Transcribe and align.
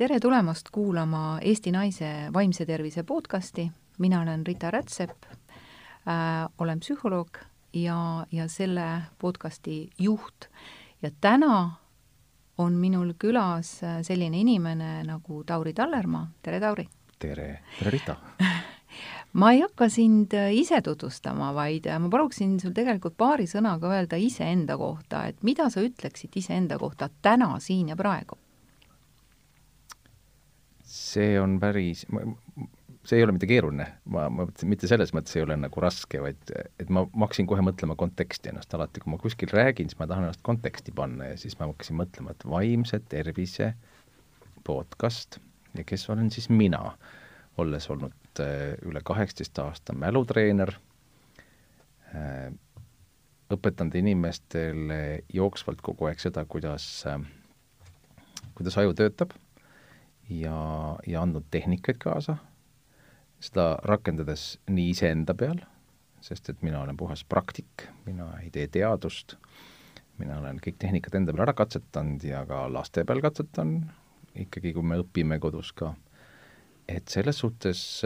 tere 0.00 0.16
tulemast 0.20 0.70
kuulama 0.72 1.38
Eesti 1.44 1.72
Naise 1.74 2.30
vaimse 2.32 2.64
tervise 2.66 3.02
podcasti, 3.02 3.66
mina 3.98 4.22
olen 4.22 4.46
Rita 4.46 4.70
Rätsep 4.70 5.26
äh,, 5.28 6.48
olen 6.58 6.80
psühholoog 6.80 7.36
ja, 7.72 8.26
ja 8.32 8.48
selle 8.48 8.86
podcasti 9.18 9.90
juht. 9.98 10.48
ja 11.02 11.10
täna 11.20 11.70
on 12.58 12.72
minul 12.72 13.12
külas 13.18 13.82
äh, 13.84 14.00
selline 14.02 14.40
inimene 14.40 15.04
nagu 15.04 15.44
Tauri 15.44 15.72
Tallermaa, 15.72 16.30
tere 16.42 16.60
Tauri! 16.60 16.88
tere, 17.18 17.60
tere 17.78 17.90
Rita! 17.90 18.16
ma 19.40 19.52
ei 19.52 19.60
hakka 19.60 19.88
sind 19.88 20.32
äh, 20.32 20.54
ise 20.54 20.80
tutvustama, 20.80 21.52
vaid 21.54 21.86
äh, 21.86 22.00
ma 22.00 22.08
paluksin 22.08 22.56
sul 22.60 22.72
tegelikult 22.72 23.20
paari 23.20 23.44
sõnaga 23.44 23.92
öelda 23.92 24.16
iseenda 24.16 24.80
kohta, 24.80 25.26
et 25.26 25.42
mida 25.42 25.68
sa 25.68 25.84
ütleksid 25.84 26.40
iseenda 26.40 26.78
kohta 26.78 27.12
täna, 27.22 27.58
siin 27.60 27.92
ja 27.92 28.00
praegu? 28.00 28.40
See 30.90 31.38
on 31.40 31.58
päris, 31.62 32.02
see 33.06 33.18
ei 33.18 33.24
ole 33.24 33.34
mitte 33.36 33.48
keeruline, 33.48 33.86
ma, 34.10 34.26
ma 34.28 34.44
mõtlesin, 34.44 34.70
mitte 34.72 34.88
selles 34.90 35.12
mõttes 35.16 35.36
ei 35.38 35.44
ole 35.44 35.56
nagu 35.60 35.82
raske, 35.82 36.20
vaid 36.22 36.50
et 36.52 36.90
ma, 36.90 37.04
ma 37.14 37.28
hakkasin 37.28 37.48
kohe 37.50 37.62
mõtlema 37.64 37.96
konteksti 37.98 38.50
ennast. 38.50 38.74
Alati, 38.74 39.02
kui 39.02 39.12
ma 39.14 39.20
kuskil 39.22 39.52
räägin, 39.54 39.90
siis 39.90 40.00
ma 40.00 40.08
tahan 40.10 40.26
ennast 40.26 40.42
konteksti 40.46 40.94
panna 40.96 41.30
ja 41.30 41.38
siis 41.40 41.56
ma 41.60 41.68
hakkasin 41.70 41.98
mõtlema, 42.00 42.34
et 42.34 42.46
vaimse 42.48 43.00
tervise 43.12 43.72
podcast 44.66 45.38
ja 45.78 45.84
kes 45.86 46.08
olen 46.10 46.32
siis 46.34 46.50
mina, 46.50 46.82
olles 47.60 47.86
olnud 47.92 48.42
äh, 48.42 48.72
üle 48.88 49.02
kaheksateist 49.06 49.58
aasta 49.62 49.94
mälutreener, 49.96 50.74
äh, 52.14 52.48
õpetanud 53.50 53.94
inimestele 53.98 55.22
jooksvalt 55.34 55.82
kogu 55.86 56.10
aeg 56.10 56.22
seda, 56.22 56.44
kuidas, 56.50 56.88
äh, 57.06 57.22
kuidas 58.58 58.78
aju 58.82 58.98
töötab 58.98 59.38
ja, 60.30 60.96
ja 61.06 61.22
andnud 61.22 61.48
tehnikaid 61.50 61.98
kaasa, 62.02 62.36
seda 63.40 63.74
rakendades 63.88 64.58
nii 64.70 64.92
iseenda 64.94 65.34
peal, 65.34 65.60
sest 66.24 66.52
et 66.52 66.62
mina 66.62 66.82
olen 66.82 66.96
puhas 67.00 67.24
praktik, 67.24 67.88
mina 68.06 68.28
ei 68.42 68.50
tee 68.54 68.68
teadust, 68.68 69.36
mina 70.20 70.38
olen 70.38 70.60
kõik 70.62 70.78
tehnikad 70.80 71.16
enda 71.16 71.32
peal 71.32 71.46
ära 71.46 71.56
katsetanud 71.56 72.24
ja 72.24 72.44
ka 72.48 72.66
laste 72.72 73.04
peal 73.08 73.22
katsetan, 73.24 73.78
ikkagi 74.36 74.74
kui 74.76 74.86
me 74.86 75.00
õpime 75.00 75.40
kodus 75.42 75.72
ka. 75.72 75.94
et 76.88 77.08
selles 77.08 77.38
suhtes 77.38 78.02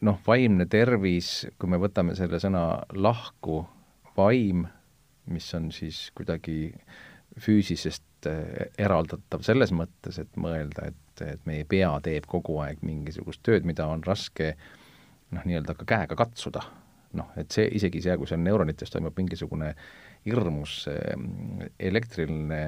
noh, 0.00 0.18
vaimne 0.26 0.66
tervis, 0.66 1.46
kui 1.58 1.70
me 1.70 1.78
võtame 1.80 2.14
selle 2.18 2.40
sõna 2.42 2.82
lahku, 2.94 3.62
vaim, 4.16 4.66
mis 5.28 5.48
on 5.54 5.70
siis 5.74 6.08
kuidagi 6.16 6.72
füüsilisest 7.38 8.07
eraldatav 8.26 9.44
selles 9.46 9.72
mõttes, 9.74 10.18
et 10.18 10.40
mõelda, 10.40 10.88
et, 10.90 11.22
et 11.22 11.46
meie 11.46 11.64
pea 11.68 11.92
teeb 12.02 12.26
kogu 12.26 12.58
aeg 12.64 12.82
mingisugust 12.86 13.42
tööd, 13.46 13.66
mida 13.68 13.86
on 13.86 14.02
raske 14.06 14.54
noh, 15.34 15.44
nii-öelda 15.44 15.76
ka 15.78 15.86
käega 15.88 16.18
katsuda. 16.18 16.64
noh, 17.16 17.30
et 17.40 17.48
see, 17.50 17.64
isegi 17.72 18.02
see, 18.04 18.14
kui 18.20 18.28
seal 18.28 18.42
neuronites 18.44 18.90
toimub 18.92 19.16
mingisugune 19.16 19.70
hirmus 20.26 20.82
elektriline, 21.80 22.58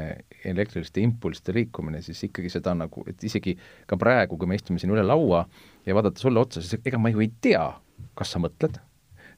elektriliste 0.48 1.02
impulsside 1.04 1.52
liikumine, 1.58 2.00
siis 2.02 2.22
ikkagi 2.24 2.48
seda 2.48 2.72
nagu, 2.78 3.04
et 3.10 3.20
isegi 3.26 3.56
ka 3.90 3.98
praegu, 4.00 4.38
kui 4.40 4.48
me 4.48 4.56
istume 4.56 4.80
siin 4.80 4.94
üle 4.94 5.04
laua 5.04 5.42
ja 5.86 5.96
vaadata 5.96 6.22
sulle 6.22 6.40
otsa, 6.40 6.62
siis 6.64 6.80
ega 6.88 6.98
ma 6.98 7.12
ju 7.12 7.20
ei 7.20 7.28
tea, 7.44 7.66
kas 8.16 8.32
sa 8.32 8.40
mõtled, 8.40 8.80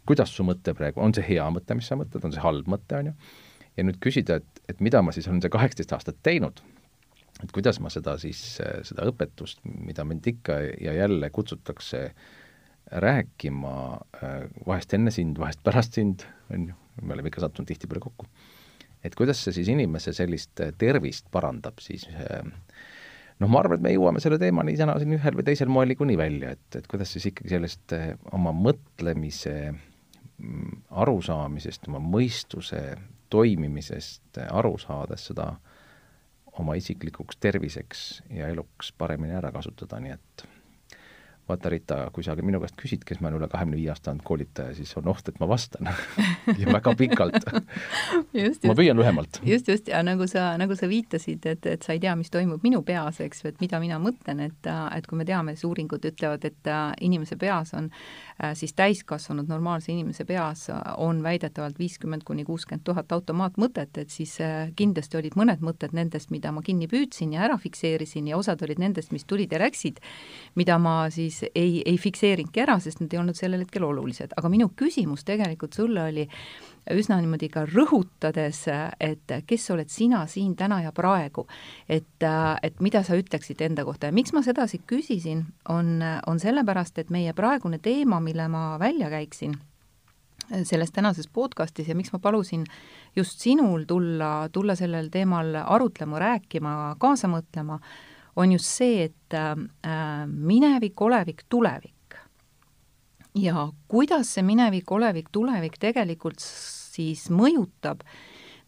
kuidas 0.06 0.34
su 0.36 0.46
mõte 0.46 0.74
praegu, 0.78 1.02
on 1.02 1.14
see 1.16 1.26
hea 1.32 1.48
mõte, 1.50 1.74
mis 1.78 1.90
sa 1.90 1.98
mõtled, 1.98 2.22
on 2.28 2.36
see 2.36 2.44
halb 2.44 2.70
mõte, 2.70 3.00
on 3.00 3.10
ju 3.10 3.16
ja 3.76 3.86
nüüd 3.86 3.98
küsida, 4.02 4.38
et, 4.42 4.62
et 4.68 4.80
mida 4.84 5.02
ma 5.04 5.14
siis 5.14 5.28
olen 5.28 5.42
see 5.44 5.52
kaheksateist 5.52 5.94
aastat 5.96 6.20
teinud, 6.26 6.62
et 7.42 7.52
kuidas 7.54 7.80
ma 7.82 7.90
seda 7.92 8.16
siis, 8.20 8.40
seda 8.60 9.06
õpetust, 9.10 9.62
mida 9.64 10.04
mind 10.08 10.26
ikka 10.34 10.58
ja 10.82 10.94
jälle 10.96 11.30
kutsutakse 11.34 12.10
rääkima, 13.02 13.74
vahest 14.66 14.94
enne 14.94 15.12
sind, 15.14 15.38
vahest 15.40 15.62
pärast 15.64 15.96
sind, 15.96 16.26
on 16.52 16.68
ju, 16.70 16.80
me 17.02 17.14
oleme 17.16 17.32
ikka 17.32 17.44
sattunud 17.46 17.70
tihtipeale 17.70 18.02
kokku, 18.04 18.26
et 19.02 19.16
kuidas 19.18 19.40
see 19.42 19.54
siis 19.56 19.70
inimese 19.72 20.12
sellist 20.14 20.60
tervist 20.78 21.30
parandab, 21.32 21.80
siis 21.82 22.04
noh, 22.10 23.48
ma 23.48 23.62
arvan, 23.62 23.80
et 23.80 23.86
me 23.86 23.94
jõuame 23.94 24.20
selle 24.22 24.38
teemani 24.42 24.76
täna 24.78 24.98
siin 25.00 25.16
ühel 25.16 25.38
või 25.38 25.46
teisel 25.46 25.72
moel 25.72 25.90
niikuinii 25.90 26.18
välja, 26.20 26.52
et, 26.58 26.68
et 26.78 26.90
kuidas 26.90 27.14
siis 27.16 27.30
ikkagi 27.32 27.54
sellest 27.54 27.96
oma 28.36 28.52
mõtlemise 28.54 29.56
mm, 29.72 30.84
arusaamisest, 31.02 31.88
oma 31.90 32.02
mõistuse 32.04 32.84
toimimisest 33.32 34.40
aru 34.50 34.74
saades 34.78 35.28
seda 35.30 35.48
oma 36.60 36.74
isiklikuks 36.76 37.38
terviseks 37.40 38.02
ja 38.30 38.50
eluks 38.52 38.92
paremini 38.98 39.34
ära 39.38 39.52
kasutada, 39.54 40.00
nii 40.04 40.12
et 40.12 40.44
vaata, 41.48 41.68
Rita, 41.72 41.98
kui 42.14 42.24
sa 42.24 42.36
minu 42.38 42.60
käest 42.62 42.76
küsid, 42.78 43.02
kes 43.06 43.20
ma 43.20 43.28
olen 43.28 43.40
üle 43.40 43.48
kahekümne 43.50 43.76
viie 43.78 43.90
aasta 43.92 44.12
olnud 44.12 44.24
koolitaja, 44.26 44.74
siis 44.76 44.92
on 45.00 45.08
oht, 45.10 45.28
et 45.28 45.40
ma 45.42 45.48
vastan. 45.50 45.90
Ja 46.58 46.68
väga 46.68 46.92
pikalt. 46.98 47.46
Ma 48.66 48.74
püüan 48.76 48.98
lühemalt. 48.98 49.38
just, 49.46 49.68
just, 49.68 49.88
ja 49.88 50.02
nagu 50.04 50.26
sa, 50.30 50.52
nagu 50.60 50.74
sa 50.78 50.88
viitasid, 50.90 51.44
et, 51.48 51.66
et 51.66 51.84
sa 51.84 51.94
ei 51.94 52.00
tea, 52.02 52.14
mis 52.18 52.30
toimub 52.32 52.62
minu 52.64 52.82
peas, 52.86 53.20
eks 53.22 53.42
ju, 53.42 53.52
et 53.52 53.60
mida 53.62 53.78
mina 53.82 53.98
mõtlen, 54.02 54.40
et, 54.46 54.68
et 54.96 55.06
kui 55.08 55.18
me 55.18 55.26
teame, 55.28 55.54
siis 55.56 55.66
uuringud 55.68 56.04
ütlevad, 56.12 56.44
et 56.48 56.70
äh, 56.70 56.82
inimese 57.06 57.38
peas 57.40 57.72
on 57.78 57.88
äh, 57.92 58.52
siis 58.58 58.74
täiskasvanud 58.78 59.50
normaalse 59.50 59.92
inimese 59.92 60.26
peas 60.28 60.66
on 60.96 61.22
väidetavalt 61.24 61.78
viiskümmend 61.78 62.26
kuni 62.28 62.44
kuuskümmend 62.48 62.84
tuhat 62.86 63.12
automaatmõtet, 63.14 64.02
et 64.02 64.14
siis 64.14 64.36
äh, 64.42 64.72
kindlasti 64.78 65.18
olid 65.20 65.38
mõned 65.38 65.64
mõtted 65.64 65.94
nendest, 65.96 66.32
mida 66.34 66.52
ma 66.54 66.62
kinni 66.66 66.90
püüdsin 66.90 67.34
ja 67.36 67.46
ära 67.48 67.58
fikseerisin 67.62 68.30
ja 68.30 68.38
osad 68.40 68.62
olid 68.66 68.82
nendest, 68.82 69.12
mis 69.14 69.26
tulid 69.28 69.52
ja 69.52 69.62
läksid, 69.62 70.02
mida 70.58 70.78
ma 70.82 71.06
siis 71.14 71.41
siis 71.42 71.52
ei, 71.54 71.82
ei 71.86 71.98
fikseerinudki 71.98 72.62
ära, 72.62 72.78
sest 72.80 73.00
need 73.00 73.12
ei 73.12 73.20
olnud 73.20 73.36
sellel 73.36 73.62
hetkel 73.64 73.84
olulised. 73.84 74.32
aga 74.36 74.48
minu 74.48 74.70
küsimus 74.76 75.24
tegelikult 75.24 75.74
sulle 75.74 76.02
oli 76.02 76.28
üsna 76.90 77.20
niimoodi 77.20 77.48
ka 77.48 77.64
rõhutades, 77.66 78.66
et 79.00 79.34
kes 79.46 79.70
oled 79.70 79.88
sina 79.88 80.26
siin 80.26 80.56
täna 80.56 80.82
ja 80.82 80.92
praegu. 80.92 81.46
et, 81.88 82.22
et 82.62 82.80
mida 82.80 83.02
sa 83.02 83.14
ütleksid 83.14 83.60
enda 83.60 83.84
kohta 83.84 84.06
ja 84.06 84.12
miks 84.12 84.32
ma 84.32 84.42
sedasi 84.42 84.82
küsisin, 84.86 85.44
on, 85.68 86.02
on 86.26 86.40
sellepärast, 86.40 86.98
et 86.98 87.10
meie 87.10 87.32
praegune 87.32 87.78
teema, 87.78 88.20
mille 88.20 88.48
ma 88.48 88.78
välja 88.78 89.10
käiksin, 89.10 89.54
selles 90.64 90.90
tänases 90.92 91.28
podcastis 91.28 91.88
ja 91.88 91.94
miks 91.94 92.12
ma 92.12 92.18
palusin 92.18 92.64
just 93.16 93.40
sinul 93.40 93.84
tulla, 93.86 94.48
tulla 94.52 94.74
sellel 94.74 95.08
teemal 95.10 95.54
arutlema, 95.64 96.18
rääkima, 96.18 96.96
kaasa 96.98 97.28
mõtlema, 97.28 97.78
on 98.36 98.52
just 98.52 98.68
see, 98.78 99.08
et 99.08 99.34
äh, 99.34 100.26
minevik, 100.26 101.00
olevik, 101.00 101.44
tulevik. 101.48 101.92
ja 103.34 103.68
kuidas 103.88 104.34
see 104.34 104.42
minevik, 104.44 104.90
olevik, 104.92 105.30
tulevik 105.32 105.78
tegelikult 105.80 106.40
siis 106.40 107.30
mõjutab 107.32 108.02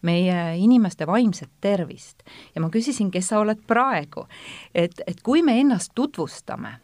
meie 0.05 0.57
inimeste 0.57 1.07
vaimset 1.07 1.51
tervist. 1.61 2.23
ja 2.55 2.61
ma 2.61 2.71
küsisin, 2.71 3.11
kes 3.11 3.29
sa 3.29 3.41
oled 3.41 3.61
praegu. 3.67 4.27
et, 4.75 5.01
et 5.07 5.21
kui 5.23 5.43
me 5.43 5.59
ennast 5.61 5.93
tutvustame, 5.95 6.79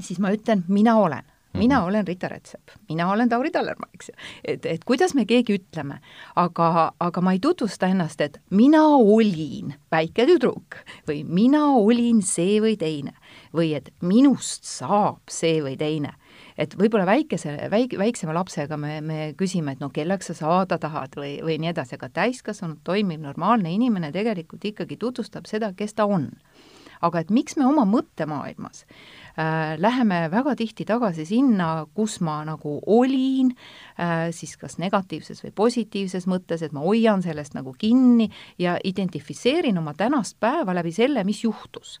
siis 0.00 0.18
ma 0.18 0.32
ütlen, 0.32 0.64
mina 0.68 0.96
olen 0.96 1.24
mina 1.52 1.78
mm 1.78 1.82
-hmm. 1.82 1.88
olen 1.88 2.06
Rita 2.06 2.28
Rätsep, 2.28 2.70
mina 2.88 3.10
olen 3.10 3.28
Tauri 3.28 3.50
Tallermaa, 3.50 3.90
eks 3.94 4.08
ju. 4.08 4.14
et, 4.44 4.66
et 4.66 4.84
kuidas 4.84 5.14
me 5.14 5.24
keegi 5.24 5.58
ütleme, 5.58 5.98
aga, 6.36 6.92
aga 7.00 7.20
ma 7.20 7.32
ei 7.32 7.38
tutvusta 7.40 7.86
ennast, 7.86 8.20
et 8.20 8.40
mina 8.50 8.86
olin 8.86 9.74
väike 9.92 10.26
tüdruk 10.26 10.76
või 11.08 11.24
mina 11.24 11.66
olin 11.66 12.22
see 12.22 12.60
või 12.60 12.76
teine 12.76 13.12
või 13.54 13.74
et 13.74 13.90
minust 14.00 14.64
saab 14.64 15.18
see 15.28 15.62
või 15.62 15.76
teine 15.76 16.14
et 16.60 16.74
võib-olla 16.78 17.06
väikese, 17.08 17.56
väik-, 17.72 17.96
väiksema 17.98 18.34
lapsega 18.36 18.76
me, 18.76 19.00
me 19.00 19.20
küsime, 19.38 19.72
et 19.72 19.80
no 19.80 19.90
kelleks 19.94 20.30
sa 20.30 20.34
saada 20.34 20.78
tahad 20.78 21.16
või, 21.16 21.38
või 21.44 21.58
nii 21.62 21.72
edasi, 21.72 21.96
aga 21.96 22.10
täiskasvanud 22.20 22.82
toimiv 22.84 23.22
normaalne 23.22 23.72
inimene 23.72 24.12
tegelikult 24.12 24.64
ikkagi 24.72 24.98
tutvustab 25.00 25.48
seda, 25.50 25.72
kes 25.76 25.94
ta 25.94 26.06
on. 26.06 26.30
aga 27.00 27.22
et 27.22 27.30
miks 27.32 27.56
me 27.56 27.64
oma 27.64 27.86
mõttemaailmas 27.88 28.82
läheme 29.78 30.20
väga 30.30 30.54
tihti 30.56 30.84
tagasi 30.84 31.24
sinna, 31.28 31.86
kus 31.94 32.20
ma 32.20 32.40
nagu 32.44 32.80
olin 32.86 33.52
äh,, 34.00 34.28
siis 34.34 34.56
kas 34.60 34.78
negatiivses 34.78 35.44
või 35.44 35.54
positiivses 35.54 36.26
mõttes, 36.26 36.62
et 36.62 36.72
ma 36.72 36.84
hoian 36.84 37.22
sellest 37.22 37.54
nagu 37.54 37.74
kinni 37.78 38.30
ja 38.58 38.78
identifitseerin 38.84 39.78
oma 39.78 39.94
tänast 39.94 40.40
päeva 40.40 40.74
läbi 40.74 40.92
selle, 40.92 41.24
mis 41.24 41.44
juhtus 41.44 42.00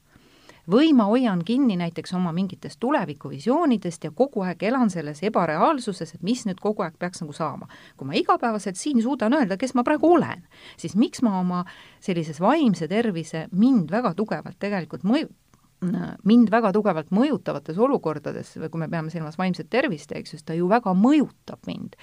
või 0.70 0.92
ma 0.94 1.06
hoian 1.08 1.42
kinni 1.44 1.76
näiteks 1.76 2.12
oma 2.14 2.32
mingitest 2.32 2.80
tulevikuvisioonidest 2.80 4.04
ja 4.04 4.10
kogu 4.14 4.44
aeg 4.46 4.62
elan 4.62 4.90
selles 4.90 5.22
ebareaalsuses, 5.26 6.14
et 6.14 6.22
mis 6.22 6.44
nüüd 6.46 6.60
kogu 6.60 6.84
aeg 6.84 6.98
peaks 6.98 7.22
nagu 7.22 7.32
saama. 7.32 7.68
kui 7.96 8.06
ma 8.06 8.14
igapäevaselt 8.14 8.76
siin 8.76 9.02
suudan 9.02 9.34
öelda, 9.34 9.56
kes 9.56 9.74
ma 9.74 9.82
praegu 9.82 10.12
olen, 10.14 10.44
siis 10.76 10.96
miks 10.96 11.22
ma 11.22 11.38
oma 11.40 11.64
sellises 12.00 12.40
vaimse 12.40 12.88
tervise 12.88 13.48
mind 13.52 13.90
väga 13.90 14.14
tugevalt 14.14 14.58
tegelikult 14.58 15.02
mõju-, 15.02 15.32
mind 15.80 16.50
väga 16.52 16.72
tugevalt 16.76 17.08
mõjutavates 17.14 17.78
olukordades, 17.80 18.52
kui 18.70 18.80
me 18.82 18.88
peame 18.92 19.10
silmas 19.12 19.38
vaimset 19.40 19.70
tervist, 19.72 20.12
eks 20.12 20.34
ju, 20.34 20.38
siis 20.38 20.44
ta 20.44 20.56
ju 20.56 20.68
väga 20.68 20.92
mõjutab 20.96 21.64
mind. 21.66 21.96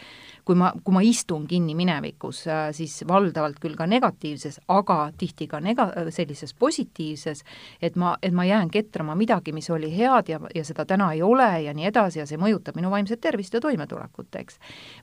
kui 0.47 0.55
ma, 0.55 0.69
kui 0.79 0.93
ma 0.95 1.01
istun 1.03 1.43
kinni 1.43 1.73
minevikus, 1.75 2.45
äh, 2.47 2.69
siis 2.71 3.01
valdavalt 3.07 3.57
küll 3.59 3.75
ka 3.75 3.83
negatiivses, 3.83 4.61
aga 4.71 5.09
tihti 5.19 5.43
ka 5.51 5.59
nega-, 5.59 5.89
sellises 6.09 6.53
positiivses, 6.55 7.43
et 7.81 7.97
ma, 7.99 8.13
et 8.23 8.31
ma 8.31 8.45
jään 8.47 8.71
ketrama 8.71 9.15
midagi, 9.19 9.51
mis 9.51 9.67
oli 9.69 9.89
head 9.91 10.31
ja, 10.31 10.39
ja 10.55 10.63
seda 10.63 10.85
täna 10.87 11.09
ei 11.11 11.21
ole 11.21 11.49
ja 11.65 11.73
nii 11.75 11.89
edasi 11.89 12.21
ja 12.21 12.25
see 12.25 12.39
mõjutab 12.39 12.79
minu 12.79 12.87
vaimset 12.89 13.19
tervist 13.19 13.53
ja 13.53 13.59
toimetulekut, 13.59 14.39
eks. 14.39 14.55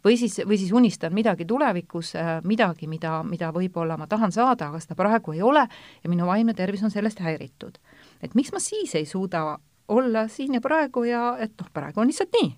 või 0.04 0.16
siis, 0.16 0.40
või 0.48 0.56
siis 0.56 0.72
unistan 0.72 1.12
midagi 1.12 1.44
tulevikus, 1.44 2.14
äh, 2.16 2.38
midagi, 2.44 2.88
mida, 2.88 3.20
mida 3.22 3.52
võib-olla 3.52 4.00
ma 4.00 4.08
tahan 4.08 4.32
saada, 4.32 4.72
aga 4.72 4.80
seda 4.80 4.96
praegu 4.96 5.36
ei 5.36 5.44
ole 5.44 5.68
ja 5.68 6.10
minu 6.10 6.24
vaimne 6.26 6.56
tervis 6.56 6.82
on 6.82 6.90
sellest 6.90 7.20
häiritud 7.20 7.76
et 8.24 8.34
miks 8.34 8.52
ma 8.54 8.60
siis 8.62 8.94
ei 8.98 9.06
suuda 9.08 9.58
olla 9.88 10.28
siin 10.32 10.56
ja 10.56 10.62
praegu 10.64 11.04
ja 11.08 11.34
et 11.40 11.52
noh, 11.60 11.70
praegu 11.72 12.00
on 12.00 12.10
lihtsalt 12.10 12.32
nii. 12.34 12.52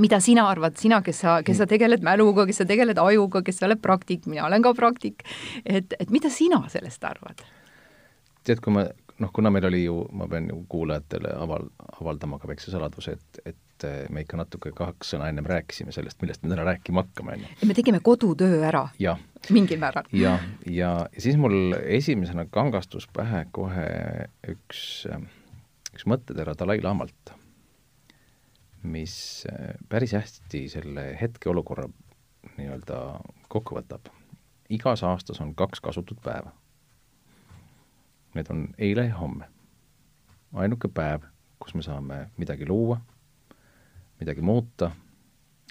mida 0.00 0.20
sina 0.24 0.46
arvad, 0.48 0.78
sina, 0.80 1.02
kes 1.04 1.18
sa, 1.20 1.40
kes 1.44 1.58
sa 1.60 1.66
tegeled 1.68 2.04
mäluga, 2.04 2.46
kes 2.48 2.62
sa 2.62 2.64
tegeled 2.68 2.98
ajuga, 2.98 3.42
kes 3.44 3.58
sa 3.60 3.66
oled 3.68 3.80
praktik, 3.82 4.24
mina 4.26 4.46
olen 4.46 4.64
ka 4.64 4.72
praktik, 4.74 5.24
et, 5.64 5.92
et 6.00 6.10
mida 6.10 6.30
sina 6.32 6.62
sellest 6.72 7.04
arvad? 7.04 7.44
tead, 8.42 8.62
kui 8.64 8.72
ma, 8.74 8.86
noh, 9.22 9.30
kuna 9.34 9.52
meil 9.54 9.68
oli 9.68 9.84
ju, 9.84 9.98
ma 10.16 10.26
pean 10.30 10.48
ju 10.50 10.62
kuulajatele 10.68 11.34
aval-, 11.44 11.68
avaldama 12.00 12.40
ka 12.40 12.48
väikse 12.50 12.72
saladuse, 12.72 13.18
et, 13.18 13.42
et 13.52 13.58
me 14.10 14.22
ikka 14.24 14.38
natuke 14.40 14.72
kaks 14.76 15.14
sõna 15.14 15.28
ennem 15.32 15.46
rääkisime 15.48 15.92
sellest, 15.94 16.20
millest 16.22 16.42
me 16.42 16.52
täna 16.52 16.64
rääkima 16.68 17.04
hakkame, 17.04 17.36
on 17.36 17.44
ju. 17.46 17.68
me 17.68 17.76
tegime 17.78 18.00
kodutöö 18.04 18.62
ära. 18.68 18.88
jah 18.98 19.20
mingil 19.50 19.78
määral. 19.78 20.04
ja, 20.12 20.38
ja, 20.66 20.72
ja 21.12 21.20
siis 21.20 21.36
mul 21.36 21.74
esimesena 21.82 22.44
kangastus 22.50 23.08
pähe 23.12 23.46
kohe 23.52 23.86
üks, 24.48 25.06
üks 25.92 26.06
mõttetera 26.06 26.54
Dalai-laamalt, 26.58 27.34
mis 28.82 29.16
äh, 29.50 29.74
päris 29.88 30.14
hästi 30.16 30.66
selle 30.70 31.06
hetkeolukorra 31.20 31.88
nii-öelda 32.58 32.98
kokku 33.48 33.78
võtab. 33.78 34.10
igas 34.70 35.02
aastas 35.02 35.40
on 35.40 35.54
kaks 35.54 35.80
kasutut 35.80 36.20
päeva. 36.22 36.52
Need 38.34 38.48
on 38.50 38.68
eile 38.78 39.06
ja 39.06 39.16
homme. 39.18 39.48
ainuke 40.52 40.88
päev, 40.88 41.26
kus 41.58 41.74
me 41.74 41.82
saame 41.82 42.28
midagi 42.36 42.66
luua, 42.68 43.00
midagi 44.22 44.44
muuta, 44.44 44.92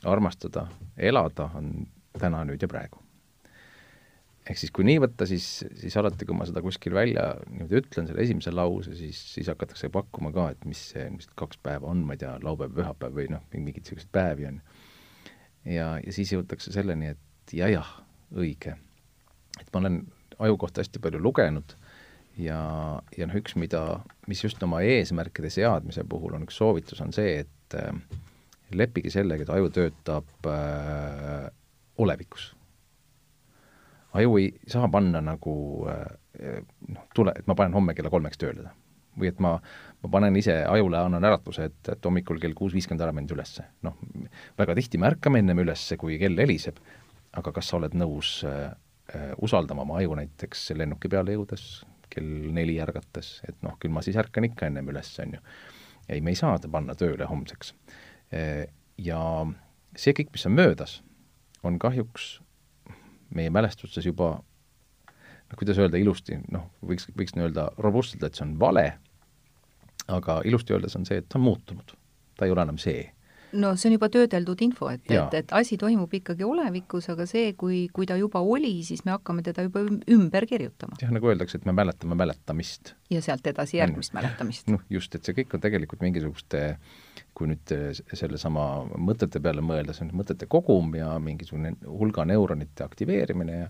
armastada, 0.07 0.68
elada, 0.98 1.50
on 1.57 1.71
täna, 2.19 2.44
nüüd 2.45 2.62
ja 2.62 2.69
praegu 2.71 3.01
ehk 4.50 4.59
siis 4.59 4.71
kui 4.74 4.86
nii 4.88 5.01
võtta, 5.03 5.25
siis, 5.30 5.48
siis 5.80 5.95
alati, 6.00 6.25
kui 6.27 6.36
ma 6.38 6.48
seda 6.50 6.63
kuskil 6.65 6.95
välja 6.98 7.25
niimoodi 7.50 7.77
ütlen, 7.81 8.07
selle 8.09 8.24
esimese 8.25 8.53
lause, 8.53 8.95
siis, 8.98 9.19
siis 9.36 9.50
hakatakse 9.51 9.92
pakkuma 9.94 10.31
ka, 10.36 10.50
et 10.56 10.63
mis 10.69 10.81
see, 10.94 11.06
mis 11.13 11.30
kaks 11.38 11.59
päeva 11.63 11.92
on, 11.92 12.03
ma 12.07 12.18
ei 12.18 12.24
tea, 12.24 12.33
laupäev, 12.44 12.74
pühapäev 12.77 13.19
või 13.19 13.27
noh, 13.31 13.44
mingeid 13.53 13.83
niisuguseid 13.83 14.12
päevi 14.15 14.50
on. 14.50 14.57
ja, 15.69 15.94
ja 16.01 16.15
siis 16.15 16.33
jõutakse 16.33 16.74
selleni, 16.74 17.13
et 17.13 17.56
ja-jah, 17.56 17.94
õige. 18.33 18.75
et 19.59 19.69
ma 19.74 19.83
olen 19.83 20.01
aju 20.42 20.57
kohta 20.65 20.81
hästi 20.81 21.03
palju 21.03 21.21
lugenud 21.21 21.75
ja, 22.42 22.62
ja 23.18 23.30
noh, 23.30 23.38
üks, 23.38 23.56
mida, 23.62 24.01
mis 24.31 24.42
just 24.44 24.63
oma 24.65 24.81
eesmärkide 24.81 25.53
seadmise 25.53 26.06
puhul 26.09 26.39
on 26.39 26.50
üks 26.50 26.57
soovitus, 26.57 27.03
on 27.06 27.13
see, 27.13 27.44
et 27.45 27.77
äh, 27.77 27.94
leppige 28.78 29.12
sellega, 29.14 29.46
et 29.46 29.54
aju 29.54 29.70
töötab 29.76 30.50
äh, 30.50 31.48
olevikus 31.98 32.52
aju 34.14 34.38
ei 34.38 34.52
saa 34.68 34.88
panna 34.92 35.22
nagu 35.24 35.56
eh, 35.90 36.62
noh, 36.88 37.08
tule, 37.16 37.34
et 37.38 37.48
ma 37.48 37.56
panen 37.58 37.76
homme 37.78 37.96
kella 37.98 38.12
kolmeks 38.14 38.40
tööle. 38.42 38.70
või 39.20 39.28
et 39.28 39.42
ma, 39.44 39.58
ma 40.04 40.10
panen 40.12 40.36
ise 40.40 40.54
ajule, 40.64 40.96
annan 40.96 41.26
äratuse, 41.28 41.66
et, 41.68 41.80
et 41.92 42.06
hommikul 42.08 42.38
kell 42.40 42.54
kuus 42.56 42.72
viiskümmend 42.72 43.04
ära 43.04 43.12
mind 43.12 43.32
ülesse. 43.36 43.66
noh, 43.84 43.98
väga 44.60 44.76
tihti 44.76 44.98
me 44.98 45.10
ärkame 45.12 45.42
ennem 45.44 45.60
üles, 45.66 45.84
kui 46.00 46.18
kell 46.20 46.40
heliseb, 46.40 46.80
aga 47.36 47.52
kas 47.52 47.72
sa 47.72 47.78
oled 47.78 47.96
nõus 48.00 48.40
äh, 48.48 48.72
usaldama 49.44 49.84
oma 49.84 50.00
aju 50.00 50.16
näiteks 50.16 50.70
lennuki 50.80 51.12
peale 51.12 51.36
jõudes, 51.36 51.84
kell 52.12 52.54
neli 52.56 52.78
ärgates, 52.84 53.42
et 53.48 53.60
noh, 53.64 53.76
küll 53.80 53.92
ma 53.92 54.04
siis 54.04 54.20
ärkan 54.20 54.48
ikka 54.48 54.72
ennem 54.72 54.88
üles, 54.92 55.12
on 55.24 55.36
ju. 55.36 55.44
ei, 56.08 56.22
me 56.22 56.32
ei 56.32 56.40
saa 56.40 56.58
ta 56.60 56.72
panna 56.72 56.96
tööle 56.96 57.28
homseks. 57.28 57.76
Ja 59.01 59.19
see 60.00 60.13
kõik, 60.16 60.30
mis 60.31 60.45
on 60.48 60.54
möödas, 60.56 61.01
on 61.68 61.80
kahjuks 61.80 62.39
meie 63.36 63.51
mälestustes 63.51 64.06
juba 64.06 64.38
noh, 65.51 65.57
kuidas 65.60 65.80
öelda 65.81 66.00
ilusti, 66.00 66.38
noh, 66.51 66.69
võiks, 66.86 67.10
võiks 67.18 67.36
nii-öelda 67.36 67.72
robustselt, 67.83 68.24
et 68.24 68.38
see 68.38 68.45
on 68.48 68.57
vale, 68.60 68.86
aga 70.12 70.42
ilusti 70.48 70.75
öeldes 70.75 70.95
on 71.00 71.07
see, 71.07 71.19
et 71.22 71.28
ta 71.30 71.39
on 71.39 71.48
muutunud. 71.50 71.98
ta 72.38 72.48
ei 72.48 72.54
ole 72.54 72.63
enam 72.63 72.80
see 72.81 73.04
no 73.51 73.74
see 73.75 73.89
on 73.89 73.95
juba 73.98 74.07
töödeldud 74.12 74.62
info, 74.63 74.89
et, 74.94 75.04
et, 75.12 75.36
et 75.42 75.54
asi 75.56 75.77
toimub 75.80 76.13
ikkagi 76.16 76.45
olevikus, 76.48 77.10
aga 77.12 77.25
see, 77.30 77.51
kui, 77.60 77.84
kui 77.94 78.07
ta 78.10 78.16
juba 78.19 78.42
oli, 78.44 78.74
siis 78.88 79.04
me 79.07 79.13
hakkame 79.16 79.44
teda 79.45 79.66
juba 79.68 79.84
ümber 80.16 80.48
kirjutama. 80.50 81.00
jah, 81.01 81.12
nagu 81.13 81.31
öeldakse, 81.31 81.60
et 81.60 81.68
me 81.68 81.75
mäletame 81.75 82.18
mäletamist. 82.19 82.95
ja 83.12 83.22
sealt 83.24 83.48
edasi 83.51 83.81
järgmist 83.81 84.16
mäletamist. 84.18 84.72
noh, 84.72 84.84
just, 84.89 85.16
et 85.16 85.27
see 85.27 85.38
kõik 85.42 85.57
on 85.57 85.63
tegelikult 85.63 86.04
mingisuguste 86.06 86.63
kui 87.38 87.48
nüüd 87.48 87.72
sellesama 88.13 88.66
mõtete 89.00 89.39
peale 89.44 89.63
mõelda, 89.63 89.95
see 89.95 90.04
on 90.06 90.16
mõtete 90.19 90.50
kogum 90.51 90.92
ja 90.98 91.13
mingisugune 91.24 91.74
hulga 91.88 92.25
neuronite 92.28 92.83
aktiveerimine 92.83 93.57
ja 93.57 93.69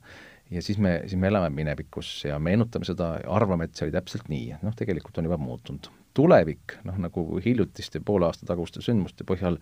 ja 0.52 0.62
siis 0.62 0.78
me, 0.78 0.98
siis 1.08 1.20
me 1.20 1.30
elame 1.32 1.50
minevikus 1.56 2.10
ja 2.26 2.40
meenutame 2.40 2.88
seda 2.88 3.14
ja 3.22 3.30
arvame, 3.32 3.68
et 3.68 3.78
see 3.78 3.88
oli 3.88 3.96
täpselt 3.96 4.28
nii, 4.32 4.58
noh, 4.66 4.76
tegelikult 4.76 5.18
on 5.22 5.30
juba 5.30 5.38
muutunud 5.40 5.88
tulevik, 6.18 6.76
noh 6.88 6.98
nagu 7.00 7.24
hiljutiste 7.44 8.02
poole 8.04 8.28
aasta 8.28 8.48
taguste 8.50 8.84
sündmuste 8.84 9.24
põhjal 9.28 9.60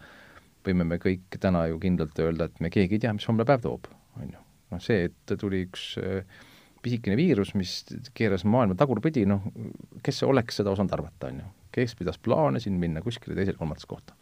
võime 0.65 0.87
me 0.87 0.97
kõik 1.01 1.37
täna 1.41 1.67
ju 1.69 1.77
kindlalt 1.81 2.17
öelda, 2.19 2.49
et 2.49 2.63
me 2.63 2.71
keegi 2.73 2.97
ei 2.97 3.03
tea, 3.05 3.13
mis 3.15 3.27
homne 3.29 3.45
päev 3.47 3.61
toob, 3.63 3.89
on 4.19 4.33
ju. 4.33 4.41
noh 4.73 4.81
see, 4.83 5.05
et 5.09 5.35
tuli 5.41 5.63
üks 5.67 5.91
äh, 6.01 6.41
pisikene 6.83 7.17
viirus, 7.19 7.53
mis 7.59 7.81
keeras 8.17 8.45
maailma 8.47 8.77
tagurpidi, 8.79 9.25
noh, 9.29 9.43
kes 10.05 10.23
oleks 10.27 10.61
seda 10.61 10.73
osanud 10.73 10.93
arvata, 10.95 11.31
on 11.31 11.43
ju. 11.43 11.49
kes 11.75 11.93
pidas 11.95 12.17
plaane 12.17 12.59
siin 12.59 12.79
minna 12.81 13.01
kuskile 13.05 13.35
teisele-kolmandasse 13.37 13.87
kohta 13.87 14.15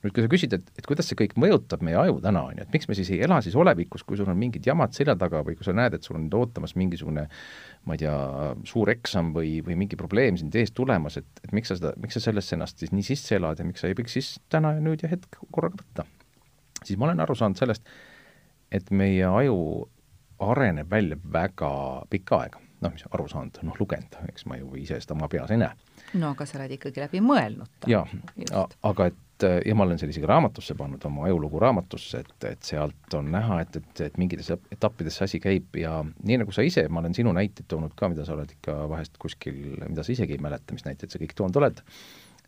nüüd 0.00 0.14
kui 0.16 0.24
sa 0.24 0.30
küsid, 0.32 0.54
et, 0.56 0.70
et 0.80 0.86
kuidas 0.88 1.08
see 1.10 1.18
kõik 1.18 1.34
mõjutab 1.40 1.82
meie 1.84 1.96
aju 2.00 2.18
täna, 2.24 2.42
on 2.48 2.56
ju, 2.56 2.64
et 2.64 2.74
miks 2.74 2.88
me 2.88 2.96
siis 2.96 3.10
ei 3.12 3.20
ela 3.26 3.40
siis 3.44 3.56
olevikus, 3.58 4.04
kui 4.06 4.16
sul 4.16 4.28
on 4.32 4.38
mingid 4.40 4.64
jamad 4.66 4.94
selja 4.96 5.14
taga 5.20 5.42
või 5.46 5.56
kui 5.58 5.66
sa 5.66 5.74
näed, 5.76 5.96
et 5.96 6.06
sul 6.06 6.16
on 6.16 6.24
nüüd 6.26 6.36
ootamas 6.38 6.74
mingisugune 6.80 7.26
ma 7.88 7.96
ei 7.96 8.02
tea, 8.02 8.14
suur 8.68 8.92
eksam 8.92 9.34
või, 9.36 9.58
või 9.66 9.76
mingi 9.82 9.98
probleem 10.00 10.38
sind 10.40 10.56
ees 10.56 10.72
tulemas, 10.76 11.18
et, 11.20 11.28
et 11.44 11.52
miks 11.56 11.72
sa 11.72 11.76
seda, 11.78 11.92
miks 12.00 12.16
sa 12.16 12.24
sellesse 12.28 12.56
ennast 12.56 12.80
siis 12.80 12.94
nii 12.96 13.06
sisse 13.12 13.36
elad 13.36 13.60
ja 13.60 13.68
miks 13.68 13.84
sa 13.84 13.90
ei 13.90 13.96
võiks 13.98 14.16
siis 14.16 14.34
täna 14.52 14.74
ja 14.76 14.84
nüüd 14.84 15.04
ja 15.04 15.12
hetk 15.12 15.40
korraga 15.52 15.82
võtta. 15.82 16.08
siis 16.82 16.96
ma 16.96 17.10
olen 17.10 17.24
aru 17.24 17.36
saanud 17.36 17.60
sellest, 17.60 17.84
et 18.72 18.88
meie 18.94 19.26
aju 19.28 19.88
areneb 20.40 20.90
välja 20.90 21.16
väga 21.32 21.70
pikka 22.10 22.42
aega 22.44 22.66
noh, 22.80 22.92
mis 22.94 23.04
aru 23.12 23.26
saanud, 23.28 23.58
noh, 23.66 23.76
lugenud, 23.76 24.14
eks 24.30 24.46
ma 24.48 24.56
ju 24.56 24.70
ise 24.80 24.96
seda 25.02 25.12
oma 25.12 25.28
peas 25.28 25.50
ei 25.52 25.60
näe. 25.60 25.74
no 26.20 26.30
aga 26.32 26.46
sa 26.48 26.56
oled 26.58 26.78
ikkagi 26.78 27.02
läbi 27.02 27.20
mõelnud. 27.24 27.88
jaa, 27.90 28.06
aga 28.88 29.10
et 29.10 29.18
et 29.40 29.66
ja 29.66 29.74
ma 29.76 29.84
olen 29.86 29.98
selle 30.00 30.14
isegi 30.14 30.28
raamatusse 30.28 30.74
pannud, 30.78 31.02
oma 31.08 31.24
ajulugu 31.28 31.60
raamatusse, 31.62 32.22
et, 32.24 32.46
et 32.50 32.66
sealt 32.66 33.14
on 33.16 33.30
näha, 33.32 33.60
et, 33.64 33.76
et, 33.80 34.02
et 34.08 34.18
mingites 34.20 34.50
etappides 34.52 35.16
see 35.16 35.28
asi 35.28 35.40
käib 35.42 35.76
ja 35.80 36.00
nii, 36.04 36.40
nagu 36.42 36.54
sa 36.54 36.64
ise, 36.66 36.86
ma 36.92 37.02
olen 37.02 37.16
sinu 37.16 37.32
näiteid 37.36 37.68
toonud 37.70 37.94
ka, 37.96 38.10
mida 38.12 38.26
sa 38.28 38.36
oled 38.36 38.52
ikka 38.56 38.76
vahest 38.90 39.16
kuskil, 39.22 39.78
mida 39.86 40.04
sa 40.04 40.14
isegi 40.14 40.36
ei 40.36 40.42
mäleta, 40.42 40.76
mis 40.76 40.86
näiteid 40.86 41.12
sa 41.12 41.20
kõik 41.22 41.36
toonud 41.38 41.60
oled, 41.60 41.82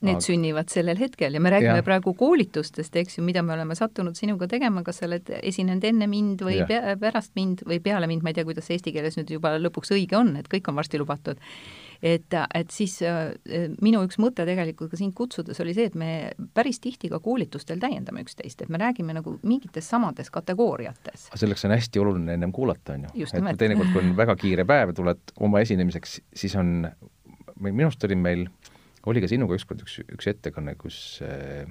Need 0.02 0.18
aga... 0.18 0.26
sünnivad 0.26 0.73
sellel 0.73 0.99
hetkel 0.99 1.37
ja 1.37 1.40
me 1.42 1.52
räägime 1.54 1.78
ja. 1.78 1.87
praegu 1.87 2.14
koolitustest, 2.18 2.97
eks 2.99 3.18
ju, 3.18 3.26
mida 3.26 3.44
me 3.47 3.54
oleme 3.54 3.76
sattunud 3.78 4.18
sinuga 4.18 4.49
tegema, 4.50 4.82
kas 4.87 4.99
sa 5.02 5.06
oled 5.06 5.30
esinenud 5.42 5.85
enne 5.87 6.09
mind 6.11 6.42
või 6.42 6.59
ja. 6.59 6.97
pärast 7.00 7.37
mind 7.38 7.62
või 7.68 7.78
peale 7.85 8.11
mind, 8.11 8.25
ma 8.26 8.32
ei 8.32 8.40
tea, 8.40 8.47
kuidas 8.49 8.71
eesti 8.75 8.94
keeles 8.94 9.18
nüüd 9.21 9.30
juba 9.37 9.54
lõpuks 9.61 9.94
õige 9.94 10.18
on, 10.18 10.35
et 10.40 10.50
kõik 10.50 10.73
on 10.73 10.80
varsti 10.80 11.00
lubatud 11.02 11.40
et, 12.02 12.35
et 12.54 12.75
siis 12.75 12.97
äh, 13.06 13.30
minu 13.85 14.02
üks 14.06 14.18
mõte 14.23 14.44
tegelikult 14.47 14.90
ka 14.92 14.99
sind 14.99 15.14
kutsudes 15.16 15.61
oli 15.62 15.75
see, 15.76 15.87
et 15.90 15.97
me 15.99 16.11
päris 16.54 16.80
tihti 16.82 17.11
ka 17.12 17.21
koolitustel 17.23 17.80
täiendame 17.82 18.25
üksteist, 18.26 18.64
et 18.64 18.73
me 18.73 18.80
räägime 18.82 19.14
nagu 19.16 19.37
mingites 19.47 19.88
samades 19.92 20.32
kategooriates. 20.35 21.30
selleks 21.38 21.66
on 21.68 21.76
hästi 21.76 22.02
oluline 22.02 22.37
ennem 22.38 22.52
kuulata, 22.52 22.99
on 22.99 23.06
ju. 23.06 23.28
et 23.30 23.59
teinekord, 23.59 23.92
kui 23.94 24.02
on 24.02 24.16
väga 24.18 24.37
kiire 24.40 24.66
päev, 24.68 24.94
tuled 24.99 25.35
oma 25.40 25.62
esinemiseks, 25.62 26.18
siis 26.35 26.56
on, 26.59 26.90
minu 27.62 27.87
arust 27.87 28.04
oli 28.09 28.18
meil, 28.18 28.47
oli 29.06 29.23
ka 29.23 29.30
sinuga 29.30 29.56
ükskord 29.59 29.85
üks, 29.85 30.00
üks 30.14 30.28
ettekanne, 30.30 30.75
kus 30.80 30.97
äh, 31.26 31.64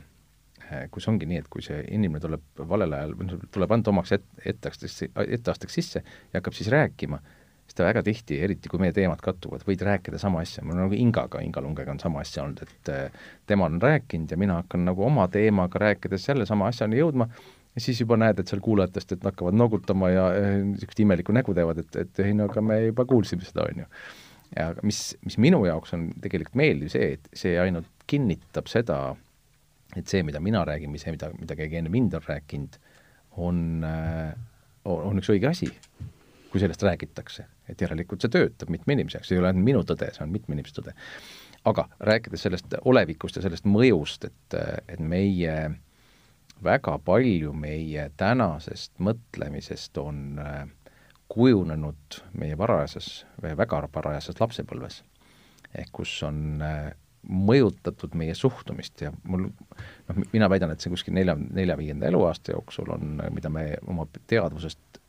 kus 0.92 1.08
ongi 1.12 1.28
nii, 1.28 1.42
et 1.44 1.52
kui 1.52 1.64
see 1.66 1.82
inimene 1.92 2.22
tuleb 2.24 2.64
valel 2.70 2.96
ajal, 2.96 3.14
tuleb 3.52 3.76
anda 3.76 3.92
omaks 3.92 4.16
et, 4.16 4.26
etteasteks, 4.54 4.98
etteasteks 5.28 5.78
sisse 5.80 6.02
ja 6.04 6.40
hakkab 6.40 6.56
siis 6.56 6.70
rääkima, 6.72 7.20
siis 7.66 7.78
ta 7.78 7.88
väga 7.88 8.04
tihti, 8.08 8.40
eriti 8.46 8.72
kui 8.72 8.80
meie 8.80 8.96
teemad 8.96 9.20
kattuvad, 9.24 9.66
võid 9.68 9.84
rääkida 9.88 10.20
sama 10.22 10.44
asja, 10.46 10.64
mul 10.64 10.78
on 10.78 10.86
nagu 10.86 10.98
Ingaga, 10.98 11.42
Inga 11.44 11.64
Lungega 11.64 11.96
on 11.96 12.00
sama 12.04 12.24
asja 12.24 12.46
olnud, 12.46 12.62
et 12.64 12.94
äh, 12.94 13.26
tema 13.50 13.68
on 13.68 13.82
rääkinud 13.84 14.32
ja 14.32 14.40
mina 14.40 14.62
hakkan 14.62 14.86
nagu 14.88 15.04
oma 15.08 15.28
teemaga 15.32 15.82
rääkides 15.88 16.30
sellesama 16.30 16.72
asjani 16.72 17.02
jõudma, 17.02 17.28
ja 17.76 17.82
siis 17.84 18.02
juba 18.04 18.18
näed, 18.20 18.40
et 18.40 18.52
seal 18.52 18.64
kuulajatest, 18.64 19.16
et 19.16 19.24
hakkavad 19.28 19.56
noogutama 19.56 20.10
ja 20.12 20.26
niisugust 20.66 21.00
imelikku 21.04 21.36
nägu 21.36 21.56
teevad, 21.56 21.80
et, 21.84 21.96
et 22.04 22.24
ei 22.26 22.36
no 22.36 22.50
aga 22.52 22.64
me 22.66 22.82
juba 22.90 23.06
kuulsime 23.08 23.48
seda, 23.48 23.68
on 23.68 23.84
ju. 23.84 23.90
Ja 24.56 24.72
mis, 24.84 25.02
mis 25.26 25.38
minu 25.42 25.64
jaoks 25.66 25.94
on 25.98 26.08
tegelikult 26.22 26.58
meeldiv 26.60 26.92
see, 26.94 27.14
et 27.18 27.30
see 27.38 27.58
ainult 27.62 27.90
kinnitab 28.12 28.70
seda, 28.72 29.00
et 29.96 30.08
see, 30.08 30.24
mida 30.28 30.42
mina 30.44 30.64
räägin 30.68 30.92
või 30.92 31.02
see, 31.02 31.14
mida, 31.16 31.32
mida 31.40 31.58
keegi 31.60 31.80
enne 31.80 31.92
mind 31.94 32.18
on 32.20 32.26
rääkinud, 32.28 32.80
on, 33.42 33.62
on 34.86 35.22
üks 35.22 35.32
õige 35.32 35.52
asi, 35.52 35.70
kui 36.52 36.60
sellest 36.60 36.84
räägitakse. 36.84 37.48
et 37.72 37.82
järelikult 37.82 38.20
see 38.20 38.32
töötab 38.34 38.72
mitme 38.74 38.98
inimese 38.98 39.18
jaoks, 39.18 39.30
see 39.32 39.38
ei 39.38 39.44
ole 39.44 39.54
ainult 39.54 39.68
minu 39.70 39.86
tõde, 39.88 40.10
see 40.12 40.26
on 40.26 40.34
mitme 40.34 40.58
inimese 40.58 40.76
tõde. 40.82 40.96
aga 41.72 41.88
rääkides 42.00 42.44
sellest 42.48 42.76
olevikust 42.82 43.38
ja 43.38 43.46
sellest 43.46 43.70
mõjust, 43.70 44.28
et, 44.28 44.60
et 44.92 45.00
meie 45.00 45.56
väga 46.64 46.98
palju 47.06 47.54
meie 47.58 48.10
tänasest 48.18 48.94
mõtlemisest 49.00 49.98
on 50.02 50.40
äh, 50.42 50.68
kujunenud 51.32 52.22
meie 52.40 52.58
varajases 52.60 53.26
või 53.42 53.56
väga 53.58 53.86
varajases 53.96 54.40
lapsepõlves. 54.42 55.04
ehk 55.72 55.92
kus 55.96 56.18
on 56.28 56.62
äh, 56.62 56.92
mõjutatud 57.22 58.16
meie 58.18 58.34
suhtumist 58.36 59.02
ja 59.02 59.12
mul 59.24 59.46
noh, 59.48 60.24
mina 60.34 60.50
väidan, 60.50 60.74
et 60.74 60.82
see 60.82 60.92
kuskil 60.92 61.14
nelja, 61.16 61.36
nelja-viienda 61.38 62.10
eluaasta 62.10 62.56
jooksul 62.56 62.90
on, 62.96 63.22
mida 63.32 63.50
me 63.50 63.76
oma 63.88 64.08
teadvusest 64.28 65.02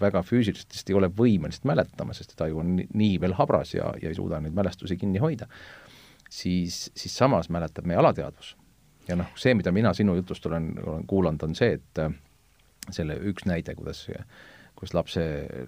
väga 0.00 0.22
füüsiliselt 0.22 0.90
ei 0.90 0.96
ole 0.96 1.08
võimelised 1.12 1.64
mäletama, 1.68 2.14
sest 2.14 2.34
et 2.34 2.42
aju 2.46 2.62
on 2.62 2.74
nii, 2.76 2.88
nii 3.00 3.20
veel 3.20 3.34
habras 3.38 3.74
ja, 3.74 3.90
ja 4.02 4.10
ei 4.10 4.16
suuda 4.16 4.40
neid 4.44 4.56
mälestusi 4.56 4.96
kinni 5.00 5.20
hoida, 5.22 5.48
siis, 6.30 6.88
siis 6.96 7.16
samas 7.16 7.48
mäletab 7.52 7.88
meie 7.88 7.98
alateadvus. 8.00 8.54
ja 9.08 9.16
noh, 9.16 9.30
see, 9.40 9.54
mida 9.56 9.72
mina 9.72 9.94
sinu 9.96 10.14
jutust 10.18 10.46
olen, 10.46 10.74
olen 10.84 11.06
kuulanud, 11.08 11.42
on 11.42 11.56
see, 11.56 11.78
et 11.80 12.02
äh, 12.04 12.12
selle 12.92 13.16
üks 13.30 13.48
näide, 13.48 13.74
kuidas 13.74 14.04
kus 14.78 14.94
lapse 14.94 15.22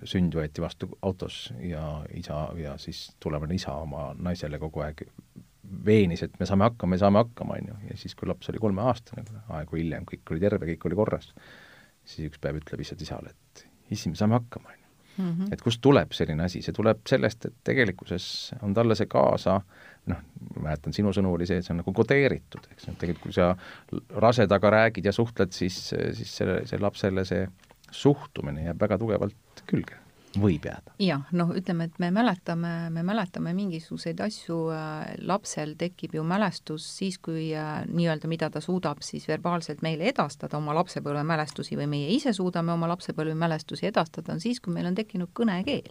sünd 0.07 0.35
võeti 0.39 0.63
vastu 0.63 0.87
autos 1.03 1.49
ja 1.67 1.83
isa 2.15 2.45
ja 2.59 2.77
siis 2.79 3.09
tulevane 3.23 3.57
isa 3.59 3.75
oma 3.83 4.11
naisele 4.15 4.61
kogu 4.63 4.85
aeg 4.87 5.03
veenis, 5.87 6.23
et 6.27 6.37
me 6.41 6.47
saame 6.49 6.67
hakkama, 6.69 6.95
me 6.95 6.99
saame 7.01 7.23
hakkama, 7.23 7.59
on 7.61 7.71
ju, 7.71 7.79
ja 7.91 7.97
siis, 7.99 8.15
kui 8.19 8.29
laps 8.31 8.51
oli 8.51 8.61
kolmeaastane, 8.63 9.25
aegu 9.59 9.79
hiljem, 9.79 10.07
kõik 10.09 10.35
oli 10.35 10.43
terve, 10.43 10.69
kõik 10.73 10.87
oli 10.89 10.99
korras, 10.99 11.31
siis 12.07 12.31
üks 12.31 12.43
päev 12.43 12.59
ütleb 12.61 12.83
lihtsalt 12.83 13.03
isale, 13.05 13.35
et 13.35 13.65
issi, 13.95 14.11
me 14.11 14.19
saame 14.19 14.39
hakkama, 14.39 14.71
on 14.73 14.77
ju. 14.77 14.79
Mhm. 15.21 15.53
et 15.53 15.61
kust 15.61 15.83
tuleb 15.85 16.15
selline 16.17 16.47
asi, 16.47 16.63
see 16.65 16.73
tuleb 16.73 17.03
sellest, 17.11 17.45
et 17.45 17.57
tegelikkuses 17.67 18.25
on 18.65 18.73
talle 18.75 18.95
see 18.97 19.09
kaasa 19.11 19.59
noh, 20.09 20.21
mäletan, 20.63 20.95
sinu 20.97 21.11
sõnu 21.13 21.35
oli 21.35 21.49
see, 21.51 21.59
et 21.61 21.67
see 21.67 21.75
on 21.75 21.83
nagu 21.83 21.93
kodeeritud, 21.93 22.69
eks, 22.73 22.87
et 22.89 22.99
tegelikult 23.03 23.27
kui 23.27 23.35
sa 23.37 23.51
rasedaga 24.23 24.71
räägid 24.73 25.11
ja 25.11 25.13
suhtled, 25.13 25.53
siis, 25.53 25.91
siis 26.17 26.37
selle, 26.41 26.63
see 26.71 26.81
lapsele 26.81 27.27
see 27.29 27.43
suhtumine 27.91 28.69
jääb 28.69 28.81
väga 28.81 28.99
tugevalt 28.99 29.65
külge 29.67 30.01
võib 30.39 30.65
jääda. 30.67 30.93
jah, 31.03 31.25
noh, 31.35 31.51
ütleme, 31.57 31.89
et 31.89 31.99
me 31.99 32.11
mäletame, 32.15 32.73
me 32.95 33.03
mäletame 33.07 33.53
mingisuguseid 33.57 34.21
asju 34.23 34.59
äh,, 34.75 35.15
lapsel 35.27 35.75
tekib 35.79 36.15
ju 36.15 36.25
mälestus 36.27 36.87
siis, 36.99 37.19
kui 37.19 37.51
äh, 37.57 37.83
nii-öelda, 37.91 38.31
mida 38.31 38.51
ta 38.51 38.63
suudab 38.63 39.03
siis 39.03 39.27
verbaalselt 39.29 39.83
meile 39.83 40.07
edastada, 40.11 40.59
oma 40.59 40.75
lapsepõlve 40.79 41.25
mälestusi 41.27 41.79
või 41.79 41.89
meie 41.91 42.13
ise 42.15 42.35
suudame 42.37 42.73
oma 42.73 42.91
lapsepõlve 42.93 43.35
mälestusi 43.35 43.91
edastada, 43.91 44.33
on 44.33 44.43
siis, 44.43 44.61
kui 44.61 44.75
meil 44.75 44.91
on 44.91 44.99
tekkinud 44.99 45.35
kõnekeel. 45.35 45.91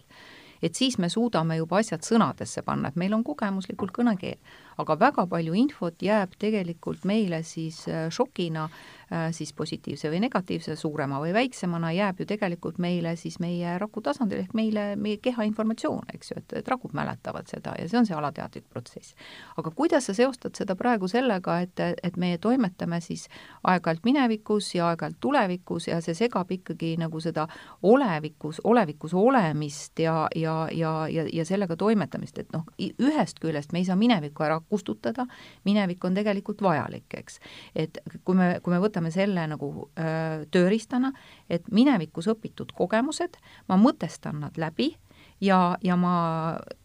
et 0.62 0.74
siis 0.74 0.98
me 0.98 1.08
suudame 1.08 1.56
juba 1.56 1.78
asjad 1.80 2.04
sõnadesse 2.04 2.62
panna, 2.62 2.88
et 2.88 2.96
meil 2.96 3.14
on 3.14 3.24
kogemuslikult 3.24 3.92
kõnekeel. 3.96 4.38
Aga 4.80 4.96
väga 4.98 5.26
palju 5.30 5.54
infot 5.58 6.02
jääb 6.02 6.36
tegelikult 6.40 7.04
meile 7.08 7.42
siis 7.46 7.82
äh, 7.88 8.08
šokina 8.12 8.64
äh, 8.66 9.28
siis 9.34 9.52
positiivse 9.56 10.10
või 10.10 10.20
negatiivse, 10.24 10.76
suurema 10.76 11.20
või 11.22 11.32
väiksemana, 11.34 11.92
jääb 11.94 12.22
ju 12.22 12.26
tegelikult 12.30 12.78
meile 12.78 13.16
siis 13.20 13.38
meie 13.42 13.76
raku 13.78 14.02
tasandil 14.04 14.44
ehk 14.44 14.54
meile, 14.54 14.94
meie 14.96 15.18
keha 15.22 15.44
informatsioon, 15.48 16.12
eks 16.14 16.32
ju, 16.32 16.38
et, 16.40 16.56
et 16.60 16.68
rakud 16.68 16.94
mäletavad 16.96 17.50
seda 17.50 17.74
ja 17.78 17.88
see 17.88 18.00
on 18.00 18.08
see 18.08 18.16
alateadlik 18.16 18.68
protsess. 18.70 19.14
aga 19.56 19.70
kuidas 19.76 20.06
sa 20.06 20.14
seostad 20.14 20.56
seda 20.56 20.76
praegu 20.78 21.08
sellega, 21.08 21.60
et, 21.60 21.80
et 22.02 22.16
meie 22.16 22.38
toimetame 22.38 23.00
siis 23.04 23.26
aeg-ajalt 23.64 24.04
minevikus 24.04 24.74
ja 24.74 24.90
aeg-ajalt 24.92 25.20
tulevikus 25.20 25.88
ja 25.88 26.00
see 26.04 26.14
segab 26.14 26.50
ikkagi 26.50 26.96
nagu 27.00 27.20
seda 27.20 27.46
olevikus, 27.82 28.60
olevikus 28.64 29.14
olemist 29.14 29.98
ja, 29.98 30.28
ja, 30.36 30.68
ja, 30.72 31.08
ja, 31.08 31.26
ja 31.32 31.44
sellega 31.44 31.76
toimetamist, 31.76 32.38
et 32.38 32.52
noh, 32.54 32.66
ühest 32.78 33.40
küljest 33.42 33.72
me 33.72 33.82
ei 33.82 33.88
saa 33.88 33.98
minevikku 33.98 34.44
ära 34.46 34.60
kustutada, 34.70 35.26
minevik 35.68 36.04
on 36.06 36.16
tegelikult 36.16 36.62
vajalik, 36.64 37.06
eks. 37.18 37.40
et 37.74 38.00
kui 38.24 38.38
me, 38.38 38.52
kui 38.62 38.74
me 38.74 38.80
võtame 38.82 39.12
selle 39.14 39.46
nagu 39.50 39.90
öö, 39.90 40.46
tööriistana, 40.54 41.12
et 41.50 41.68
minevikus 41.74 42.30
õpitud 42.30 42.72
kogemused, 42.76 43.38
ma 43.68 43.78
mõtestan 43.80 44.40
nad 44.46 44.58
läbi 44.60 44.92
ja, 45.40 45.76
ja 45.82 45.96
ma 45.96 46.14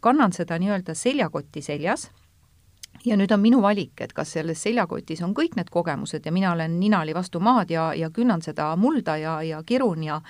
kannan 0.04 0.34
seda 0.36 0.60
nii-öelda 0.60 0.96
seljakotti 0.98 1.64
seljas 1.66 2.10
ja 3.06 3.18
nüüd 3.18 3.32
on 3.34 3.42
minu 3.42 3.62
valik, 3.62 3.94
et 4.02 4.14
kas 4.16 4.32
selles 4.36 4.62
seljakotis 4.64 5.22
on 5.26 5.36
kõik 5.38 5.56
need 5.60 5.70
kogemused 5.74 6.26
ja 6.26 6.34
mina 6.34 6.54
olen 6.56 6.80
ninali 6.80 7.14
vastu 7.16 7.40
maad 7.44 7.72
ja, 7.72 7.90
ja 7.98 8.10
künnan 8.14 8.42
seda 8.46 8.72
mulda 8.80 9.18
ja, 9.22 9.36
ja 9.46 9.62
kirun 9.66 10.04
ja 10.04 10.22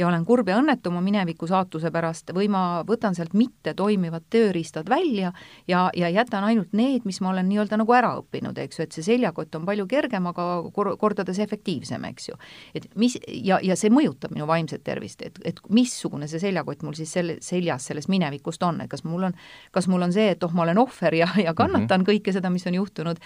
ja 0.00 0.08
olen 0.08 0.24
kurb 0.24 0.48
ja 0.48 0.58
õnnetu 0.60 0.90
oma 0.90 1.02
mineviku 1.04 1.46
saatuse 1.50 1.90
pärast 1.92 2.32
või 2.34 2.48
ma 2.52 2.82
võtan 2.86 3.14
sealt 3.16 3.34
mitte 3.36 3.74
toimivad 3.76 4.26
tööriistad 4.32 4.88
välja 4.88 5.32
ja, 5.68 5.88
ja 5.96 6.08
jätan 6.08 6.44
ainult 6.46 6.72
need, 6.76 7.04
mis 7.04 7.20
ma 7.20 7.30
olen 7.34 7.48
nii-öelda 7.50 7.78
nagu 7.80 7.94
ära 7.96 8.14
õppinud, 8.20 8.58
eks 8.64 8.80
ju, 8.80 8.86
et 8.86 8.96
see 8.96 9.06
seljakott 9.06 9.54
on 9.58 9.66
palju 9.68 9.86
kergem, 9.90 10.26
aga 10.30 10.46
kor-, 10.74 10.94
kordades 11.00 11.38
efektiivsem, 11.42 12.04
eks 12.10 12.30
ju. 12.30 12.38
et 12.74 12.88
mis, 13.00 13.18
ja, 13.28 13.60
ja 13.62 13.76
see 13.78 13.92
mõjutab 13.92 14.34
minu 14.34 14.48
vaimset 14.50 14.84
tervist, 14.86 15.22
et, 15.26 15.38
et 15.44 15.60
missugune 15.68 16.28
see 16.30 16.42
seljakott 16.42 16.84
mul 16.86 16.96
siis 16.98 17.12
selle, 17.12 17.36
seljas 17.44 17.90
sellest 17.90 18.10
minevikust 18.12 18.62
on, 18.66 18.80
et 18.84 18.90
kas 18.90 19.04
mul 19.04 19.28
on, 19.30 19.36
kas 19.74 19.88
mul 19.90 20.08
on 20.08 20.14
see, 20.16 20.30
et 20.34 20.44
oh, 20.46 20.54
ma 20.56 20.64
olen 20.64 20.80
ohver 20.80 21.18
ja, 21.20 21.28
ja 21.46 21.54
kannatan 21.54 22.00
mm 22.00 22.04
-hmm. 22.04 22.08
kõike 22.10 22.32
seda, 22.36 22.50
mis 22.50 22.66
on 22.66 22.78
juhtunud, 22.80 23.20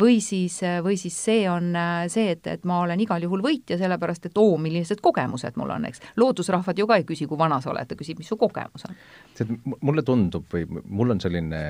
või 0.00 0.20
siis, 0.20 0.60
või 0.84 0.96
siis 1.00 1.16
see 1.24 1.50
on 1.50 1.74
see, 2.08 2.30
et, 2.30 2.46
et 2.46 2.64
ma 2.64 2.80
olen 2.84 3.00
igal 3.00 3.22
juhul 3.22 3.42
võitja, 3.42 3.78
sellepärast 3.78 4.26
et 4.26 4.38
oo, 4.38 4.56
millised 4.56 5.00
kogemused 5.02 5.56
mul 5.56 5.70
on, 5.70 5.84
eks 5.88 5.95
eks. 5.96 6.16
loodusrahvad 6.16 6.78
ju 6.78 6.86
ka 6.86 7.00
ei 7.00 7.06
küsi, 7.08 7.28
kui 7.28 7.38
vana 7.38 7.60
sa 7.64 7.72
oled, 7.72 7.88
ta 7.88 7.98
küsib, 7.98 8.20
mis 8.20 8.30
su 8.30 8.38
kogemus 8.40 8.86
on. 8.88 8.96
tead, 9.36 9.52
mulle 9.80 10.04
tundub 10.06 10.48
või 10.52 10.66
mul 10.84 11.16
on 11.16 11.22
selline 11.22 11.60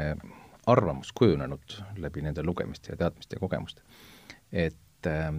arvamus 0.66 1.12
kujunenud 1.14 1.80
läbi 2.02 2.24
nende 2.24 2.42
lugemiste 2.42 2.92
ja 2.92 3.00
teadmiste 3.04 3.38
ja 3.38 3.42
kogemuste, 3.42 3.84
et 4.52 5.10
äh, 5.10 5.30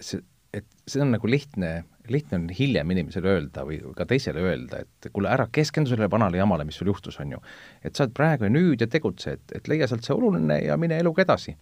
see, 0.00 0.22
et 0.54 0.66
see 0.88 1.02
on 1.02 1.12
nagu 1.12 1.28
lihtne, 1.28 1.70
lihtne 2.08 2.38
on 2.38 2.48
hiljem 2.54 2.92
inimesele 2.94 3.32
öelda 3.36 3.64
või 3.68 3.80
ka 3.96 4.06
teisele 4.08 4.42
öelda, 4.44 4.84
et 4.84 5.08
kuule, 5.12 5.28
ära 5.32 5.48
keskendu 5.52 5.90
sellele 5.90 6.10
vanale 6.12 6.38
jamale, 6.40 6.66
mis 6.68 6.78
sul 6.80 6.92
juhtus, 6.92 7.18
on 7.20 7.34
ju. 7.36 7.40
et 7.82 7.94
sa 7.94 8.06
oled 8.06 8.14
praegu 8.16 8.48
ja 8.48 8.52
nüüd 8.52 8.84
ja 8.84 8.88
tegutse, 8.90 9.38
et, 9.38 9.56
et 9.58 9.68
leia 9.68 9.88
sealt 9.90 10.06
see 10.06 10.14
oluline 10.16 10.60
ja 10.64 10.78
mine 10.80 11.00
eluga 11.02 11.24
edasi. 11.26 11.56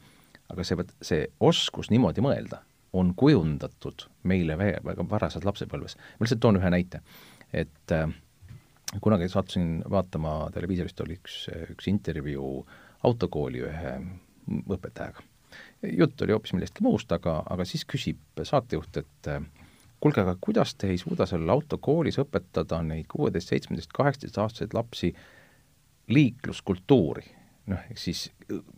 aga 0.53 0.65
see, 0.67 0.85
see 1.01 1.27
oskus 1.41 1.89
niimoodi 1.91 2.21
mõelda 2.25 2.61
on 2.93 3.15
kujundatud 3.17 4.07
meile 4.29 4.57
väga 4.59 5.05
varases 5.11 5.45
lapsepõlves. 5.45 5.97
ma 5.97 6.25
lihtsalt 6.25 6.41
toon 6.41 6.61
ühe 6.61 6.71
näite, 6.71 7.01
et 7.53 7.93
äh, 7.93 8.09
kunagi 9.01 9.29
sattusin 9.29 9.83
vaatama, 9.91 10.51
televiisorist 10.55 11.01
oli 11.01 11.17
üks, 11.21 11.47
üks 11.73 11.89
intervjuu 11.89 12.67
autokooli 13.05 13.65
ühe 13.69 13.95
õpetajaga. 14.69 15.25
jutt 15.97 16.23
oli 16.23 16.33
hoopis 16.33 16.53
millestki 16.53 16.85
muust, 16.85 17.13
aga, 17.13 17.43
aga 17.51 17.65
siis 17.65 17.85
küsib 17.89 18.43
saatejuht, 18.45 18.97
et 18.97 19.29
äh, 19.33 19.45
kuulge, 20.01 20.21
aga 20.21 20.37
kuidas 20.41 20.75
te 20.75 20.91
ei 20.93 20.99
suuda 20.99 21.27
seal 21.27 21.49
autokoolis 21.49 22.19
õpetada 22.23 22.83
neid 22.87 23.09
kuueteist, 23.11 23.53
seitsmeteist, 23.53 23.93
kaheksateist 23.97 24.39
aastaseid 24.39 24.75
lapsi 24.77 25.15
liikluskultuuri 26.13 27.25
noh, 27.67 27.85
ehk 27.91 27.99
siis 27.99 28.27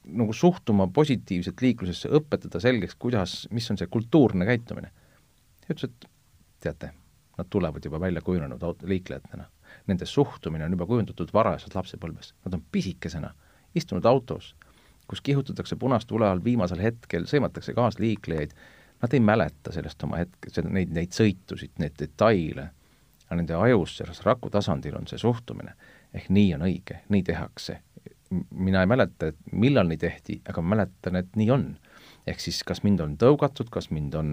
nagu 0.05 0.33
suhtuma 0.33 0.87
positiivselt 0.93 1.63
liiklusesse, 1.65 2.11
õpetada 2.19 2.61
selgeks, 2.61 2.99
kuidas, 3.01 3.45
mis 3.55 3.71
on 3.71 3.81
see 3.81 3.89
kultuurne 3.91 4.47
käitumine. 4.49 4.91
ja 5.65 5.75
ütles, 5.75 5.91
et 5.91 6.09
teate, 6.61 6.93
nad 7.39 7.49
tulevad 7.51 7.85
juba 7.85 8.01
välja 8.01 8.21
kujunenud 8.23 8.63
auto, 8.63 8.87
liiklejatena. 8.89 9.49
Nende 9.87 10.07
suhtumine 10.07 10.65
on 10.65 10.77
juba 10.77 10.87
kujundatud 10.87 11.33
varajases 11.35 11.75
lapsepõlves, 11.75 12.35
nad 12.45 12.55
on 12.55 12.63
pisikesena 12.73 13.33
istunud 13.75 14.05
autos, 14.05 14.55
kus 15.09 15.21
kihutatakse 15.21 15.77
punast 15.77 16.09
tule 16.09 16.29
all 16.29 16.45
viimasel 16.45 16.81
hetkel, 16.81 17.27
sõimatakse 17.29 17.75
kaasliiklejaid, 17.75 18.55
nad 19.03 19.13
ei 19.13 19.21
mäleta 19.21 19.73
sellest 19.73 20.05
oma 20.05 20.23
hetke, 20.23 20.53
seda, 20.53 20.71
neid, 20.73 20.93
neid 20.95 21.13
sõitusid, 21.13 21.75
neid 21.83 21.97
detaile, 21.99 22.71
aga 23.27 23.41
nende 23.41 23.57
ajus, 23.59 23.99
selles 23.99 24.23
raku 24.25 24.53
tasandil 24.53 24.97
on 24.97 25.09
see 25.11 25.19
suhtumine. 25.19 25.75
ehk 26.15 26.29
nii 26.31 26.55
on 26.55 26.63
õige, 26.63 27.01
nii 27.11 27.23
tehakse 27.27 27.81
mina 28.51 28.83
ei 28.83 28.91
mäleta, 28.91 29.33
et 29.33 29.53
millal 29.53 29.89
nii 29.91 30.01
tehti, 30.01 30.41
aga 30.49 30.63
ma 30.63 30.77
mäletan, 30.77 31.19
et 31.21 31.37
nii 31.39 31.51
on. 31.55 31.75
ehk 32.25 32.41
siis 32.41 32.63
kas 32.65 32.81
mind 32.81 33.03
on 33.05 33.19
tõugatud, 33.21 33.69
kas 33.69 33.91
mind 33.93 34.15
on, 34.17 34.29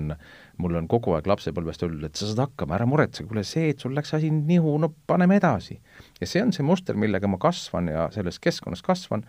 mul 0.63 0.77
on 0.79 0.85
kogu 0.87 1.11
aeg 1.11 1.25
lapsepõlvest 1.27 1.81
öeldud, 1.83 2.05
et 2.07 2.15
sa 2.15 2.29
saad 2.29 2.39
hakkama, 2.45 2.77
ära 2.77 2.85
muretse, 2.87 3.25
kuule 3.27 3.43
see, 3.43 3.73
et 3.73 3.83
sul 3.83 3.91
läks 3.97 4.13
asi 4.15 4.29
nihu, 4.31 4.77
no 4.79 4.93
paneme 5.07 5.35
edasi. 5.41 5.81
ja 6.21 6.27
see 6.27 6.43
on 6.43 6.53
see 6.55 6.63
muster, 6.63 6.95
millega 6.95 7.27
ma 7.27 7.39
kasvan 7.41 7.91
ja 7.91 8.07
selles 8.15 8.39
keskkonnas 8.39 8.83
kasvan 8.85 9.25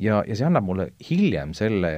ja, 0.00 0.22
ja 0.26 0.36
see 0.36 0.48
annab 0.48 0.64
mulle 0.64 0.88
hiljem 1.10 1.52
selle 1.56 1.92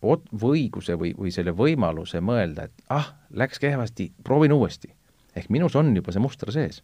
ot-, 0.00 0.30
õiguse 0.32 0.96
või, 0.98 1.12
või 1.18 1.32
selle 1.34 1.52
võimaluse 1.56 2.22
mõelda, 2.24 2.68
et 2.68 2.86
ah, 2.94 3.12
läks 3.30 3.60
kehvasti, 3.60 4.12
proovin 4.24 4.56
uuesti. 4.56 4.94
ehk 5.36 5.50
minus 5.54 5.76
on 5.76 5.92
juba 5.96 6.12
see 6.12 6.24
muster 6.24 6.52
sees. 6.52 6.82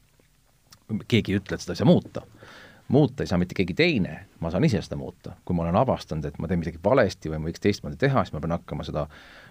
keegi 1.09 1.33
ei 1.33 1.41
ütle, 1.41 1.57
et 1.57 1.65
seda 1.65 1.73
ei 1.73 1.81
saa 1.81 1.89
muuta 1.89 2.27
muuta 2.89 3.25
ei 3.25 3.31
saa 3.31 3.39
mitte 3.41 3.57
keegi 3.57 3.75
teine, 3.75 4.19
ma 4.41 4.51
saan 4.53 4.65
ise 4.67 4.83
seda 4.85 4.97
muuta. 5.01 5.33
kui 5.45 5.57
ma 5.57 5.65
olen 5.65 5.77
avastanud, 5.81 6.25
et 6.29 6.39
ma 6.39 6.49
teen 6.49 6.61
midagi 6.61 6.81
valesti 6.85 7.33
või 7.33 7.41
ma 7.41 7.49
võiks 7.49 7.63
teistmoodi 7.65 7.97
teha, 8.01 8.25
siis 8.25 8.35
ma 8.35 8.43
pean 8.45 8.57
hakkama 8.59 8.85
seda 8.85 9.07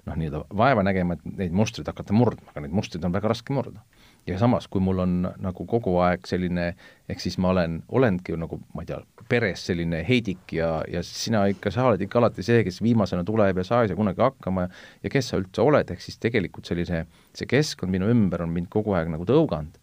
noh, 0.05 0.15
nii-öelda 0.15 0.43
vaeva 0.57 0.83
nägema, 0.85 1.17
et 1.17 1.37
neid 1.41 1.55
mustreid 1.55 1.89
hakata 1.89 2.13
murdma, 2.13 2.53
aga 2.53 2.65
neid 2.65 2.75
mustreid 2.77 3.05
on 3.05 3.15
väga 3.15 3.33
raske 3.33 3.55
murda 3.55 3.81
ja 4.27 4.39
samas, 4.39 4.67
kui 4.71 4.81
mul 4.81 5.01
on 5.03 5.15
nagu 5.43 5.65
kogu 5.67 5.97
aeg 6.03 6.27
selline, 6.27 6.69
ehk 7.11 7.23
siis 7.23 7.37
ma 7.41 7.51
olen, 7.51 7.81
olengi 7.91 8.35
nagu 8.39 8.59
ma 8.75 8.83
ei 8.83 8.89
tea, 8.91 8.99
peres 9.29 9.65
selline 9.67 10.03
heidik 10.07 10.53
ja, 10.55 10.69
ja 10.91 11.03
sina 11.05 11.43
ikka, 11.51 11.71
sa 11.73 11.87
oled 11.89 12.01
ikka 12.03 12.21
alati 12.21 12.45
see, 12.45 12.61
kes 12.67 12.79
viimasena 12.83 13.25
tuleb 13.27 13.59
ja 13.59 13.67
sa 13.67 13.81
ei 13.83 13.91
saa 13.91 13.99
kunagi 13.99 14.23
hakkama 14.23 14.67
ja, 14.67 14.71
ja 15.03 15.13
kes 15.13 15.31
sa 15.31 15.39
üldse 15.41 15.63
oled, 15.63 15.91
ehk 15.91 16.03
siis 16.03 16.19
tegelikult 16.23 16.69
sellise, 16.69 17.03
see 17.35 17.49
keskkond 17.49 17.91
minu 17.91 18.09
ümber 18.11 18.45
on 18.45 18.53
mind 18.55 18.71
kogu 18.73 18.95
aeg 18.97 19.11
nagu 19.11 19.27
tõuganud, 19.27 19.75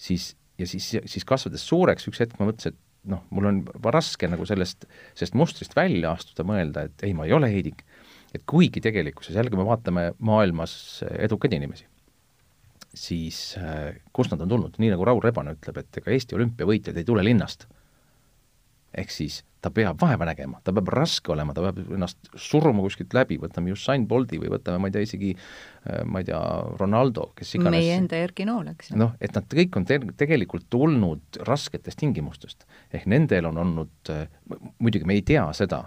siis, 0.00 0.34
ja 0.60 0.68
siis, 0.68 0.92
siis 1.08 1.26
kasvades 1.28 1.64
suureks, 1.66 2.06
üks 2.10 2.22
hetk 2.22 2.38
ma 2.40 2.50
mõtlesin, 2.50 2.76
et 2.76 3.10
noh, 3.10 3.24
mul 3.32 3.48
on 3.48 3.60
raske 3.94 4.28
nagu 4.28 4.44
sellest, 4.48 4.84
sellest 5.16 5.38
mustrist 5.38 5.76
välja 5.76 6.12
astuda, 6.12 6.44
mõelda, 6.46 6.84
et 6.90 7.06
ei, 7.06 7.14
ma 7.16 7.26
ei 7.28 7.36
ole 7.36 7.48
heidik. 7.52 7.84
et 8.30 8.44
kuigi 8.46 8.78
tegelikkuses, 8.78 9.34
jällegi 9.34 9.58
me 9.58 9.64
vaatame 9.66 10.12
maailmas 10.22 11.02
edukaid 11.18 11.56
inimesi 11.56 11.88
siis 12.94 13.54
äh, 13.58 13.96
kust 14.12 14.32
nad 14.34 14.40
on 14.44 14.50
tulnud, 14.50 14.78
nii 14.78 14.90
nagu 14.92 15.04
Raul 15.06 15.22
Rebane 15.22 15.54
ütleb, 15.56 15.78
et 15.82 16.00
ega 16.00 16.10
Eesti 16.14 16.36
olümpiavõitjad 16.38 16.96
ei 16.98 17.06
tule 17.06 17.24
linnast. 17.26 17.68
Ehk 18.98 19.12
siis 19.14 19.42
ta 19.60 19.70
peab 19.74 20.00
vaeva 20.00 20.24
nägema, 20.28 20.60
ta 20.64 20.72
peab 20.72 20.88
raske 20.94 21.32
olema, 21.34 21.52
ta 21.56 21.64
peab 21.66 21.92
ennast 21.96 22.30
suruma 22.40 22.82
kuskilt 22.84 23.12
läbi, 23.16 23.36
võtame 23.42 23.74
Usain 23.74 24.06
Bolti 24.08 24.40
või 24.40 24.52
võtame, 24.54 24.80
ma 24.80 24.88
ei 24.88 24.94
tea, 24.94 25.04
isegi 25.04 25.32
äh, 25.36 26.00
ma 26.08 26.22
ei 26.22 26.28
tea, 26.30 26.40
Ronaldo, 26.80 27.30
kes 27.36 27.54
iganes. 27.58 27.76
meie 27.76 27.98
enda 27.98 28.20
Erki 28.24 28.46
Nool, 28.48 28.72
eks 28.72 28.94
noh, 28.96 29.12
et 29.20 29.36
nad 29.36 29.48
kõik 29.52 29.76
on 29.76 29.86
te 29.88 30.00
tegelikult 30.20 30.68
tulnud 30.72 31.42
rasketest 31.48 32.00
tingimustest. 32.00 32.64
ehk 32.92 33.08
nendel 33.10 33.50
on 33.52 33.60
olnud, 33.64 33.96
äh, 34.14 34.26
muidugi 34.78 35.08
me 35.08 35.18
ei 35.20 35.26
tea 35.26 35.44
seda, 35.56 35.84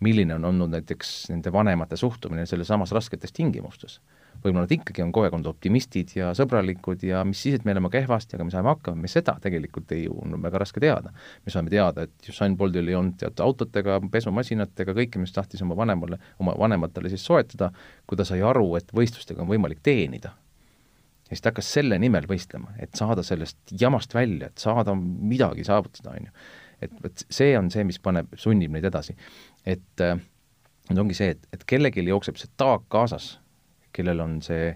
milline 0.00 0.34
on 0.34 0.44
olnud 0.44 0.74
näiteks 0.74 1.30
nende 1.32 1.52
vanemate 1.52 1.96
suhtumine 1.96 2.46
selles 2.46 2.68
samas 2.68 2.92
rasketes 2.92 3.32
tingimustes 3.32 4.00
võib-olla 4.42 4.64
nad 4.64 4.72
ikkagi 4.74 5.02
on 5.04 5.12
kogu 5.14 5.26
aeg 5.26 5.36
olnud 5.36 5.48
optimistid 5.50 6.12
ja 6.16 6.30
sõbralikud 6.36 7.02
ja 7.06 7.22
mis 7.26 7.40
siis, 7.42 7.58
et 7.58 7.66
me 7.66 7.74
oleme 7.74 7.90
kehvasti, 7.92 8.36
aga 8.36 8.46
me 8.46 8.54
saame 8.54 8.70
hakkama, 8.72 9.02
me 9.04 9.10
seda 9.10 9.36
tegelikult 9.42 9.92
ei 9.96 10.06
on 10.12 10.36
väga 10.42 10.60
raske 10.62 10.82
teada. 10.82 11.12
me 11.44 11.52
saame 11.52 11.72
teada, 11.72 12.06
et 12.06 12.30
Usain 12.30 12.56
Boltil 12.56 12.88
ei 12.88 12.98
olnud 12.98 13.18
teatud 13.20 13.44
autodega, 13.44 13.98
pesumasinatega, 14.12 14.96
kõike, 14.96 15.22
mis 15.22 15.34
tahtis 15.34 15.62
oma 15.66 15.76
vanemale, 15.78 16.18
oma 16.42 16.56
vanematele 16.58 17.12
siis 17.12 17.24
soetada, 17.24 17.70
kui 18.06 18.18
ta 18.18 18.26
sai 18.28 18.42
aru, 18.42 18.74
et 18.80 18.92
võistlustega 18.94 19.42
on 19.42 19.50
võimalik 19.50 19.82
teenida. 19.82 20.34
ja 21.26 21.34
siis 21.34 21.42
ta 21.42 21.50
hakkas 21.50 21.72
selle 21.78 21.98
nimel 21.98 22.28
võistlema, 22.30 22.76
et 22.78 22.94
saada 22.94 23.22
sellest 23.26 23.58
jamast 23.80 24.14
välja, 24.14 24.46
et 24.46 24.58
saada 24.58 24.94
midagi 24.94 25.64
saavutada, 25.64 26.14
on 26.14 26.28
ju. 26.28 26.46
et 26.82 27.02
vot 27.02 27.26
see 27.30 27.56
on 27.58 27.70
see, 27.70 27.84
mis 27.84 27.98
paneb, 27.98 28.34
sunnib 28.36 28.70
neid 28.70 28.84
edasi. 28.84 29.16
Et 29.66 30.04
äh, 30.04 30.20
nüüd 30.90 31.02
ongi 31.02 31.18
see, 31.18 31.34
et, 31.34 31.48
et 31.52 31.64
kellelgi 31.66 32.04
jookseb 32.06 32.38
see 32.40 32.52
taak 32.56 32.86
kaasas 32.92 33.36
kellel 33.96 34.20
on 34.24 34.38
see 34.44 34.70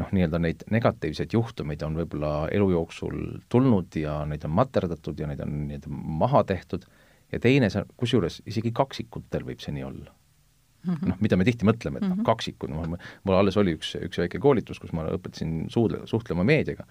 noh, 0.00 0.08
nii-öelda 0.14 0.40
neid 0.42 0.64
negatiivseid 0.72 1.34
juhtumeid 1.36 1.82
on 1.86 1.98
võib-olla 1.98 2.32
elu 2.54 2.70
jooksul 2.74 3.20
tulnud 3.52 3.96
ja 4.00 4.20
neid 4.28 4.44
on 4.48 4.54
materdatud 4.56 5.18
ja 5.20 5.28
neid 5.30 5.42
on 5.44 5.54
nii-öelda 5.66 5.92
maha 6.24 6.44
tehtud 6.48 6.86
ja 7.32 7.40
teine, 7.42 7.68
kusjuures 8.00 8.40
isegi 8.48 8.72
kaksikutel 8.76 9.46
võib 9.46 9.62
see 9.62 9.74
nii 9.76 9.86
olla 9.86 10.10
mm 10.10 10.94
-hmm.. 10.94 11.12
noh, 11.12 11.20
mida 11.20 11.36
me 11.36 11.46
tihti 11.48 11.68
mõtleme, 11.68 12.00
et 12.00 12.06
mm 12.06 12.12
-hmm. 12.12 12.22
noh, 12.22 12.28
kaksikud, 12.32 12.72
noh, 12.72 12.98
mul 13.24 13.38
alles 13.38 13.56
oli 13.60 13.76
üks, 13.78 13.94
üks 14.08 14.22
väike 14.22 14.38
koolitus, 14.38 14.80
kus 14.80 14.92
ma 14.96 15.06
õpetasin 15.16 15.66
suudle, 15.68 16.06
suhtlema 16.10 16.44
meediaga, 16.44 16.86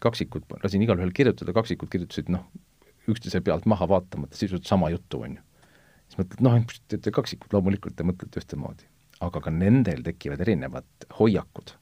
kaksikud, 0.00 0.44
lasin 0.62 0.82
igalühel 0.82 1.12
kirjutada, 1.14 1.52
kaksikud 1.52 1.88
kirjutasid 1.88 2.28
noh, 2.28 2.46
üksteise 3.08 3.40
pealt 3.40 3.66
maha 3.66 3.88
vaatamata 3.88 4.36
sisuliselt 4.36 4.66
sama 4.66 4.90
juttu, 4.90 5.22
on 5.22 5.38
ju. 5.38 5.42
Siis 6.08 6.20
mõtled, 6.20 6.44
noh, 6.44 6.62
te 6.88 6.96
olete 6.96 7.12
kaksikud, 7.14 7.52
loomulikult 7.54 7.98
te 7.98 8.06
mõtlete 8.06 8.42
ühtemoodi. 8.42 8.88
Aga 9.24 9.42
ka 9.42 9.52
nendel 9.52 10.04
tekivad 10.06 10.42
erinevad 10.44 11.08
hoiakud. 11.18 11.76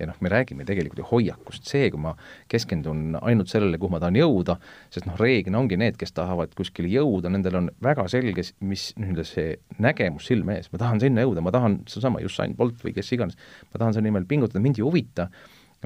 ja 0.00 0.06
noh, 0.08 0.16
me 0.24 0.30
räägime 0.32 0.64
tegelikult 0.64 1.02
ju 1.02 1.04
hoiakust, 1.10 1.66
see, 1.68 1.90
kui 1.92 2.00
ma 2.00 2.14
keskendun 2.48 3.18
ainult 3.20 3.50
sellele, 3.52 3.76
kuhu 3.76 3.92
ma 3.92 3.98
tahan 4.00 4.16
jõuda, 4.16 4.54
sest 4.88 5.04
noh, 5.04 5.18
reeglina 5.20 5.60
ongi 5.60 5.76
need, 5.76 5.98
kes 6.00 6.16
tahavad 6.16 6.54
kuskile 6.56 6.88
jõuda, 6.88 7.28
nendel 7.28 7.58
on 7.58 7.68
väga 7.84 8.06
selge, 8.08 8.46
mis 8.64 8.86
nii-öelda 8.96 9.26
see 9.28 9.58
nägemus 9.76 10.30
silme 10.30 10.56
ees, 10.56 10.70
ma 10.72 10.80
tahan 10.80 11.04
sinna 11.04 11.26
jõuda, 11.26 11.44
ma 11.44 11.52
tahan 11.52 11.82
sedasama 11.84 12.24
Usain 12.24 12.56
Bolt 12.56 12.80
või 12.80 12.94
kes 12.96 13.12
iganes, 13.12 13.36
ma 13.74 13.82
tahan 13.82 13.98
selle 13.98 14.08
nimel 14.08 14.24
pingutada, 14.30 14.64
mind 14.64 14.80
ei 14.80 14.86
huvita, 14.88 15.28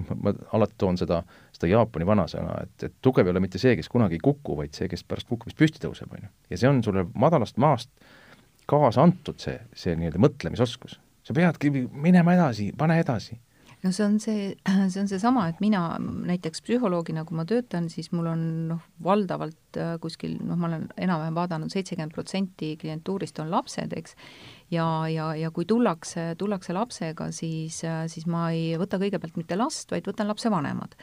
ma, 0.00 0.16
ma 0.26 0.34
alati 0.56 0.74
toon 0.78 0.98
seda, 1.00 1.20
seda 1.54 1.70
Jaapani 1.70 2.06
vanasõna, 2.08 2.56
et, 2.64 2.88
et 2.88 2.94
tugev 3.04 3.28
ei 3.28 3.34
ole 3.34 3.42
mitte 3.44 3.60
see, 3.62 3.76
kes 3.78 3.88
kunagi 3.92 4.18
ei 4.18 4.24
kuku, 4.24 4.56
vaid 4.58 4.74
see, 4.76 4.88
kes 4.90 5.04
pärast 5.08 5.30
kukkumist 5.30 5.58
püsti 5.60 5.82
tõuseb, 5.82 6.12
on 6.14 6.26
ju. 6.26 6.30
ja 6.50 6.60
see 6.60 6.70
on 6.70 6.82
sulle 6.86 7.06
madalast 7.14 7.60
maast 7.62 7.90
kaasa 8.70 9.04
antud, 9.04 9.38
see, 9.42 9.58
see 9.76 9.96
nii-öelda 9.98 10.20
mõtlemisoskus. 10.22 10.98
sa 11.24 11.36
peadki 11.36 11.70
minema 11.92 12.34
edasi, 12.36 12.70
pane 12.76 12.98
edasi. 13.00 13.38
No 13.84 13.92
see 13.92 14.04
on 14.04 14.18
see, 14.20 14.54
see 14.92 15.02
on 15.02 15.10
seesama, 15.10 15.48
et 15.50 15.60
mina 15.62 15.82
näiteks 16.00 16.64
psühholoogina, 16.64 17.24
kui 17.28 17.36
ma 17.36 17.44
töötan, 17.48 17.90
siis 17.92 18.10
mul 18.16 18.30
on 18.32 18.44
noh, 18.70 18.82
valdavalt 19.04 19.78
äh, 19.80 19.94
kuskil 20.02 20.38
noh, 20.40 20.58
ma 20.60 20.70
olen 20.70 20.86
enam-vähem 20.96 21.36
vaadanud, 21.36 21.72
seitsekümmend 21.72 22.14
protsenti 22.16 22.74
klientuurist 22.80 23.38
on 23.44 23.52
lapsed, 23.52 23.92
eks, 23.98 24.16
ja, 24.72 24.86
ja, 25.12 25.28
ja 25.38 25.52
kui 25.54 25.68
tullakse, 25.68 26.30
tullakse 26.40 26.76
lapsega, 26.76 27.28
siis, 27.36 27.82
äh, 27.88 28.04
siis 28.12 28.28
ma 28.30 28.46
ei 28.54 28.72
võta 28.80 29.00
kõigepealt 29.02 29.36
mitte 29.40 29.58
last, 29.60 29.92
vaid 29.92 30.08
võtan 30.08 30.32
lapsevanemad. 30.32 30.96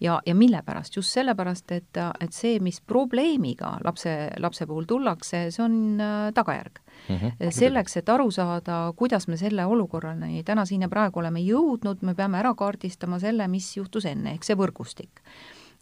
ja, 0.00 0.20
ja 0.26 0.38
mille 0.38 0.62
pärast? 0.66 0.96
just 0.96 1.14
sellepärast, 1.16 1.74
et, 1.74 2.02
et 2.20 2.34
see, 2.34 2.62
mis 2.62 2.80
probleemiga 2.80 3.76
lapse, 3.84 4.14
lapse 4.38 4.66
puhul 4.66 4.86
tullakse, 4.86 5.48
see 5.54 5.64
on 5.64 5.78
äh, 5.98 6.30
tagajärg 6.36 6.82
mm. 7.08 7.16
-hmm. 7.16 7.50
selleks, 7.50 7.96
et 7.96 8.08
aru 8.08 8.30
saada, 8.30 8.92
kuidas 8.96 9.28
me 9.28 9.36
selle 9.36 9.66
olukorrani 9.66 10.42
täna 10.44 10.64
siin 10.64 10.82
ja 10.82 10.88
praegu 10.88 11.20
oleme 11.20 11.40
jõudnud, 11.40 12.02
me 12.02 12.14
peame 12.14 12.38
ära 12.38 12.54
kaardistama 12.54 13.18
selle, 13.18 13.48
mis 13.48 13.76
juhtus 13.76 14.04
enne, 14.04 14.32
ehk 14.34 14.44
see 14.44 14.56
võrgustik 14.56 15.22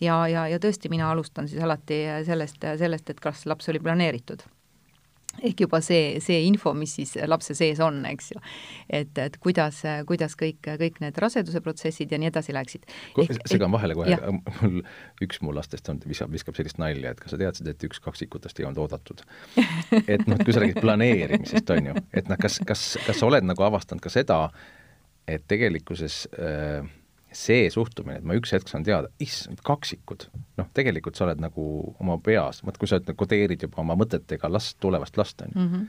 ja, 0.00 0.28
ja, 0.28 0.48
ja 0.48 0.58
tõesti, 0.58 0.88
mina 0.88 1.10
alustan 1.10 1.48
siis 1.48 1.62
alati 1.62 2.02
sellest, 2.26 2.64
sellest, 2.78 3.10
et 3.10 3.20
kas 3.20 3.46
laps 3.46 3.68
oli 3.68 3.80
planeeritud 3.80 4.42
ehk 5.42 5.64
juba 5.66 5.80
see, 5.84 6.18
see 6.24 6.42
info, 6.46 6.72
mis 6.76 6.96
siis 6.98 7.14
lapse 7.28 7.56
sees 7.58 7.80
on, 7.84 8.02
eks 8.08 8.32
ju. 8.32 8.42
et, 8.88 9.12
et 9.22 9.38
kuidas, 9.42 9.82
kuidas 10.08 10.36
kõik, 10.38 10.60
kõik 10.82 11.00
need 11.04 11.20
raseduse 11.22 11.62
protsessid 11.64 12.12
ja 12.12 12.20
nii 12.20 12.30
edasi 12.32 12.54
läksid. 12.56 12.86
segan 13.50 13.74
vahele 13.74 13.96
kohe, 13.98 14.18
mul 14.60 14.80
üks 15.24 15.42
mu 15.44 15.54
lastest 15.56 15.88
on, 15.92 16.00
viskab, 16.06 16.32
viskab 16.32 16.58
sellist 16.58 16.80
nalja, 16.82 17.14
et 17.14 17.22
kas 17.22 17.34
sa 17.34 17.40
teadsid, 17.40 17.70
et 17.72 17.88
üks 17.88 18.02
kaksikutest 18.04 18.60
ei 18.60 18.68
olnud 18.68 18.84
oodatud? 18.86 19.24
et 20.06 20.26
noh, 20.26 20.40
kui 20.42 20.54
sa 20.54 20.62
räägid 20.62 20.80
planeerimisest, 20.82 21.74
on 21.76 21.92
ju, 21.92 21.96
et 22.16 22.30
noh, 22.30 22.40
kas, 22.40 22.60
kas, 22.66 22.88
kas 23.06 23.20
sa 23.20 23.28
oled 23.28 23.46
nagu 23.46 23.66
avastanud 23.66 24.04
ka 24.04 24.12
seda, 24.12 24.46
et 25.26 25.42
tegelikkuses 25.50 26.24
äh, 26.38 26.86
see 27.32 27.68
suhtumine, 27.72 28.20
et 28.20 28.24
ma 28.24 28.36
üks 28.38 28.52
hetk 28.54 28.70
saan 28.70 28.84
teada, 28.86 29.10
issand, 29.22 29.60
kaksikud, 29.66 30.28
noh, 30.60 30.68
tegelikult 30.76 31.18
sa 31.18 31.26
oled 31.26 31.42
nagu 31.42 31.66
oma 32.00 32.18
peas, 32.22 32.62
vaat 32.64 32.78
kui 32.78 32.88
sa 32.90 33.00
kodeerid 33.00 33.66
juba 33.66 33.82
oma 33.82 33.96
mõtetega 33.98 34.50
last, 34.52 34.78
tulevast 34.80 35.18
last, 35.20 35.42
on 35.42 35.54
ju. 35.54 35.60
-hmm 35.60 35.86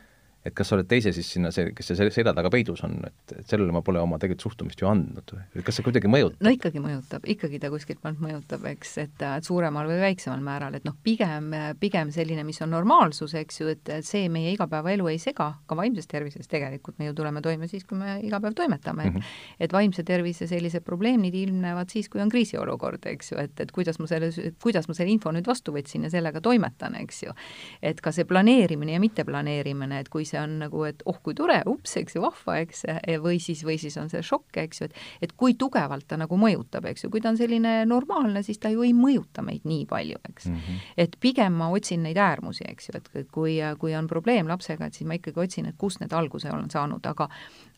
et 0.48 0.56
kas 0.58 0.72
sa 0.72 0.78
oled 0.78 0.88
teise 0.90 1.12
siis 1.16 1.30
sinna, 1.36 1.52
see, 1.56 1.72
kes 1.76 1.92
see 1.92 2.10
selja 2.14 2.34
taga 2.38 2.52
peidus 2.54 2.84
on, 2.88 2.98
et, 3.08 3.36
et 3.36 3.50
sellele 3.50 3.74
ma 3.76 3.84
pole 3.86 4.02
oma 4.02 4.20
tegelikult 4.22 4.48
suhtumist 4.48 4.82
ju 4.82 4.90
andnud. 4.90 5.34
Kas 5.66 5.80
see 5.80 5.86
kuidagi 5.86 6.10
mõjutab? 6.12 6.42
no 6.46 6.54
ikkagi 6.54 6.82
mõjutab, 6.84 7.28
ikkagi 7.36 7.60
ta 7.64 7.72
kuskilt 7.74 8.04
maalt 8.06 8.22
mõjutab, 8.24 8.66
eks, 8.72 8.94
et, 9.04 9.26
et 9.28 9.48
suuremal 9.48 9.90
või 9.90 10.00
väiksemal 10.04 10.44
määral, 10.44 10.78
et 10.78 10.88
noh, 10.88 10.96
pigem, 11.04 11.52
pigem 11.82 12.12
selline, 12.16 12.46
mis 12.48 12.62
on 12.66 12.72
normaalsus, 12.74 13.36
eks 13.40 13.62
ju, 13.62 13.72
et 13.74 13.92
see 14.08 14.28
meie 14.34 14.54
igapäevaelu 14.56 15.12
ei 15.12 15.20
sega, 15.22 15.50
ka 15.68 15.78
vaimses 15.78 16.10
tervises 16.10 16.50
tegelikult 16.52 17.00
me 17.02 17.10
ju 17.10 17.16
tuleme 17.18 17.44
toime 17.46 17.70
siis, 17.70 17.86
kui 17.88 18.00
me 18.00 18.18
iga 18.26 18.40
päev 18.44 18.56
toimetame. 18.58 19.10
Mm, 19.10 19.16
-hmm. 19.16 19.24
et 19.60 19.74
vaimse 19.74 20.04
tervise 20.04 20.48
sellised 20.48 20.84
probleemid 20.84 21.36
ilmnevad 21.36 21.90
siis, 21.90 22.10
kui 22.10 22.22
on 22.22 22.30
kriisiolukord, 22.30 23.06
eks 23.06 23.32
ju, 23.32 23.38
et, 23.42 23.60
et 23.60 23.72
kuidas 23.72 24.00
ma 24.00 24.08
selle, 24.08 24.32
kuidas 24.64 24.88
ma 24.88 24.94
selle 24.94 25.12
info 25.12 25.32
nüüd 25.32 25.48
vastu 25.48 25.74
võtsin 25.76 26.08
ja 26.08 26.10
sellega 26.10 26.42
toimetan, 26.42 26.96
eks 26.96 27.24
ju. 27.24 27.36
et 27.82 28.02
ka 28.02 28.12
see 28.12 28.26
planeerimine 28.26 28.94
ja 28.94 29.00
mitteplaneerimine, 29.00 30.00
et 30.00 30.10
kui 30.10 30.26
see 30.26 30.37
see 30.38 30.44
on 30.44 30.58
nagu, 30.62 30.84
et 30.88 31.02
oh 31.10 31.18
kui 31.24 31.36
tore, 31.38 31.58
ups, 31.70 31.98
eks 32.02 32.18
ju, 32.18 32.22
vahva, 32.24 32.60
eks, 32.64 32.86
või 33.24 33.40
siis, 33.42 33.64
või 33.66 33.78
siis 33.82 33.98
on 33.98 34.12
see 34.14 34.22
šokk, 34.26 34.60
eks 34.64 34.82
ju, 34.82 34.90
et 34.90 35.28
et 35.28 35.34
kui 35.38 35.56
tugevalt 35.58 36.08
ta 36.08 36.18
nagu 36.20 36.38
mõjutab, 36.40 36.86
eks 36.92 37.06
ju, 37.06 37.12
kui 37.14 37.22
ta 37.24 37.32
on 37.34 37.40
selline 37.40 37.80
normaalne, 37.90 38.44
siis 38.46 38.60
ta 38.62 38.72
ju 38.74 38.86
ei 38.86 38.94
mõjuta 38.98 39.44
meid 39.46 39.66
nii 39.68 39.86
palju, 39.90 40.20
eks 40.30 40.50
mm. 40.50 40.56
-hmm. 40.56 40.90
et 41.06 41.18
pigem 41.20 41.58
ma 41.58 41.70
otsin 41.74 42.04
neid 42.04 42.18
äärmusi, 42.18 42.66
eks 42.68 42.90
ju, 42.90 42.98
et 42.98 43.32
kui, 43.32 43.58
kui 43.80 43.96
on 43.96 44.08
probleem 44.08 44.48
lapsega, 44.48 44.86
et 44.86 44.94
siis 44.94 45.08
ma 45.08 45.18
ikkagi 45.18 45.40
otsin, 45.48 45.66
et 45.66 45.78
kust 45.78 46.02
need 46.02 46.14
alguse 46.14 46.52
olen 46.52 46.70
saanud, 46.70 47.06
aga 47.06 47.30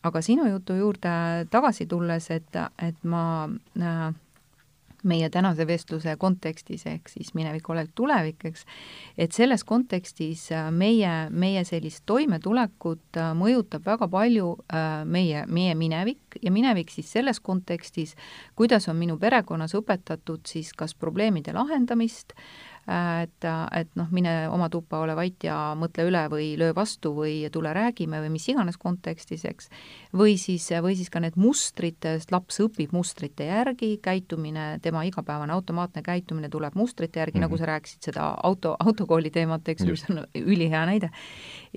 aga 0.02 0.22
sinu 0.24 0.48
jutu 0.48 0.74
juurde 0.74 1.46
tagasi 1.50 1.86
tulles, 1.86 2.30
et, 2.30 2.56
et 2.82 3.04
ma 3.04 3.48
äh, 3.80 4.14
meie 5.04 5.30
tänase 5.30 5.66
vestluse 5.66 6.14
kontekstis, 6.20 6.84
ehk 6.86 7.08
siis 7.08 7.32
minevik, 7.34 7.68
olek, 7.72 7.90
tulevik, 7.94 8.44
eks, 8.50 8.64
et 9.18 9.32
selles 9.36 9.64
kontekstis 9.64 10.46
äh, 10.52 10.70
meie, 10.74 11.12
meie 11.30 11.64
sellist 11.68 12.04
toimetulekut 12.10 13.20
äh, 13.20 13.32
mõjutab 13.38 13.86
väga 13.86 14.08
palju 14.10 14.54
äh, 14.72 14.88
meie, 15.04 15.44
meie 15.46 15.76
minevik 15.78 16.40
ja 16.42 16.52
minevik 16.54 16.92
siis 16.92 17.12
selles 17.12 17.40
kontekstis, 17.40 18.16
kuidas 18.58 18.88
on 18.88 18.98
minu 19.00 19.18
perekonnas 19.20 19.74
õpetatud 19.78 20.46
siis 20.48 20.72
kas 20.76 20.94
probleemide 20.94 21.54
lahendamist, 21.56 22.36
et, 22.90 23.46
et 23.76 23.90
noh, 23.98 24.08
mine 24.10 24.32
oma 24.50 24.68
tuppa, 24.72 25.00
ole 25.04 25.14
vait 25.18 25.44
ja 25.44 25.74
mõtle 25.78 26.06
üle 26.08 26.22
või 26.32 26.46
löö 26.58 26.74
vastu 26.74 27.12
või 27.14 27.34
tule 27.52 27.72
räägime 27.76 28.22
või 28.24 28.32
mis 28.34 28.48
iganes 28.50 28.78
kontekstis, 28.80 29.44
eks. 29.46 29.68
Või 30.16 30.34
siis, 30.38 30.66
või 30.82 30.96
siis 30.98 31.10
ka 31.10 31.20
need 31.22 31.36
mustrid, 31.38 31.98
sest 32.02 32.32
laps 32.34 32.58
õpib 32.64 32.90
mustrite 32.92 33.46
järgi, 33.46 33.92
käitumine, 34.02 34.80
tema 34.82 35.04
igapäevane 35.06 35.52
automaatne 35.54 36.02
käitumine 36.02 36.48
tuleb 36.50 36.74
mustrite 36.74 37.20
järgi 37.20 37.38
mm, 37.38 37.44
-hmm. 37.44 37.46
nagu 37.46 37.54
mhm. 37.54 37.60
sa 37.60 37.66
rääkisid 37.66 38.02
seda 38.02 38.34
auto, 38.42 38.76
autokooli 38.78 39.30
teemat, 39.30 39.68
eks 39.68 39.82
ju, 39.82 39.90
mis 39.90 40.04
on 40.10 40.24
ülihea 40.34 40.86
näide. 40.86 41.10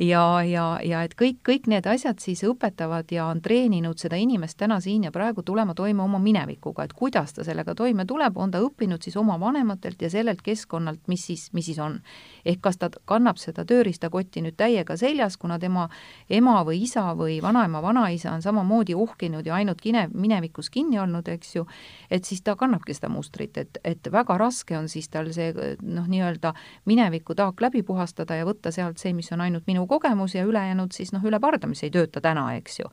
ja, 0.01 0.43
ja, 0.43 0.79
ja 0.83 1.03
et 1.03 1.13
kõik, 1.21 1.37
kõik 1.49 1.67
need 1.67 1.85
asjad 1.85 2.19
siis 2.19 2.43
õpetavad 2.43 3.11
ja 3.11 3.25
on 3.25 3.41
treeninud 3.41 3.97
seda 3.97 4.15
inimest 4.15 4.57
täna 4.57 4.79
siin 4.79 5.03
ja 5.03 5.11
praegu 5.11 5.43
tulema 5.43 5.73
toime 5.73 6.01
oma 6.01 6.19
minevikuga, 6.19 6.83
et 6.83 6.93
kuidas 6.93 7.33
ta 7.33 7.43
sellega 7.43 7.75
toime 7.75 8.05
tuleb, 8.05 8.37
on 8.37 8.51
ta 8.51 8.59
õppinud 8.59 9.01
siis 9.01 9.17
oma 9.17 9.39
vanematelt 9.39 10.01
ja 10.01 10.09
sellelt 10.09 10.41
keskkonnalt, 10.41 10.99
mis 11.07 11.25
siis, 11.25 11.53
mis 11.53 11.65
siis 11.65 11.79
on. 11.79 12.01
ehk 12.45 12.61
kas 12.61 12.77
ta 12.77 12.89
kannab 13.05 13.37
seda 13.37 13.65
tööriistakotti 13.65 14.41
nüüd 14.41 14.55
täiega 14.57 14.97
seljas, 14.97 15.37
kuna 15.37 15.59
tema 15.59 15.89
ema 16.29 16.63
või 16.63 16.81
isa 16.81 17.13
või 17.15 17.41
vanaema, 17.41 17.81
vanaisa 17.81 18.22
on 18.31 18.41
samamoodi 18.41 18.95
uhkinud 18.95 19.45
ja 19.45 19.55
ainult 19.55 19.81
kine, 19.81 20.07
minevikus 20.13 20.69
kinni 20.73 20.99
olnud, 20.99 21.27
eks 21.27 21.55
ju, 21.55 21.65
et 22.11 22.25
siis 22.25 22.41
ta 22.41 22.55
kannabki 22.59 22.95
seda 22.95 23.09
mustrit, 23.13 23.57
et, 23.57 23.77
et 23.83 24.11
väga 24.11 24.37
raske 24.37 24.77
on 24.77 24.89
siis 24.91 25.09
tal 25.13 25.31
see 25.33 25.51
noh, 25.81 26.07
nii-öelda 26.07 26.53
mineviku 26.89 27.35
taak 27.35 27.61
läbi 27.61 27.83
puhastada 27.83 28.39
ja 28.39 28.47
võtta 28.47 28.71
sealt 28.71 29.01
see, 29.01 29.13
mis 29.13 29.31
on 29.31 29.41
ainult 29.45 29.67
minu 29.67 29.87
kogemus 29.87 30.35
ja 30.35 30.45
ülejäänud 30.47 30.95
siis 30.95 31.13
noh, 31.13 31.23
üle 31.23 31.39
parda, 31.43 31.67
mis 31.67 31.83
ei 31.83 31.93
tööta 31.93 32.21
täna, 32.21 32.49
eks 32.57 32.79
ju 32.83 32.91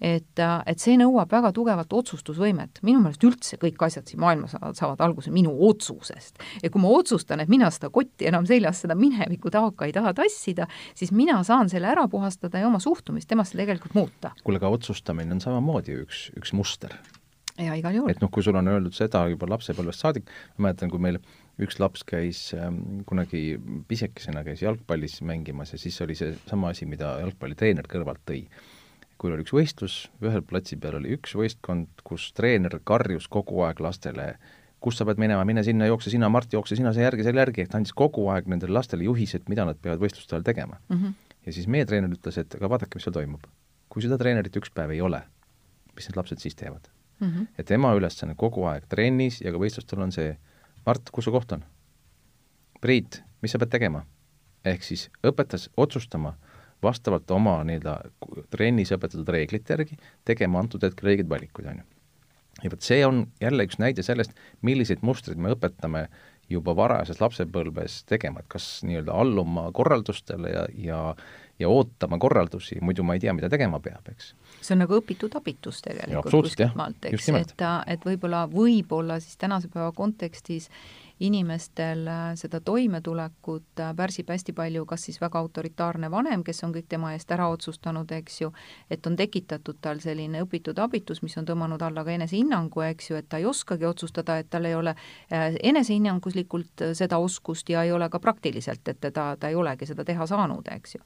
et, 0.00 0.38
äh, 0.38 0.56
et 0.68 0.82
see 0.82 0.96
nõuab 1.00 1.30
väga 1.32 1.52
tugevat 1.56 1.92
otsustusvõimet. 1.92 2.82
minu 2.82 3.00
meelest 3.00 3.24
üldse 3.24 3.56
kõik 3.60 3.80
asjad 3.86 4.08
siin 4.08 4.20
maailmas 4.20 4.56
saavad, 4.76 5.00
alguse 5.00 5.32
minu 5.32 5.54
otsusest. 5.68 6.38
ja 6.62 6.70
kui 6.70 6.80
ma 6.80 6.92
otsustan, 6.92 7.40
et 7.40 7.48
mina 7.48 7.70
seda 7.70 7.90
kotti 7.90 8.28
enam 8.28 8.46
seljas, 8.46 8.82
seda 8.84 8.94
mineviku 8.94 9.50
taaka 9.50 9.86
ei 9.86 9.92
taha 9.96 10.12
tassida, 10.14 10.66
siis 10.94 11.12
mina 11.12 11.42
saan 11.44 11.70
selle 11.72 11.88
ära 11.88 12.08
puhastada 12.08 12.58
ja 12.58 12.68
oma 12.68 12.78
suhtumist 12.78 13.28
temasse 13.28 13.56
tegelikult 13.56 13.94
muuta. 13.94 14.32
kuule, 14.44 14.60
aga 14.60 14.68
otsustamine 14.68 15.32
on 15.32 15.40
samamoodi 15.40 15.96
üks, 16.04 16.30
üks 16.36 16.52
muster. 16.52 16.92
ja 17.58 17.74
igal 17.74 17.94
juhul. 17.94 18.10
et 18.10 18.20
noh, 18.20 18.30
kui 18.30 18.42
sul 18.42 18.56
on 18.56 18.68
öeldud 18.68 18.94
seda 18.94 19.26
juba 19.32 19.48
lapsepõlvest 19.48 20.04
saadik, 20.04 20.30
ma 20.58 20.68
mäletan, 20.68 20.90
kui 20.92 21.00
meil 21.00 21.20
üks 21.56 21.78
laps 21.80 22.02
käis 22.04 22.52
ähm, 22.52 23.00
kunagi 23.08 23.56
pisekesena 23.88 24.42
käis 24.44 24.60
jalgpallis 24.60 25.22
mängimas 25.24 25.72
ja 25.72 25.78
siis 25.80 25.96
oli 26.04 26.14
seesama 26.14 26.74
asi, 26.74 26.84
mida 26.84 27.14
jalgpallitreener 27.22 27.88
kõrvalt 27.88 28.20
tõi 28.28 28.42
kui 29.18 29.32
oli 29.32 29.44
üks 29.46 29.54
võistlus, 29.56 29.96
ühel 30.24 30.42
platsi 30.44 30.76
peal 30.80 30.98
oli 30.98 31.14
üks 31.16 31.34
võistkond, 31.38 31.88
kus 32.06 32.28
treener 32.36 32.78
karjus 32.84 33.28
kogu 33.32 33.62
aeg 33.64 33.80
lastele, 33.80 34.34
kus 34.82 34.98
sa 34.98 35.06
pead 35.08 35.20
minema, 35.20 35.44
mine 35.48 35.64
sinna, 35.66 35.88
jookse 35.88 36.12
sina, 36.12 36.28
Mart, 36.32 36.52
jookse 36.52 36.76
sina 36.76 36.92
selle 36.92 37.08
järgi, 37.08 37.24
selle 37.26 37.42
järgi, 37.42 37.64
et 37.64 37.72
ta 37.72 37.80
andis 37.80 37.94
kogu 37.96 38.26
aeg 38.32 38.50
nendele 38.52 38.76
lastele 38.76 39.06
juhised, 39.08 39.46
mida 39.52 39.64
nad 39.68 39.80
peavad 39.82 40.02
võistluste 40.02 40.36
ajal 40.36 40.44
tegema 40.46 40.76
mm. 40.88 40.98
-hmm. 40.98 41.38
ja 41.46 41.56
siis 41.56 41.68
meie 41.72 41.86
treener 41.88 42.12
ütles, 42.12 42.38
et 42.42 42.58
aga 42.58 42.70
vaadake, 42.74 42.98
mis 42.98 43.08
seal 43.08 43.16
toimub. 43.16 43.46
kui 43.88 44.04
seda 44.04 44.18
treenerit 44.20 44.56
üks 44.56 44.70
päev 44.74 44.92
ei 44.92 45.00
ole, 45.00 45.22
mis 45.96 46.08
need 46.08 46.16
lapsed 46.20 46.42
siis 46.42 46.54
teevad 46.54 46.90
mm? 47.20 47.28
-hmm. 47.28 47.46
et 47.58 47.66
tema 47.66 47.94
ülesanne 47.94 48.34
kogu 48.34 48.64
aeg 48.64 48.84
trennis 48.88 49.40
ja 49.40 49.52
ka 49.52 49.58
võistlustel 49.58 50.02
on 50.02 50.12
see, 50.12 50.36
Mart, 50.86 51.10
kus 51.10 51.24
su 51.24 51.32
koht 51.32 51.52
on? 51.52 51.64
Priit, 52.80 53.22
mis 53.42 53.52
sa 53.52 53.58
pead 53.58 53.70
tegema? 53.70 54.04
ehk 54.64 54.82
siis 54.82 55.08
õpetas 55.24 55.70
otsustama 55.76 56.34
vastavalt 56.82 57.30
oma 57.30 57.58
nii-öelda 57.66 57.98
trennis 58.52 58.92
õpetatud 58.94 59.28
reeglite 59.32 59.76
järgi 59.76 59.98
tegema 60.28 60.60
antud 60.62 60.84
hetkel 60.84 61.12
õigeid 61.12 61.30
valikuid, 61.30 61.70
on 61.72 61.82
ju. 61.82 61.86
ja 62.64 62.72
vot 62.72 62.88
see 62.88 63.02
on 63.06 63.26
jälle 63.40 63.68
üks 63.68 63.80
näide 63.82 64.04
sellest, 64.06 64.36
milliseid 64.62 65.04
mustreid 65.06 65.40
me 65.40 65.54
õpetame 65.56 66.06
juba 66.50 66.76
varajases 66.78 67.18
lapsepõlves 67.20 68.04
tegema, 68.06 68.42
et 68.42 68.50
kas 68.52 68.68
nii-öelda 68.86 69.14
alluma 69.24 69.70
korraldustele 69.74 70.52
ja, 70.52 70.66
ja 70.78 71.00
ja 71.58 71.68
ootama 71.68 72.18
korraldusi, 72.18 72.76
muidu 72.84 73.04
ma 73.06 73.16
ei 73.16 73.20
tea, 73.22 73.32
mida 73.36 73.48
tegema 73.52 73.78
peab, 73.80 74.08
eks. 74.12 74.32
see 74.60 74.74
on 74.74 74.82
nagu 74.84 74.98
õpitud 74.98 75.32
abitus 75.38 75.80
tegelikult 75.84 76.34
kuskilt 76.34 76.76
maalt, 76.76 77.08
eks, 77.08 77.30
et, 77.38 77.64
et 77.94 78.04
võib-olla, 78.04 78.44
võib-olla 78.52 79.16
siis 79.24 79.38
tänase 79.40 79.70
päeva 79.72 79.92
kontekstis 79.96 80.68
inimestel 81.20 82.06
äh, 82.06 82.34
seda 82.36 82.60
toimetulekut 82.60 83.80
äh, 83.80 83.92
pärsib 83.96 84.28
hästi 84.28 84.52
palju 84.52 84.84
kas 84.86 85.06
siis 85.08 85.20
väga 85.20 85.40
autoritaarne 85.40 86.10
vanem, 86.10 86.42
kes 86.44 86.60
on 86.66 86.74
kõik 86.74 86.88
tema 86.88 87.14
eest 87.16 87.30
ära 87.32 87.48
otsustanud, 87.48 88.10
eks 88.12 88.40
ju, 88.42 88.50
et 88.90 89.06
on 89.06 89.16
tekitatud 89.16 89.78
tal 89.80 90.02
selline 90.04 90.42
õpitud 90.44 90.76
abitus, 90.82 91.22
mis 91.24 91.36
on 91.40 91.48
tõmmanud 91.48 91.82
alla 91.82 92.04
ka 92.04 92.12
enesehinnangu, 92.12 92.82
eks 92.90 93.10
ju, 93.10 93.16
et 93.16 93.28
ta 93.32 93.40
ei 93.40 93.48
oskagi 93.48 93.88
otsustada, 93.88 94.36
et 94.38 94.50
tal 94.52 94.68
ei 94.68 94.74
ole 94.76 94.92
äh, 94.92 95.56
enesehinnanguslikult 95.62 96.84
seda 96.98 97.18
oskust 97.22 97.72
ja 97.72 97.86
ei 97.86 97.92
ole 97.96 98.10
ka 98.12 98.20
praktiliselt, 98.20 98.84
et 98.88 99.08
ta, 99.08 99.30
ta 99.40 99.48
ei 99.48 99.56
olegi 99.56 99.88
seda 99.88 100.04
teha 100.04 100.28
saanud, 100.28 100.68
eks 100.76 100.98
ju. 100.98 101.02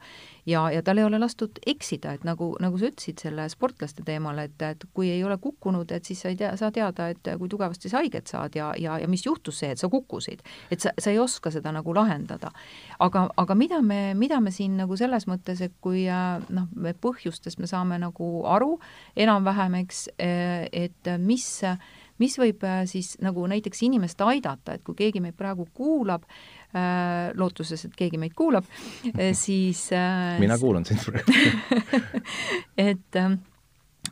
ja, 0.46 0.66
ja 0.74 0.82
tal 0.82 0.98
ei 0.98 1.06
ole 1.06 1.22
lastud 1.22 1.62
eksida, 1.66 2.16
et 2.18 2.26
nagu, 2.26 2.56
nagu 2.60 2.82
sa 2.82 2.90
ütlesid 2.90 3.22
selle 3.22 3.46
sportlaste 3.52 4.02
teemal, 4.06 4.42
et, 4.42 4.58
et 4.58 4.84
kui 4.94 5.12
ei 5.14 5.22
ole 5.24 5.38
kukkunud, 5.38 5.94
et 5.94 6.04
siis 6.04 6.26
sa 6.26 6.34
ei 6.34 6.36
tea, 6.40 6.56
saa 6.58 6.74
teada, 6.74 7.08
et 7.14 7.34
kui 7.38 7.48
tugevasti 7.48 7.88
sa 7.88 8.02
haiget 8.02 8.26
saad 8.26 8.58
ja, 8.58 8.72
ja, 8.78 8.98
ja 8.98 9.08
mis 9.08 9.22
juhtus 9.26 9.62
see, 9.62 9.70
et 9.70 9.78
sa 9.78 9.86
kukkusid, 9.88 9.99
kukkusid. 10.00 10.42
et 10.70 10.80
sa, 10.80 10.92
sa 10.98 11.12
ei 11.12 11.18
oska 11.18 11.52
seda 11.52 11.72
nagu 11.72 11.94
lahendada. 11.94 12.50
aga, 12.98 13.28
aga 13.36 13.54
mida 13.54 13.80
me, 13.82 14.14
mida 14.14 14.40
me 14.40 14.50
siin 14.54 14.76
nagu 14.80 14.96
selles 14.96 15.26
mõttes, 15.30 15.62
et 15.64 15.74
kui 15.80 16.06
äh, 16.08 16.42
noh, 16.48 16.68
me 16.74 16.94
põhjustest 16.94 17.60
me 17.60 17.68
saame 17.70 17.98
nagu 18.00 18.30
aru 18.48 18.78
enam-vähem, 19.16 19.80
eks, 19.84 20.06
äh, 20.18 20.68
et 20.72 21.12
mis 21.18 21.62
mis 22.20 22.34
võib 22.36 22.64
äh, 22.68 22.82
siis 22.84 23.14
nagu 23.24 23.46
näiteks 23.48 23.80
inimest 23.86 24.20
aidata, 24.20 24.74
et 24.76 24.84
kui 24.84 24.98
keegi 24.98 25.22
meid 25.24 25.38
praegu 25.38 25.68
kuulab, 25.74 26.26
lootuses, 27.34 27.80
et 27.88 27.94
keegi 27.98 28.18
meid 28.20 28.34
kuulab, 28.38 28.66
siis 29.44 29.88
mina 30.38 30.58
kuulan 30.60 30.84
sind 30.86 31.02
praegu 31.02 31.34
et 32.90 33.18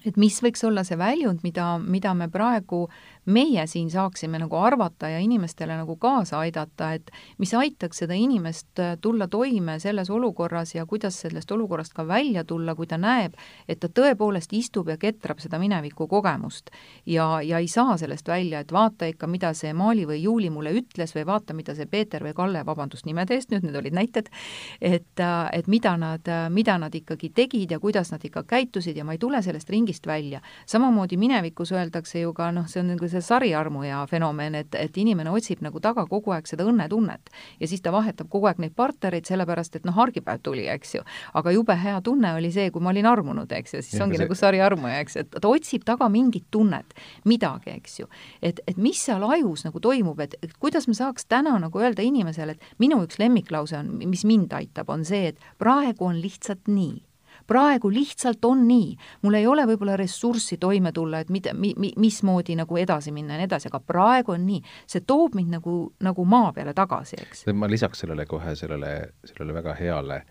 et 0.07 0.19
mis 0.21 0.37
võiks 0.43 0.63
olla 0.67 0.85
see 0.87 0.99
väljund, 0.99 1.43
mida, 1.47 1.77
mida 1.81 2.15
me 2.17 2.29
praegu 2.33 2.87
meie 3.29 3.67
siin 3.67 3.91
saaksime 3.91 4.39
nagu 4.41 4.57
arvata 4.57 5.09
ja 5.09 5.19
inimestele 5.19 5.77
nagu 5.77 5.97
kaasa 5.97 6.39
aidata, 6.39 6.93
et 6.97 7.11
mis 7.39 7.53
aitaks 7.55 8.03
seda 8.03 8.17
inimest 8.17 8.81
äh, 8.81 8.97
tulla 9.01 9.29
toime 9.29 9.79
selles 9.79 10.11
olukorras 10.11 10.75
ja 10.75 10.87
kuidas 10.87 11.21
sellest 11.21 11.51
olukorrast 11.53 11.93
ka 11.93 12.07
välja 12.09 12.45
tulla, 12.45 12.75
kui 12.75 12.87
ta 12.87 12.99
näeb, 12.99 13.37
et 13.69 13.81
ta 13.81 13.89
tõepoolest 13.89 14.53
istub 14.57 14.89
ja 14.89 14.97
ketrab 14.97 15.43
seda 15.45 15.59
mineviku 15.61 16.09
kogemust 16.09 16.73
ja, 17.07 17.43
ja 17.45 17.59
ei 17.59 17.69
saa 17.69 17.97
sellest 18.01 18.29
välja, 18.29 18.63
et 18.65 18.73
vaata 18.73 19.11
ikka, 19.13 19.29
mida 19.29 19.53
see 19.55 19.75
Maali 19.77 20.07
või 20.09 20.23
Juuli 20.23 20.51
mulle 20.51 20.73
ütles 20.81 21.15
või 21.17 21.27
vaata, 21.29 21.55
mida 21.55 21.77
see 21.77 21.87
Peeter 21.87 22.25
või 22.25 22.35
Kalle, 22.35 22.65
vabandust 22.67 23.07
nimede 23.07 23.37
eest, 23.37 23.53
nüüd 23.53 23.69
need 23.69 23.77
olid 23.77 23.97
näited, 23.99 24.33
et, 24.81 25.21
äh, 25.21 25.37
et 25.53 25.69
mida 25.69 25.97
nad, 26.01 26.25
äh, 26.29 26.49
mida 26.51 26.79
nad 26.79 26.95
ikkagi 26.95 27.31
tegid 27.35 27.77
ja 27.77 27.81
kuidas 27.81 28.13
nad 28.13 28.25
ikka 28.25 28.45
käitusid 28.49 28.97
ja 28.97 29.05
ma 29.05 29.13
ei 29.17 29.23
tule 29.23 29.43
sellest 29.43 29.71
ringist 29.71 30.07
välja. 30.07 30.41
samamoodi 30.67 31.17
minevikus 31.17 31.73
öeldakse 31.73 32.21
ju 32.21 32.33
ka 32.33 32.51
noh, 32.53 32.67
see 32.67 32.81
on 32.81 32.89
nagu 32.95 33.09
see 33.09 33.18
see 33.19 33.27
sariarmuja 33.27 34.05
fenomen, 34.11 34.57
et, 34.63 34.75
et 34.79 34.97
inimene 35.01 35.33
otsib 35.35 35.63
nagu 35.65 35.81
taga 35.83 36.07
kogu 36.09 36.33
aeg 36.35 36.49
seda 36.51 36.67
õnnetunnet 36.69 37.33
ja 37.61 37.69
siis 37.71 37.83
ta 37.85 37.93
vahetab 37.95 38.31
kogu 38.33 38.49
aeg 38.51 38.63
neid 38.63 38.75
partnereid, 38.79 39.27
sellepärast 39.29 39.79
et 39.79 39.89
noh, 39.89 39.99
argipäev 39.99 40.43
tuli, 40.45 40.67
eks 40.71 40.95
ju. 40.99 41.05
aga 41.39 41.55
jube 41.55 41.77
hea 41.79 41.99
tunne 42.05 42.35
oli 42.39 42.53
see, 42.55 42.71
kui 42.75 42.85
ma 42.85 42.93
olin 42.95 43.09
armunud, 43.11 43.53
eks 43.59 43.75
ju, 43.75 43.83
siis 43.83 43.99
ja, 43.99 44.05
ongi 44.07 44.19
see... 44.19 44.27
nagu 44.27 44.39
sariarmuja, 44.39 45.03
eks, 45.05 45.19
et 45.25 45.35
ta 45.35 45.51
otsib 45.51 45.87
taga 45.89 46.09
mingit 46.13 46.49
tunnet, 46.55 46.95
midagi, 47.29 47.75
eks 47.75 48.01
ju. 48.03 48.09
et, 48.43 48.63
et 48.67 48.79
mis 48.79 49.01
seal 49.09 49.25
ajus 49.29 49.67
nagu 49.69 49.83
toimub, 49.83 50.21
et, 50.25 50.39
et 50.43 50.55
kuidas 50.61 50.89
me 50.89 50.97
saaks 50.99 51.29
täna 51.29 51.57
nagu 51.61 51.83
öelda 51.83 52.05
inimesele, 52.07 52.57
et 52.57 52.81
minu 52.83 53.03
üks 53.07 53.21
lemmiklause 53.21 53.81
on, 53.81 53.93
mis 54.07 54.25
mind 54.29 54.55
aitab, 54.57 54.91
on 54.95 55.05
see, 55.09 55.33
et 55.33 55.53
praegu 55.59 56.09
on 56.09 56.19
lihtsalt 56.23 56.71
nii 56.71 57.08
praegu 57.49 57.91
lihtsalt 57.93 58.45
on 58.45 58.67
nii, 58.69 58.93
mul 59.25 59.39
ei 59.39 59.47
ole 59.49 59.65
võib-olla 59.69 59.97
ressurssi 59.99 60.59
toime 60.61 60.93
tulla, 60.93 61.23
et 61.25 61.33
mida, 61.33 61.55
mi-, 61.57 61.75
mi-, 61.81 61.95
mismoodi 61.97 62.57
nagu 62.59 62.77
edasi 62.81 63.13
minna 63.15 63.37
ja 63.37 63.43
nii 63.43 63.49
edasi, 63.49 63.71
aga 63.71 63.81
praegu 63.81 64.35
on 64.37 64.45
nii. 64.47 64.61
see 64.87 65.05
toob 65.07 65.37
mind 65.39 65.57
nagu, 65.59 65.79
nagu 66.05 66.27
maa 66.29 66.53
peale 66.57 66.75
tagasi, 66.77 67.21
eks. 67.25 67.47
ma 67.55 67.71
lisaks 67.71 68.05
sellele 68.05 68.27
kohe 68.29 68.55
sellele, 68.59 68.93
sellele 69.31 69.57
väga 69.57 69.75
heale 69.79 70.23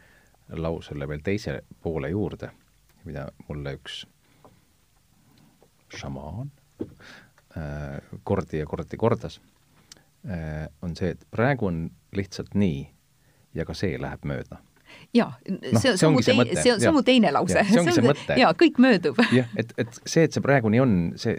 lausele 0.56 1.08
veel 1.10 1.24
teise 1.26 1.60
poole 1.84 2.12
juurde, 2.14 2.52
mida 3.06 3.28
mulle 3.50 3.74
üks 3.80 4.04
šamaan 5.98 6.52
äh, 6.82 7.98
kordi 8.24 8.62
ja 8.62 8.70
kordi 8.70 8.98
kordas 8.98 9.42
äh,, 10.28 10.68
on 10.82 10.96
see, 10.96 11.16
et 11.16 11.28
praegu 11.32 11.70
on 11.72 11.88
lihtsalt 12.16 12.56
nii 12.56 12.86
ja 13.56 13.66
ka 13.66 13.74
see 13.78 13.98
läheb 14.02 14.26
mööda 14.28 14.62
jaa 15.16 15.30
no,, 15.48 15.80
see, 15.82 16.08
on 16.08 16.16
mu 16.16 16.24
teine, 16.24 16.46
see 16.56 16.74
on, 16.74 16.82
see 16.82 16.90
on 16.90 16.96
mu 16.98 17.04
teine 17.06 17.32
lause. 17.36 17.64
see 17.70 17.82
ongi 17.82 17.96
see 17.96 18.06
mõte. 18.06 18.38
jaa, 18.42 18.52
kõik 18.58 18.80
möödub. 18.84 19.20
jah, 19.36 19.50
et, 19.60 19.74
et 19.82 20.00
see, 20.04 20.26
et 20.28 20.36
see 20.36 20.44
praegu 20.44 20.72
nii 20.74 20.82
on, 20.84 20.96
see, 21.20 21.38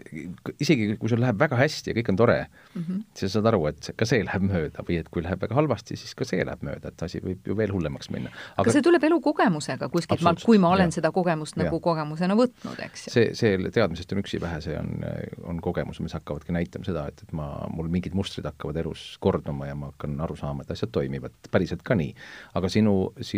isegi 0.63 0.97
kui 1.01 1.13
sul 1.13 1.23
läheb 1.23 1.39
väga 1.41 1.59
hästi 1.61 1.93
ja 1.93 1.99
kõik 1.99 2.13
on 2.13 2.21
tore 2.21 2.39
mm, 2.47 2.83
-hmm. 2.83 3.03
siis 3.19 3.33
sa 3.33 3.39
saad 3.39 3.51
aru, 3.53 3.65
et 3.71 3.91
ka 3.97 4.09
see 4.09 4.25
läheb 4.27 4.47
mööda 4.49 4.85
või 4.89 5.01
et 5.03 5.11
kui 5.13 5.25
läheb 5.25 5.43
väga 5.43 5.59
halvasti, 5.59 5.99
siis 6.01 6.15
ka 6.19 6.27
see 6.29 6.45
läheb 6.45 6.65
mööda, 6.67 6.93
et 6.93 7.07
asi 7.07 7.23
võib 7.25 7.47
ju 7.47 7.57
veel 7.59 7.73
hullemaks 7.75 8.11
minna. 8.15 8.33
aga 8.57 8.75
see 8.75 8.85
tuleb 8.85 9.05
elukogemusega 9.11 9.89
kuskilt 9.93 10.25
maalt, 10.27 10.45
kui 10.45 10.59
ma 10.63 10.73
olen 10.75 10.93
ja. 10.93 10.99
seda 11.01 11.13
kogemust 11.15 11.57
ja. 11.57 11.65
nagu 11.65 11.81
kogemusena 11.85 12.37
võtnud, 12.39 12.83
eks 12.89 13.09
ju. 13.09 13.15
see, 13.17 13.35
see 13.39 13.73
teadmisest 13.75 14.13
on 14.13 14.23
üksi 14.23 14.41
vähe, 14.43 14.61
see 14.65 14.79
on, 14.79 15.05
on 15.49 15.61
kogemus, 15.65 16.01
mis 16.05 16.17
hakkavadki 16.17 16.55
näitama 16.57 16.89
seda, 16.89 17.07
et, 17.13 17.23
et 17.27 17.33
ma, 17.37 17.51
mul 17.73 17.91
mingid 17.93 18.17
mustrid 18.19 18.47
hakkavad 18.49 18.77
elus 18.83 19.17
korduma 19.21 19.69
ja 19.71 19.77
ma 19.79 19.93
hakkan 19.93 20.19
aru 20.25 20.37
saama, 20.39 20.65
et 20.65 20.75
asjad 20.75 20.93
toimivad 20.95 21.35
päriselt 21.51 21.83
ka 21.87 21.97
nii. 21.99 22.15
aga 22.59 22.71
sinu, 22.73 23.13
sinu 23.21 23.38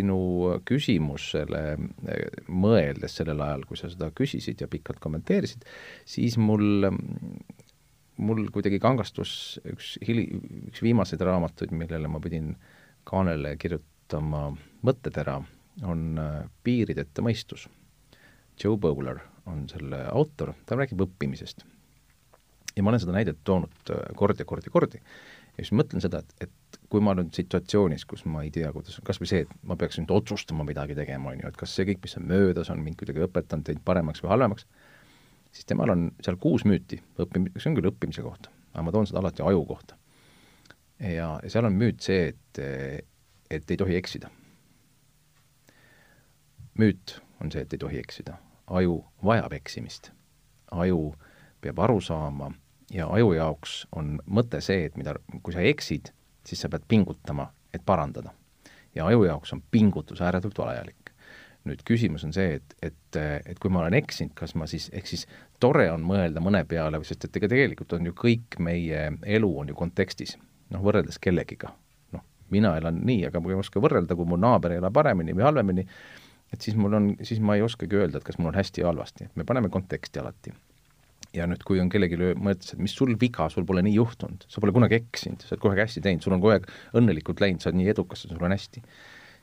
küsimusele 0.67 1.61
eh, 1.75 2.43
mõeldes 2.47 3.15
sellel 3.19 3.41
ajal, 3.45 3.65
kui 3.69 3.79
sa 3.79 3.89
seda 3.91 4.11
küsisid 4.15 4.61
ja 4.63 4.69
pikalt 4.71 5.01
kommenteerisid, 5.03 5.65
siis 6.07 6.37
mul, 6.41 6.89
mul 8.17 8.43
kuidagi 8.53 8.81
kangastus 8.83 9.33
üks 9.73 9.95
hili-, 10.07 10.29
üks 10.71 10.83
viimaseid 10.85 11.23
raamatuid, 11.25 11.73
millele 11.75 12.11
ma 12.11 12.21
pidin 12.23 12.55
kaanele 13.07 13.55
kirjutama 13.61 14.49
mõttetera, 14.85 15.39
on 15.87 16.07
eh, 16.21 16.39
Piirideta 16.63 17.25
mõistus. 17.25 17.67
Joe 18.61 18.77
Bowler 18.77 19.21
on 19.49 19.65
selle 19.71 20.03
autor, 20.11 20.53
ta 20.65 20.77
räägib 20.77 21.01
õppimisest. 21.07 21.65
ja 22.75 22.83
ma 22.83 22.91
olen 22.91 23.01
seda 23.03 23.15
näidet 23.15 23.41
toonud 23.43 23.89
eh, 23.91 24.11
kordi 24.15 24.43
ja 24.43 24.47
kordi 24.47 24.69
ja 24.69 24.73
kordi 24.73 25.01
ja 25.57 25.65
siis 25.65 25.73
mõtlen 25.77 26.03
seda, 26.03 26.21
et, 26.23 26.47
et 26.47 26.79
kui 26.91 27.03
ma 27.03 27.13
olen 27.15 27.29
situatsioonis, 27.35 28.05
kus 28.09 28.23
ma 28.29 28.43
ei 28.45 28.51
tea, 28.53 28.71
kuidas, 28.75 28.97
kas 29.05 29.19
või 29.21 29.29
see, 29.29 29.43
et 29.45 29.51
ma 29.67 29.77
peaks 29.79 29.99
nüüd 29.99 30.11
otsustama 30.15 30.65
midagi 30.67 30.95
tegema, 30.97 31.33
on 31.33 31.41
ju, 31.43 31.51
et 31.51 31.59
kas 31.59 31.75
see 31.75 31.87
kõik, 31.89 32.01
mis 32.05 32.17
on 32.19 32.27
möödas, 32.29 32.71
on 32.73 32.83
mind 32.83 32.99
kuidagi 32.99 33.23
õpetanud, 33.27 33.65
teinud 33.67 33.83
paremaks 33.87 34.23
või 34.23 34.31
halvemaks, 34.33 34.67
siis 35.51 35.67
temal 35.69 35.93
on 35.93 36.07
seal 36.23 36.39
kuus 36.41 36.65
müüti, 36.67 37.01
õppim-, 37.19 37.49
see 37.57 37.71
on 37.71 37.79
küll 37.79 37.91
õppimise 37.91 38.23
kohta, 38.25 38.53
aga 38.73 38.85
ma 38.87 38.95
toon 38.95 39.09
seda 39.09 39.23
alati 39.23 39.45
aju 39.45 39.65
kohta. 39.73 39.99
ja, 40.99 41.33
ja 41.43 41.49
seal 41.49 41.67
on 41.67 41.75
müüt 41.79 42.01
see, 42.05 42.31
et, 42.31 42.63
et 43.51 43.75
ei 43.75 43.77
tohi 43.77 43.99
eksida. 43.99 44.31
müüt 46.79 47.19
on 47.43 47.51
see, 47.51 47.61
et 47.61 47.73
ei 47.73 47.79
tohi 47.79 47.99
eksida. 47.99 48.37
aju 48.67 49.03
vajab 49.23 49.53
eksimist. 49.53 50.11
aju 50.71 51.13
peab 51.61 51.79
aru 51.79 52.01
saama 52.01 52.53
ja 52.93 53.07
aju 53.07 53.33
jaoks 53.33 53.85
on 53.95 54.15
mõte 54.27 54.61
see, 54.63 54.85
et 54.89 54.97
mida, 54.99 55.15
kui 55.43 55.55
sa 55.55 55.63
eksid, 55.65 56.11
siis 56.47 56.61
sa 56.63 56.69
pead 56.71 56.85
pingutama, 56.87 57.49
et 57.73 57.83
parandada. 57.85 58.33
ja 58.95 59.05
aju 59.07 59.23
jaoks 59.23 59.53
on 59.53 59.63
pingutus 59.71 60.21
ääretult 60.21 60.57
vajalik. 60.57 60.97
nüüd 61.65 61.83
küsimus 61.85 62.23
on 62.25 62.33
see, 62.33 62.55
et, 62.57 62.73
et, 62.81 63.17
et 63.45 63.59
kui 63.61 63.69
ma 63.69 63.83
olen 63.83 63.93
eksinud, 63.93 64.33
kas 64.33 64.55
ma 64.57 64.65
siis, 64.67 64.89
ehk 64.97 65.05
siis 65.07 65.27
tore 65.59 65.91
on 65.91 66.01
mõelda 66.01 66.41
mõne 66.41 66.63
peale, 66.65 67.03
sest 67.05 67.27
et 67.27 67.37
ega 67.37 67.47
tegelikult 67.51 67.93
on 67.93 68.09
ju 68.09 68.15
kõik 68.17 68.57
meie 68.59 69.03
elu 69.21 69.51
on 69.59 69.69
ju 69.69 69.77
kontekstis, 69.77 70.37
noh, 70.73 70.81
võrreldes 70.81 71.21
kellegiga. 71.21 71.69
noh, 72.11 72.25
mina 72.49 72.73
elan 72.77 73.03
nii, 73.05 73.27
aga 73.29 73.39
ma 73.39 73.53
ei 73.53 73.61
oska 73.61 73.79
võrrelda, 73.79 74.17
kui 74.17 74.25
mu 74.25 74.41
naaber 74.41 74.79
elab 74.79 74.93
paremini 74.93 75.37
või 75.37 75.45
halvemini, 75.45 75.85
et 76.51 76.61
siis 76.61 76.75
mul 76.75 76.97
on, 76.97 77.13
siis 77.21 77.39
ma 77.39 77.55
ei 77.55 77.61
oskagi 77.61 77.95
öelda, 77.95 78.17
et 78.17 78.25
kas 78.25 78.41
mul 78.41 78.51
on 78.51 78.57
hästi 78.57 78.81
või 78.81 78.89
halvasti, 78.89 79.29
me 79.35 79.45
paneme 79.45 79.69
konteksti 79.69 80.19
alati 80.19 80.57
ja 81.35 81.47
nüüd, 81.47 81.63
kui 81.67 81.79
on 81.81 81.89
kellelgi 81.91 82.17
mõttes, 82.39 82.73
et 82.75 82.81
mis 82.83 82.93
sul 82.95 83.13
viga, 83.19 83.47
sul 83.51 83.65
pole 83.67 83.83
nii 83.85 83.95
juhtunud, 83.95 84.45
sa 84.51 84.63
pole 84.63 84.73
kunagi 84.75 84.99
eksinud, 84.99 85.43
sa 85.43 85.55
oled 85.55 85.63
kogu 85.63 85.75
aeg 85.75 85.83
hästi 85.85 86.03
teinud, 86.03 86.23
sul 86.25 86.35
on 86.35 86.43
kogu 86.43 86.55
aeg 86.55 86.67
õnnelikult 86.99 87.43
läinud, 87.43 87.63
sa 87.63 87.71
oled 87.71 87.79
nii 87.79 87.91
edukas, 87.93 88.25
sul 88.27 88.43
on 88.43 88.55
hästi, 88.55 88.83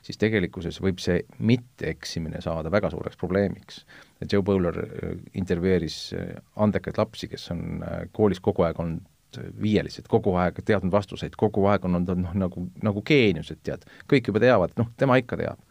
siis 0.05 0.19
tegelikkuses 0.21 0.79
võib 0.83 1.01
see 1.03 1.23
mitteeksimine 1.51 2.41
saada 2.45 2.71
väga 2.71 2.91
suureks 2.93 3.19
probleemiks. 3.19 3.83
Joe 4.25 4.45
Bowler 4.45 4.77
äh, 4.83 5.15
intervjueeris 5.39 5.97
äh, 6.17 6.35
andekaid 6.61 6.99
lapsi, 7.01 7.31
kes 7.31 7.49
on 7.55 7.81
äh, 7.83 8.03
koolis 8.15 8.41
kogu 8.43 8.67
aeg 8.67 8.79
olnud 8.79 9.07
viielised, 9.61 10.07
kogu 10.09 10.31
aeg 10.41 10.57
teadnud 10.65 10.93
vastuseid, 10.93 11.35
kogu 11.37 11.67
aeg 11.69 11.83
on 11.85 11.99
olnud 11.99 12.23
noh, 12.23 12.37
nagu, 12.45 12.63
nagu 12.81 13.03
geeniused, 13.05 13.59
tead, 13.61 13.83
kõik 14.09 14.31
juba 14.31 14.41
teavad, 14.41 14.73
noh, 14.79 14.89
tema 14.97 15.19
ikka 15.21 15.37
teab. 15.37 15.61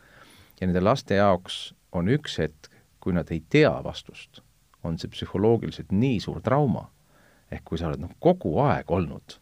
ja 0.61 0.67
nende 0.67 0.83
laste 0.83 1.19
jaoks 1.19 1.73
on 1.91 2.11
üks 2.15 2.39
hetk, 2.39 2.71
kui 3.03 3.15
nad 3.15 3.31
ei 3.35 3.43
tea 3.51 3.73
vastust 3.83 4.43
on 4.89 4.97
see 5.01 5.11
psühholoogiliselt 5.13 5.93
nii 5.95 6.21
suur 6.25 6.41
trauma, 6.45 6.89
ehk 7.53 7.65
kui 7.69 7.81
sa 7.81 7.91
oled 7.91 8.03
noh, 8.03 8.15
kogu 8.23 8.57
aeg 8.65 8.91
olnud, 8.93 9.39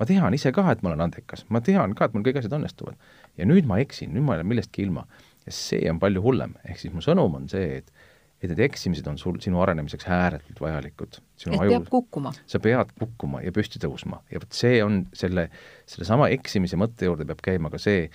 ma 0.00 0.06
tean 0.08 0.36
ise 0.36 0.52
ka, 0.56 0.64
et 0.72 0.84
ma 0.84 0.92
olen 0.92 1.04
andekas, 1.06 1.44
ma 1.52 1.62
tean 1.64 1.94
ka, 1.96 2.08
et 2.08 2.14
mul 2.16 2.24
kõik 2.26 2.40
asjad 2.40 2.56
õnnestuvad. 2.56 2.96
ja 3.38 3.46
nüüd 3.46 3.68
ma 3.68 3.80
eksin, 3.82 4.14
nüüd 4.14 4.26
ma 4.26 4.38
jään 4.38 4.48
millestki 4.48 4.86
ilma. 4.86 5.06
ja 5.46 5.52
see 5.56 5.90
on 5.90 6.00
palju 6.00 6.22
hullem, 6.22 6.56
ehk 6.64 6.78
siis 6.80 6.94
mu 6.94 7.04
sõnum 7.04 7.36
on 7.36 7.48
see, 7.48 7.82
et 7.82 7.92
et 8.40 8.48
need 8.48 8.60
eksimised 8.64 9.04
on 9.08 9.18
sul, 9.20 9.36
sinu 9.44 9.60
arenemiseks 9.60 10.06
ääretult 10.08 10.60
vajalikud. 10.64 11.18
et 11.20 11.46
aju, 11.52 11.70
peab 11.74 11.88
kukkuma. 11.92 12.32
sa 12.46 12.58
pead 12.58 12.92
kukkuma 12.98 13.42
ja 13.44 13.52
püsti 13.52 13.80
tõusma 13.82 14.22
ja 14.32 14.40
vot 14.40 14.56
see 14.56 14.80
on 14.84 15.02
selle, 15.12 15.50
sellesama 15.86 16.30
eksimise 16.32 16.78
mõtte 16.80 17.08
juurde 17.08 17.26
peab 17.28 17.44
käima 17.44 17.70
ka 17.70 17.78
see, 17.78 18.08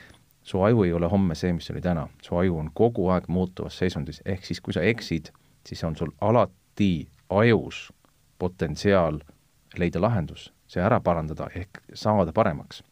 su 0.45 0.61
aju 0.65 0.85
ei 0.85 0.93
ole 0.93 1.09
homme 1.09 1.37
see, 1.37 1.53
mis 1.53 1.69
oli 1.73 1.81
täna, 1.81 2.07
su 2.25 2.37
aju 2.37 2.57
on 2.63 2.71
kogu 2.73 3.09
aeg 3.13 3.29
muutuvas 3.29 3.77
seisundis, 3.81 4.21
ehk 4.25 4.45
siis 4.45 4.61
kui 4.61 4.73
sa 4.73 4.81
eksid, 4.85 5.29
siis 5.65 5.83
on 5.83 5.95
sul 5.95 6.11
alati 6.21 7.07
ajus 7.29 7.91
potentsiaal 8.39 9.19
leida 9.79 10.01
lahendus, 10.01 10.51
see 10.67 10.83
ära 10.83 10.99
parandada 11.03 11.47
ehk 11.55 11.81
saada 11.93 12.33
paremaks. 12.33 12.83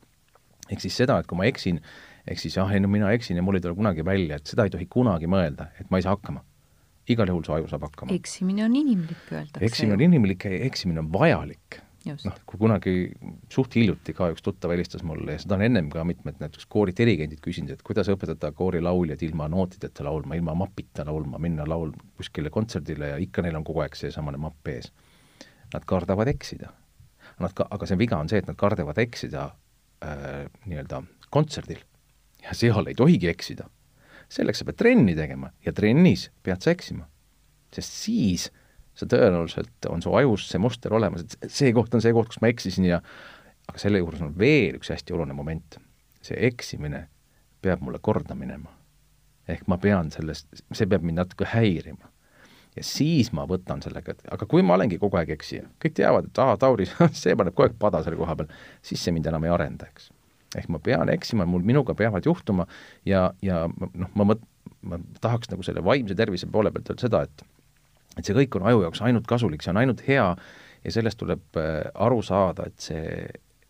ehk 0.71 0.81
siis 0.81 0.97
seda, 0.97 1.19
et 1.19 1.27
kui 1.27 1.37
ma 1.37 1.45
eksin, 1.45 1.79
ehk 2.27 2.39
siis 2.39 2.57
jah, 2.57 2.71
ei 2.71 2.79
no 2.79 2.87
mina 2.87 3.11
eksin 3.11 3.37
ja 3.37 3.43
mul 3.43 3.59
ei 3.59 3.61
tule 3.61 3.75
kunagi 3.75 4.05
välja, 4.05 4.39
et 4.39 4.47
seda 4.47 4.65
ei 4.67 4.73
tohi 4.73 4.87
kunagi 4.89 5.27
mõelda, 5.27 5.69
et 5.79 5.91
ma 5.91 5.99
ei 5.99 6.05
saa 6.05 6.15
hakkama. 6.15 6.43
igal 7.07 7.27
juhul 7.27 7.43
su 7.43 7.53
aju 7.53 7.67
saab 7.67 7.87
hakkama. 7.89 8.13
eksimine 8.13 8.65
on 8.65 8.75
inimlik, 8.75 9.25
öeldakse. 9.31 9.65
eksimine 9.65 9.93
on 9.93 10.01
inimlik 10.01 10.45
ja 10.45 10.59
eksimine 10.69 10.99
on 10.99 11.11
vajalik 11.13 11.81
noh, 12.03 12.35
kui 12.47 12.59
kunagi 12.59 12.93
suht 13.51 13.75
hiljuti 13.77 14.13
ka 14.15 14.29
üks 14.33 14.43
tuttav 14.43 14.73
helistas 14.73 15.03
mulle 15.07 15.37
ja 15.37 15.41
seda 15.41 15.55
on 15.55 15.63
ennem 15.67 15.89
ka 15.91 16.03
mitmed 16.07 16.41
näiteks 16.41 16.67
kooridirigendid 16.71 17.39
küsinud, 17.43 17.73
et 17.75 17.83
kuidas 17.85 18.09
õpetada 18.11 18.51
koorilauljad 18.55 19.23
ilma 19.23 19.47
nootideta 19.51 20.05
laulma, 20.07 20.35
ilma 20.39 20.55
mapita 20.57 21.05
laulma, 21.07 21.39
minna 21.43 21.67
laul 21.69 21.93
kuskile 22.17 22.51
kontserdile 22.53 23.13
ja 23.13 23.21
ikka 23.23 23.45
neil 23.45 23.59
on 23.59 23.67
kogu 23.67 23.85
aeg 23.85 23.95
seesamane 23.99 24.41
mapp 24.41 24.71
ees. 24.73 24.91
Nad 25.73 25.87
kardavad 25.89 26.29
eksida. 26.29 26.73
Nad 27.41 27.55
ka, 27.55 27.65
aga 27.71 27.87
see 27.89 27.97
viga 27.97 28.19
on 28.19 28.29
see, 28.29 28.43
et 28.43 28.49
nad 28.49 28.59
kardavad 28.59 28.99
eksida 29.01 29.47
äh, 30.03 30.43
nii-öelda 30.67 31.01
kontserdil 31.33 31.79
ja 32.43 32.53
seal 32.57 32.91
ei 32.91 32.99
tohigi 32.99 33.31
eksida. 33.31 33.69
selleks 34.33 34.59
sa 34.59 34.65
pead 34.65 34.77
trenni 34.79 35.13
tegema 35.15 35.51
ja 35.65 35.73
trennis 35.73 36.29
pead 36.43 36.61
sa 36.61 36.71
eksima. 36.71 37.07
sest 37.73 37.95
siis 38.03 38.49
äh, 38.49 38.62
sa 38.97 39.07
tõenäoliselt, 39.09 39.87
on 39.89 40.03
su 40.05 40.13
ajus 40.15 40.47
see 40.51 40.61
muster 40.61 40.93
olemas, 40.93 41.25
et 41.25 41.51
see 41.51 41.73
koht 41.73 41.93
on 41.95 42.03
see 42.03 42.13
koht, 42.13 42.29
kus 42.29 42.41
ma 42.43 42.51
eksisin 42.51 42.85
ja 42.91 43.01
aga 43.69 43.81
selle 43.81 44.01
juures 44.01 44.21
on 44.21 44.33
veel 44.37 44.77
üks 44.79 44.91
hästi 44.93 45.15
oluline 45.15 45.35
moment. 45.37 45.79
see 46.23 46.37
eksimine 46.47 47.07
peab 47.61 47.81
mulle 47.83 47.99
korda 47.99 48.35
minema. 48.35 48.71
ehk 49.47 49.67
ma 49.67 49.75
pean 49.77 50.11
sellest, 50.11 50.47
see 50.71 50.87
peab 50.87 51.03
mind 51.03 51.19
natuke 51.19 51.47
häirima. 51.51 52.11
ja 52.75 52.83
siis 52.83 53.31
ma 53.33 53.47
võtan 53.49 53.83
sellega, 53.83 54.15
et 54.15 54.33
aga 54.35 54.45
kui 54.49 54.63
ma 54.65 54.77
olengi 54.77 54.97
kogu 55.01 55.17
aeg 55.19 55.33
eksija, 55.35 55.67
kõik 55.83 55.95
teavad, 55.99 56.29
et 56.29 56.39
aa, 56.41 56.57
Tauri, 56.57 56.87
see 57.23 57.35
paneb 57.39 57.55
kogu 57.55 57.69
aeg 57.69 57.79
pada 57.79 58.03
selle 58.03 58.19
koha 58.19 58.35
peal, 58.39 58.51
siis 58.81 59.03
see 59.03 59.15
mind 59.15 59.29
enam 59.31 59.45
ei 59.47 59.53
arenda, 59.53 59.89
eks. 59.89 60.11
ehk 60.57 60.69
ma 60.69 60.79
pean 60.83 61.09
eksima, 61.09 61.47
mul, 61.49 61.65
minuga 61.65 61.95
peavad 61.97 62.25
juhtuma 62.25 62.67
ja, 63.09 63.31
ja 63.41 63.65
noh, 63.67 64.13
ma 64.13 64.29
mõt-, 64.33 64.47
ma 64.81 64.99
tahaks 65.21 65.51
nagu 65.51 65.65
selle 65.65 65.83
vaimse 65.85 66.15
tervise 66.17 66.49
poole 66.51 66.71
pealt 66.71 66.93
öelda 66.93 67.07
seda, 67.07 67.23
et 67.27 67.45
et 68.17 68.27
see 68.27 68.35
kõik 68.37 68.59
on 68.59 68.67
aju 68.69 68.83
jaoks 68.85 69.01
ainult 69.05 69.27
kasulik, 69.29 69.63
see 69.63 69.73
on 69.73 69.81
ainult 69.81 70.03
hea 70.07 70.27
ja 70.83 70.93
sellest 70.93 71.19
tuleb 71.21 71.59
äh, 71.59 71.79
aru 72.05 72.21
saada, 72.25 72.67
et 72.69 72.83
see, 72.83 73.23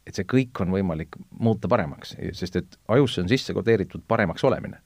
et 0.07 0.17
see 0.17 0.27
kõik 0.29 0.63
on 0.63 0.73
võimalik 0.73 1.17
muuta 1.39 1.69
paremaks, 1.71 2.15
sest 2.37 2.57
et 2.59 2.79
ajusse 2.95 3.23
on 3.23 3.29
sisse 3.31 3.55
kodeeritud 3.55 4.03
paremaks 4.07 4.43
olemine. 4.49 4.81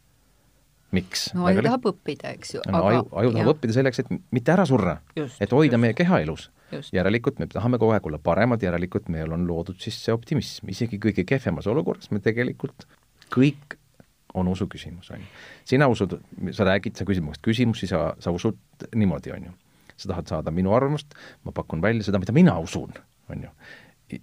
miks? 0.92 1.30
no 1.36 1.48
aju 1.50 1.64
tahab 1.66 1.90
õppida, 1.92 2.36
eks 2.38 2.54
ju. 2.56 2.62
no 2.68 2.78
aga, 2.80 2.92
aju, 2.92 3.08
aju 3.22 3.34
tahab 3.36 3.54
õppida 3.56 3.80
selleks, 3.80 4.04
et 4.04 4.14
mitte 4.32 4.54
ära 4.54 4.68
surra, 4.68 5.00
et 5.16 5.52
hoida 5.52 5.76
just. 5.76 5.82
meie 5.84 5.98
keha 5.98 6.22
elus. 6.26 6.50
järelikult 6.92 7.40
me 7.40 7.48
tahame 7.48 7.80
kogu 7.80 7.96
aeg 7.96 8.08
olla 8.08 8.20
paremad, 8.20 8.64
järelikult 8.64 9.10
meil 9.10 9.32
on 9.32 9.48
loodud 9.48 9.80
siis 9.80 10.00
see 10.04 10.16
optimism, 10.16 10.70
isegi 10.70 11.00
kõige 11.00 11.24
kehvemas 11.28 11.68
olukorras 11.68 12.12
me 12.12 12.20
tegelikult 12.24 12.88
kõik 13.34 13.78
on 14.40 14.52
usu 14.52 14.68
küsimus, 14.72 15.10
on 15.14 15.24
ju. 15.24 15.32
sina 15.66 15.88
usud, 15.92 16.18
sa 16.52 16.68
räägid, 16.68 16.98
sa 16.98 17.08
küsid 17.08 17.26
mu 17.26 17.34
käest 17.34 17.44
küsimusi, 17.46 17.90
sa, 17.90 18.12
sa 18.24 18.34
usud 18.34 18.88
niimoodi, 18.96 19.34
on 19.36 19.50
ju. 19.50 19.58
sa 19.98 20.14
tahad 20.14 20.30
saada 20.30 20.54
minu 20.54 20.74
arvamust, 20.78 21.16
ma 21.46 21.54
pakun 21.56 21.82
välja 21.82 22.06
seda, 22.08 22.22
mida 22.22 22.36
mina 22.36 22.58
usun, 22.62 22.94
on 23.34 23.48
ju. 23.48 23.52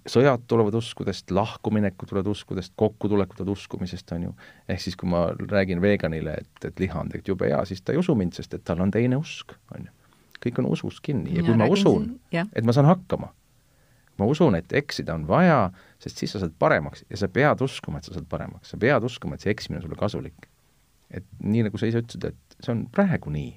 sõjad 0.09 0.47
tulevad 0.49 0.77
uskudest, 0.79 1.31
lahkuminekud 1.35 2.09
tulevad 2.09 2.31
uskudest, 2.31 2.73
kokkutulekud 2.79 3.37
tulevad 3.37 3.57
uskumisest, 3.57 4.15
on 4.17 4.29
ju. 4.29 4.35
ehk 4.67 4.81
siis, 4.81 4.97
kui 4.99 5.11
ma 5.11 5.27
räägin 5.51 5.83
veganile, 5.83 6.39
et, 6.41 6.69
et 6.71 6.83
liha 6.83 6.99
on 6.99 7.11
tegelikult 7.11 7.35
jube 7.35 7.51
hea, 7.51 7.61
siis 7.69 7.83
ta 7.83 7.93
ei 7.93 8.01
usu 8.01 8.15
mind, 8.17 8.37
sest 8.39 8.57
et 8.57 8.65
tal 8.65 8.81
on 8.81 8.93
teine 8.93 9.19
usk, 9.21 9.57
on 9.75 9.89
ju. 9.89 9.95
kõik 10.45 10.61
on 10.61 10.69
usus 10.73 11.01
kinni 11.01 11.33
ja, 11.33 11.41
ja 11.41 11.49
kui 11.49 11.59
ma 11.59 11.71
usun, 11.71 12.15
et 12.31 12.65
ma 12.65 12.75
saan 12.75 12.89
hakkama 12.91 13.33
ma 14.19 14.27
usun, 14.29 14.55
et 14.55 14.73
eksida 14.73 15.15
on 15.15 15.25
vaja, 15.27 15.69
sest 16.03 16.21
siis 16.21 16.35
sa 16.35 16.41
saad 16.43 16.55
paremaks 16.59 17.03
ja 17.09 17.19
sa 17.19 17.29
pead 17.31 17.61
uskuma, 17.65 17.99
et 17.99 18.07
sa 18.07 18.15
saad 18.15 18.27
paremaks, 18.31 18.71
sa 18.73 18.79
pead 18.81 19.03
uskuma, 19.07 19.35
et 19.35 19.45
see 19.45 19.53
eksimine 19.53 19.81
on 19.81 19.87
sulle 19.87 19.99
kasulik. 19.99 20.49
et 21.15 21.25
nii, 21.39 21.67
nagu 21.67 21.77
sa 21.77 21.87
ise 21.87 22.01
ütlesid, 22.01 22.25
et 22.31 22.55
see 22.59 22.73
on 22.73 22.87
praegu 22.91 23.29
nii 23.31 23.53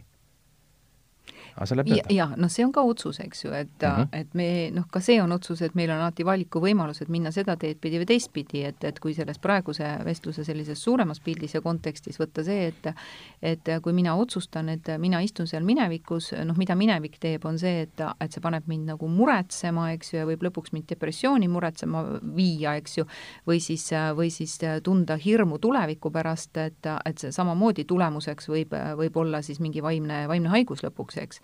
aga 1.59 1.67
sa 1.67 1.77
lähed 1.79 1.91
mööda. 1.91 2.15
jah, 2.15 2.35
noh, 2.39 2.51
see 2.53 2.65
on 2.67 2.73
ka 2.75 2.83
otsus, 2.87 3.19
eks 3.23 3.45
ju, 3.45 3.53
et 3.57 3.83
mm, 3.83 3.89
-hmm. 3.89 4.09
et 4.21 4.35
me 4.39 4.49
noh, 4.75 4.87
ka 4.91 5.01
see 5.03 5.19
on 5.23 5.33
otsus, 5.35 5.63
et 5.63 5.75
meil 5.75 5.91
on 5.91 6.01
alati 6.01 6.25
valikuvõimalused 6.27 7.11
minna 7.11 7.33
seda 7.35 7.57
teed 7.57 7.81
pidi 7.83 7.99
või 7.99 8.07
teistpidi, 8.07 8.63
et, 8.69 8.85
et 8.85 9.01
kui 9.01 9.15
selles 9.15 9.39
praeguse 9.39 9.89
vestluse 10.05 10.45
sellises 10.45 10.83
suuremas 10.83 11.21
pildis 11.21 11.55
ja 11.55 11.61
kontekstis 11.61 12.21
võtta 12.21 12.45
see, 12.45 12.69
et 12.69 12.93
et 13.43 13.71
kui 13.83 13.93
mina 13.93 14.15
otsustan, 14.17 14.69
et 14.69 14.87
mina 14.99 15.21
istun 15.21 15.47
seal 15.47 15.65
minevikus, 15.65 16.33
noh, 16.45 16.57
mida 16.57 16.75
minevik 16.75 17.19
teeb, 17.19 17.45
on 17.45 17.59
see, 17.59 17.83
et, 17.87 18.01
et 18.21 18.33
see 18.33 18.41
paneb 18.41 18.67
mind 18.67 18.89
nagu 18.95 19.09
muretsema, 19.09 19.93
eks 19.93 20.13
ju, 20.13 20.19
ja 20.21 20.27
võib 20.27 20.43
lõpuks 20.47 20.73
mind 20.73 20.89
depressiooni 20.89 21.49
muretsema 21.49 22.05
viia, 22.23 22.77
eks 22.79 22.99
ju, 22.99 23.07
või 23.47 23.61
siis, 23.61 23.91
või 24.17 24.31
siis 24.31 24.59
tunda 24.83 25.17
hirmu 25.17 25.59
tuleviku 25.59 26.11
pärast, 26.11 26.57
et, 26.57 26.87
et 27.05 27.19
see 27.19 27.33
samamoodi 27.33 27.85
tulemuseks 27.85 28.49
võib, 28.49 28.75
võib 28.97 29.17
olla 29.17 29.43
siis 29.43 29.61
mingi 29.61 29.83
vaimne, 29.83 30.27
vaimne 30.29 30.49
haigus 30.49 30.83
lõpuks, 30.87 31.19
eks 31.23 31.41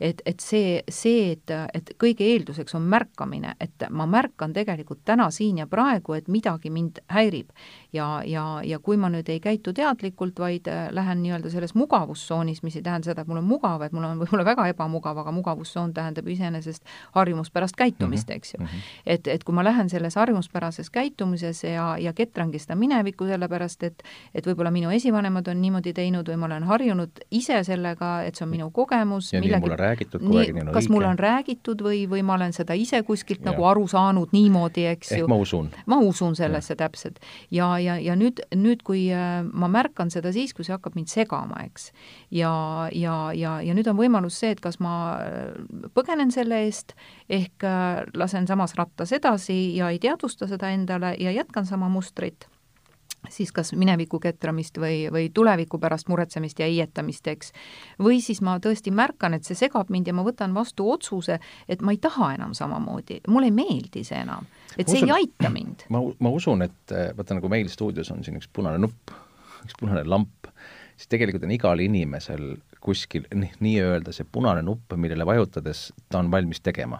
et, 0.00 0.22
et 0.26 0.40
see, 0.40 0.82
see, 0.88 1.32
et, 1.32 1.52
et 1.74 1.92
kõige 2.00 2.26
eelduseks 2.32 2.74
on 2.78 2.86
märkamine, 2.88 3.54
et 3.60 3.86
ma 3.90 4.06
märkan 4.06 4.52
tegelikult 4.52 5.02
täna 5.04 5.30
siin 5.30 5.58
ja 5.62 5.66
praegu, 5.66 6.14
et 6.14 6.28
midagi 6.28 6.70
mind 6.70 7.02
häirib. 7.12 7.50
ja, 7.92 8.22
ja, 8.24 8.60
ja 8.64 8.78
kui 8.78 8.96
ma 8.96 9.10
nüüd 9.12 9.28
ei 9.28 9.40
käitu 9.40 9.72
teadlikult, 9.76 10.38
vaid 10.38 10.68
äh, 10.70 10.88
lähen 10.90 11.22
nii-öelda 11.22 11.50
selles 11.52 11.74
mugavustsoonis, 11.74 12.62
mis 12.62 12.76
ei 12.76 12.82
tähenda 12.82 13.10
seda, 13.10 13.22
et 13.22 13.28
mul 13.28 13.42
on 13.42 13.44
mugav, 13.44 13.82
et 13.84 13.92
mul 13.92 14.06
on 14.08 14.22
võib-olla 14.22 14.46
väga 14.48 14.68
ebamugav, 14.72 15.18
aga 15.20 15.32
mugavustsoon 15.32 15.92
tähendab 15.94 16.28
iseenesest 16.28 16.84
harjumuspärast 17.12 17.76
käitumist 17.76 18.28
mm, 18.28 18.32
-hmm. 18.32 18.36
eks 18.36 18.54
ju. 18.54 18.62
Mhm. 18.64 18.82
et, 19.06 19.26
et 19.26 19.44
kui 19.44 19.54
ma 19.54 19.64
lähen 19.64 19.90
selles 19.90 20.14
harjumuspärases 20.16 20.90
käitumises 20.90 21.64
ja, 21.64 21.96
ja 21.98 22.12
ketrangi 22.12 22.58
seda 22.58 22.74
minevikku, 22.76 23.26
sellepärast 23.26 23.82
et 23.82 24.02
et 24.34 24.46
võib-olla 24.46 24.72
minu 24.72 24.90
esivanemad 24.90 25.48
on 25.52 25.60
niimoodi 25.62 25.92
teinud 25.96 26.28
või 26.28 26.38
ma 26.40 26.48
olen 26.48 26.66
harjunud 26.68 27.22
ise 27.30 27.60
sellega, 27.66 28.12
et 28.26 28.38
see 28.38 28.46
on 28.46 28.52
minu 28.52 28.70
kogemus, 28.74 29.32
millegi 29.36 29.76
räägitud 29.82 30.22
kogu 30.22 30.38
aeg, 30.40 30.52
nii 30.54 30.64
on 30.64 30.70
kas 30.74 30.86
õige. 30.86 30.94
mulle 30.94 31.08
on 31.10 31.20
räägitud 31.20 31.82
või, 31.84 32.02
või 32.10 32.22
ma 32.26 32.36
olen 32.38 32.54
seda 32.56 32.76
ise 32.78 33.02
kuskilt 33.06 33.42
ja. 33.42 33.50
nagu 33.50 33.66
aru 33.68 33.86
saanud 33.90 34.32
niimoodi, 34.34 34.86
eks 34.92 35.12
ju. 35.14 35.22
ehk 35.24 35.32
ma 35.32 35.38
usun. 35.42 35.70
ma 35.90 35.98
usun 36.02 36.36
sellesse 36.38 36.74
ja. 36.74 36.80
täpselt. 36.84 37.20
ja, 37.50 37.72
ja, 37.82 37.98
ja 38.02 38.16
nüüd, 38.18 38.42
nüüd, 38.54 38.84
kui 38.86 39.04
äh, 39.14 39.42
ma 39.52 39.70
märkan 39.72 40.12
seda 40.14 40.32
siis, 40.34 40.54
kui 40.56 40.66
see 40.66 40.74
hakkab 40.76 40.96
mind 40.98 41.12
segama, 41.12 41.62
eks. 41.66 41.90
ja, 42.30 42.54
ja, 42.96 43.16
ja, 43.36 43.58
ja 43.64 43.76
nüüd 43.76 43.90
on 43.90 43.98
võimalus 43.98 44.40
see, 44.42 44.54
et 44.56 44.62
kas 44.64 44.80
ma 44.82 44.94
äh, 45.20 45.88
põgenen 45.96 46.32
selle 46.34 46.62
eest, 46.66 46.96
ehk 47.32 47.66
äh, 47.66 48.02
lasen 48.18 48.48
samas 48.50 48.76
rattas 48.78 49.12
edasi 49.12 49.76
ja 49.76 49.92
ei 49.92 50.00
teadvusta 50.02 50.48
seda 50.50 50.72
endale 50.72 51.16
ja 51.20 51.34
jätkan 51.34 51.68
sama 51.68 51.90
mustrit 51.92 52.48
siis 53.30 53.52
kas 53.52 53.72
mineviku 53.78 54.18
ketramist 54.22 54.78
või, 54.80 55.06
või 55.12 55.28
tuleviku 55.34 55.78
pärast 55.82 56.08
muretsemist 56.10 56.58
ja 56.58 56.66
heietamist, 56.66 57.26
eks. 57.30 57.52
või 58.02 58.20
siis 58.24 58.42
ma 58.42 58.58
tõesti 58.62 58.92
märkan, 58.94 59.36
et 59.36 59.46
see 59.46 59.58
segab 59.58 59.90
mind 59.92 60.10
ja 60.10 60.16
ma 60.16 60.24
võtan 60.26 60.54
vastu 60.54 60.88
otsuse, 60.90 61.38
et 61.68 61.82
ma 61.82 61.94
ei 61.94 62.00
taha 62.02 62.32
enam 62.36 62.54
samamoodi, 62.58 63.22
mulle 63.28 63.50
ei 63.50 63.56
meeldi 63.56 64.04
see 64.06 64.20
enam, 64.22 64.48
et 64.76 64.88
see 64.88 65.02
usun, 65.02 65.08
ei 65.08 65.22
aita 65.22 65.52
mind. 65.52 65.86
ma, 65.92 66.02
ma 66.18 66.34
usun, 66.34 66.66
et 66.66 66.96
vaata, 67.16 67.38
nagu 67.38 67.52
meil 67.52 67.70
stuudios 67.72 68.10
on 68.14 68.24
siin 68.26 68.40
üks 68.40 68.50
punane 68.52 68.80
nupp, 68.82 69.14
üks 69.62 69.78
punane 69.78 70.04
lamp, 70.08 70.50
siis 70.96 71.10
tegelikult 71.12 71.46
on 71.46 71.54
igal 71.54 71.82
inimesel 71.82 72.56
kuskil 72.82 73.28
nii-öelda 73.32 74.14
see 74.14 74.26
punane 74.26 74.64
nupp, 74.66 74.96
millele 74.98 75.26
vajutades 75.26 75.92
ta 76.10 76.18
on 76.18 76.32
valmis 76.32 76.60
tegema 76.64 76.98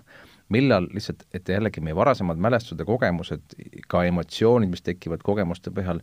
millal 0.52 0.88
lihtsalt, 0.92 1.24
et 1.34 1.48
jällegi 1.48 1.82
meie 1.84 1.96
varasemad 1.96 2.40
mälestused 2.42 2.82
ja 2.82 2.88
kogemused, 2.88 3.56
ka 3.88 4.04
emotsioonid, 4.08 4.70
mis 4.72 4.84
tekivad 4.86 5.24
kogemuste 5.26 5.72
põhjal, 5.74 6.02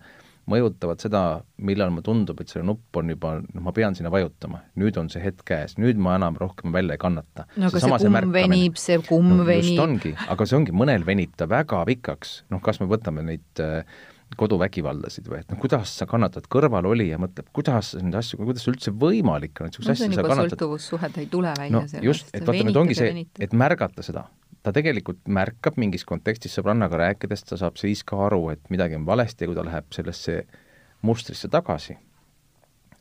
mõjutavad 0.49 1.01
seda, 1.03 1.23
millal 1.61 1.91
mulle 1.93 2.05
tundub, 2.07 2.39
et 2.41 2.51
see 2.51 2.63
nupp 2.65 2.97
on 2.97 3.11
juba, 3.13 3.35
noh, 3.43 3.63
ma 3.65 3.73
pean 3.75 3.97
sinna 3.97 4.11
vajutama. 4.13 4.63
nüüd 4.81 4.97
on 4.97 5.09
see 5.13 5.21
hetk 5.21 5.43
käes, 5.45 5.75
nüüd 5.81 5.99
ma 6.01 6.15
enam 6.17 6.39
rohkem 6.39 6.73
välja 6.73 6.97
ei 6.97 7.01
kannata. 7.01 7.45
no 7.55 7.69
aga 7.69 7.81
see, 7.83 7.89
see 7.89 8.13
kumm 8.15 8.33
venib, 8.33 8.79
see 8.81 9.01
kumm 9.05 9.33
no, 9.37 9.43
venib. 9.45 9.73
just 9.73 9.83
ongi, 9.83 10.13
aga 10.27 10.47
see 10.49 10.57
ongi, 10.57 10.75
mõnel 10.83 11.05
venib 11.05 11.35
ta 11.37 11.49
väga 11.49 11.83
pikaks, 11.91 12.39
noh, 12.53 12.63
kas 12.65 12.81
me 12.81 12.89
võtame 12.89 13.25
neid 13.27 13.63
äh, 13.63 13.83
koduvägivaldasid 14.37 15.29
või 15.29 15.41
et 15.41 15.51
noh, 15.51 15.59
kuidas 15.61 15.93
sa 16.01 16.05
kannatad, 16.09 16.45
kõrvalolija 16.51 17.17
mõtleb, 17.21 17.49
kuidas 17.55 17.95
neid 17.97 18.17
asju, 18.19 18.39
kuidas 18.43 18.67
üldse 18.69 18.93
võimalik 18.93 19.57
on, 19.61 19.69
et 19.69 19.77
niisuguseid 19.77 19.95
asju 19.95 20.17
sa 20.17 20.25
kannatad. 20.27 20.55
sõltuvussuhe, 20.55 21.09
ta 21.15 21.23
ei 21.23 21.29
tule 21.31 21.53
välja 21.57 21.75
no, 21.77 21.85
sellest. 21.87 22.05
just, 22.05 22.29
et 22.33 22.45
vaata, 22.45 22.67
nüüd 22.67 22.81
ongi 22.83 22.97
see, 22.97 23.25
et 23.41 23.55
märgata 23.57 24.05
seda. 24.05 24.27
Ta 24.69 24.75
tegelikult 24.75 25.21
märkab 25.27 25.79
mingis 25.81 26.05
kontekstis 26.05 26.53
sõbrannaga 26.59 26.99
rääkides, 27.01 27.45
ta 27.49 27.57
saab 27.57 27.79
siis 27.81 28.03
ka 28.07 28.19
aru, 28.27 28.49
et 28.53 28.61
midagi 28.69 28.99
on 28.99 29.07
valesti 29.07 29.45
ja 29.45 29.49
kui 29.49 29.57
ta 29.57 29.65
läheb 29.65 29.89
sellesse 29.95 30.43
mustrisse 31.01 31.49
tagasi, 31.49 31.97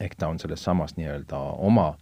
ehk 0.00 0.16
ta 0.16 0.30
on 0.32 0.40
selles 0.40 0.64
samas 0.64 0.96
nii-öelda 0.96 1.40
oma 1.68 1.92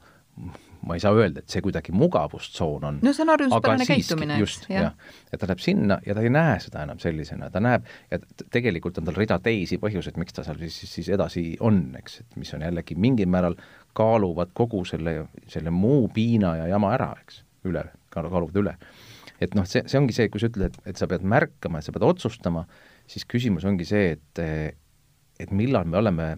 ma 0.86 0.94
ei 0.94 1.00
saa 1.00 1.14
öelda, 1.16 1.40
et 1.42 1.50
see 1.50 1.62
kuidagi 1.64 1.92
mugavustsoon 1.96 2.84
on. 2.84 2.98
no 3.02 3.12
see 3.16 3.24
on 3.24 3.32
harjumuspärane 3.32 3.86
käitumine, 3.88 4.36
eks. 4.42 4.58
jah, 4.70 4.92
et 5.32 5.40
ta 5.40 5.48
läheb 5.48 5.62
sinna 5.64 5.98
ja 6.06 6.14
ta 6.14 6.22
ei 6.22 6.30
näe 6.32 6.58
seda 6.62 6.84
enam 6.86 7.00
sellisena, 7.02 7.48
ta 7.50 7.62
näeb, 7.64 7.88
ja 8.12 8.20
tegelikult 8.54 9.00
on 9.00 9.08
tal 9.08 9.16
rida 9.18 9.38
teisi 9.42 9.80
põhjuseid, 9.82 10.20
miks 10.20 10.36
ta 10.36 10.44
seal 10.46 10.60
siis, 10.62 10.78
siis 10.92 11.10
edasi 11.16 11.46
on, 11.64 11.80
eks, 11.98 12.20
et 12.22 12.38
mis 12.40 12.52
on 12.54 12.62
jällegi 12.66 12.98
mingil 13.00 13.30
määral 13.32 13.56
kaaluvad 13.96 14.52
kogu 14.54 14.84
selle, 14.86 15.18
selle 15.50 15.72
muu 15.74 16.06
piina 16.14 16.54
ja 16.60 16.70
jama 16.76 16.92
ära, 16.94 17.10
eks, 17.24 17.42
üle, 17.66 17.88
kaaluvad 18.12 18.62
üle. 18.62 18.76
Et 19.42 19.54
noh, 19.56 19.66
see, 19.68 19.84
see 19.88 20.00
ongi 20.00 20.16
see, 20.16 20.28
kui 20.32 20.42
sa 20.42 20.50
ütled, 20.50 20.76
et, 20.84 20.98
sa 20.98 21.08
pead 21.10 21.24
märkama, 21.26 21.82
sa 21.84 21.94
pead 21.94 22.06
otsustama, 22.06 22.64
siis 23.10 23.26
küsimus 23.28 23.66
ongi 23.68 23.88
see, 23.88 24.16
et 24.16 24.44
et 25.36 25.50
millal 25.52 25.84
me 25.84 25.98
oleme, 26.00 26.30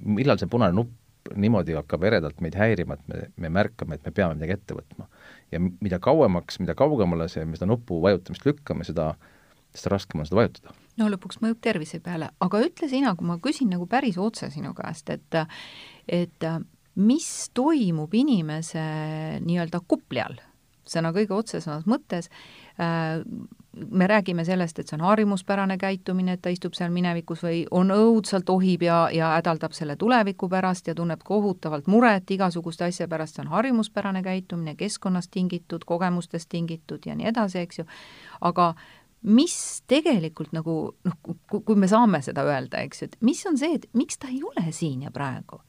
millal 0.00 0.38
see 0.40 0.48
punane 0.48 0.72
nupp 0.76 0.94
niimoodi 1.34 1.74
hakkab 1.76 2.04
eredalt 2.06 2.40
meid 2.44 2.56
häirima, 2.58 2.96
et 2.96 3.08
me, 3.10 3.22
me 3.42 3.50
märkame, 3.52 3.98
et 3.98 4.06
me 4.06 4.12
peame 4.14 4.36
midagi 4.38 4.56
ette 4.56 4.76
võtma. 4.76 5.08
ja 5.52 5.60
mida 5.62 5.98
kauemaks, 6.02 6.60
mida 6.62 6.74
kaugemale 6.78 7.28
see, 7.32 7.44
me 7.46 7.58
seda 7.58 7.68
nupu 7.70 7.98
vajutamist 8.02 8.46
lükkame, 8.46 8.86
seda, 8.86 9.12
seda 9.74 9.92
raskem 9.94 10.22
on 10.22 10.28
seda 10.28 10.40
vajutada. 10.40 10.76
no 11.00 11.10
lõpuks 11.12 11.40
mõjub 11.42 11.60
tervise 11.64 12.00
peale, 12.04 12.30
aga 12.40 12.62
ütle 12.64 12.88
sina, 12.90 13.14
kui 13.18 13.28
ma 13.28 13.38
küsin 13.42 13.70
nagu 13.74 13.88
päris 13.90 14.18
otse 14.22 14.50
sinu 14.54 14.74
käest, 14.78 15.10
et 15.10 15.40
et 16.06 16.48
mis 16.96 17.28
toimub 17.54 18.14
inimese 18.14 18.82
nii-öelda 19.44 19.82
kupli 19.88 20.22
all, 20.22 20.38
sõna 20.90 21.12
kõige 21.16 21.34
otsesemas 21.36 21.86
mõttes 21.88 22.30
äh,, 22.80 23.22
me 23.90 24.06
räägime 24.06 24.44
sellest, 24.44 24.78
et 24.78 24.88
see 24.88 24.96
on 24.96 25.04
harjumuspärane 25.04 25.76
käitumine, 25.78 26.36
et 26.36 26.42
ta 26.42 26.50
istub 26.52 26.74
seal 26.74 26.92
minevikus 26.94 27.42
või 27.44 27.64
on 27.70 27.92
õudselt 27.92 28.48
ohib 28.50 28.86
ja, 28.86 29.06
ja 29.12 29.34
hädaldab 29.36 29.76
selle 29.76 29.96
tuleviku 30.00 30.48
pärast 30.48 30.88
ja 30.88 30.94
tunneb 30.94 31.24
kohutavalt 31.24 31.90
muret 31.92 32.30
igasuguste 32.30 32.88
asja 32.88 33.08
pärast, 33.08 33.36
see 33.36 33.44
on 33.44 33.52
harjumuspärane 33.52 34.22
käitumine, 34.24 34.76
keskkonnast 34.80 35.30
tingitud, 35.30 35.84
kogemustest 35.84 36.48
tingitud 36.48 37.06
ja 37.06 37.16
nii 37.18 37.28
edasi, 37.32 37.66
eks 37.66 37.82
ju, 37.82 37.88
aga 38.40 38.72
mis 39.26 39.82
tegelikult 39.90 40.52
nagu 40.56 40.78
noh, 41.04 41.36
kui 41.50 41.76
me 41.76 41.88
saame 41.90 42.22
seda 42.24 42.46
öelda, 42.46 42.80
eks 42.86 43.02
ju, 43.02 43.10
et 43.10 43.16
mis 43.26 43.44
on 43.48 43.58
see, 43.60 43.76
et 43.76 43.88
miks 43.96 44.20
ta 44.22 44.30
ei 44.32 44.42
ole 44.44 44.70
siin 44.72 45.02
ja 45.04 45.12
praegu 45.12 45.60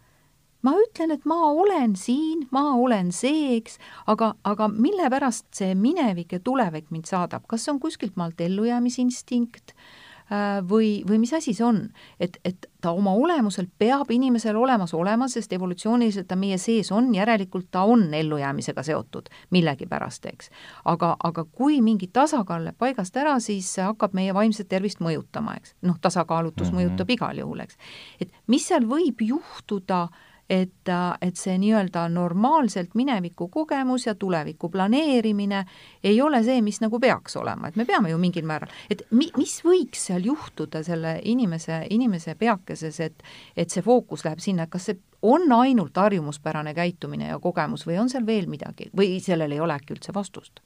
ma 0.65 0.73
ütlen, 0.81 1.13
et 1.13 1.25
ma 1.29 1.37
olen 1.51 1.95
siin, 1.99 2.47
ma 2.51 2.71
olen 2.77 3.11
see, 3.15 3.57
eks, 3.57 3.77
aga, 4.09 4.33
aga 4.47 4.69
mille 4.73 5.09
pärast 5.13 5.49
see 5.57 5.75
minevik 5.77 6.37
ja 6.37 6.41
tulevik 6.43 6.91
mind 6.93 7.09
saadab, 7.09 7.45
kas 7.49 7.65
see 7.65 7.75
on 7.75 7.81
kuskilt 7.83 8.17
maalt 8.17 8.41
ellujäämisinstinkt 8.41 9.73
äh, 9.73 10.57
või, 10.67 11.03
või 11.07 11.21
mis 11.21 11.33
asi 11.37 11.53
see 11.53 11.65
on? 11.65 11.83
et, 12.19 12.39
et 12.47 12.69
ta 12.81 12.91
oma 12.97 13.13
olemuselt 13.13 13.69
peab 13.77 14.09
inimesel 14.11 14.57
olemas 14.57 14.95
olema, 14.97 15.27
sest 15.29 15.53
evolutsiooniliselt 15.53 16.27
ta 16.27 16.37
meie 16.39 16.57
sees 16.61 16.89
on, 16.91 17.11
järelikult 17.15 17.69
ta 17.71 17.85
on 17.85 18.07
ellujäämisega 18.13 18.83
seotud 18.83 19.29
millegipärast, 19.53 20.25
eks. 20.33 20.49
aga, 20.89 21.15
aga 21.23 21.45
kui 21.45 21.83
mingi 21.85 22.09
tasakaal 22.13 22.65
läheb 22.65 22.79
paigast 22.81 23.17
ära, 23.17 23.37
siis 23.43 23.69
hakkab 23.77 24.17
meie 24.17 24.33
vaimset 24.33 24.69
tervist 24.73 25.05
mõjutama, 25.05 25.59
eks. 25.61 25.77
noh, 25.85 26.01
tasakaalutus 26.01 26.71
mm 26.71 26.73
-hmm. 26.73 26.81
mõjutab 26.81 27.13
igal 27.13 27.43
juhul, 27.45 27.61
eks. 27.67 27.77
et 28.21 28.33
mis 28.47 28.65
seal 28.67 28.89
võib 28.89 29.21
juhtuda 29.21 30.07
äh, 30.09 30.25
et, 30.49 30.89
et 31.21 31.35
see 31.35 31.57
nii-öelda 31.59 32.07
normaalselt 32.09 32.95
mineviku 32.95 33.47
kogemus 33.51 34.07
ja 34.07 34.15
tuleviku 34.15 34.69
planeerimine 34.69 35.65
ei 36.03 36.21
ole 36.21 36.41
see, 36.43 36.61
mis 36.61 36.79
nagu 36.81 36.99
peaks 36.99 37.35
olema, 37.37 37.67
et 37.67 37.75
me 37.75 37.85
peame 37.85 38.11
ju 38.13 38.19
mingil 38.21 38.47
määral, 38.47 38.71
et 38.89 39.03
mi-, 39.11 39.31
mis 39.37 39.57
võiks 39.65 40.07
seal 40.09 40.25
juhtuda 40.27 40.83
selle 40.87 41.17
inimese, 41.23 41.83
inimese 41.89 42.35
peakeses, 42.39 42.99
et 42.99 43.23
et 43.57 43.69
see 43.73 43.83
fookus 43.83 44.23
läheb 44.25 44.39
sinna, 44.43 44.63
et 44.63 44.71
kas 44.71 44.89
see 44.89 44.99
on 45.27 45.51
ainult 45.51 45.97
harjumuspärane 45.97 46.73
käitumine 46.77 47.31
ja 47.31 47.39
kogemus 47.39 47.87
või 47.87 47.99
on 47.99 48.09
seal 48.09 48.25
veel 48.25 48.47
midagi 48.47 48.91
või 48.95 49.17
sellel 49.23 49.51
ei 49.51 49.59
ole 49.59 49.75
äkki 49.75 49.97
üldse 49.97 50.15
vastust? 50.15 50.61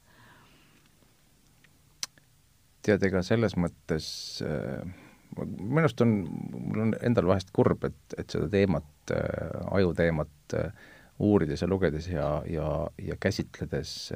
tead, 2.82 3.04
ega 3.06 3.22
selles 3.22 3.54
mõttes 3.58 4.06
äh 4.46 5.01
minu 5.40 5.84
arust 5.84 6.02
on, 6.04 6.16
mul 6.54 6.88
on 6.88 6.96
endal 7.02 7.30
vahest 7.30 7.54
kurb, 7.56 7.86
et, 7.88 8.18
et 8.18 8.34
seda 8.34 8.50
teemat 8.52 9.14
äh,, 9.16 9.62
ajuteemat 9.78 10.58
äh, 10.60 10.90
uurides 11.22 11.62
ja 11.62 11.70
lugedes 11.70 12.08
ja, 12.10 12.28
ja, 12.50 12.68
ja 13.02 13.16
käsitledes 13.20 14.14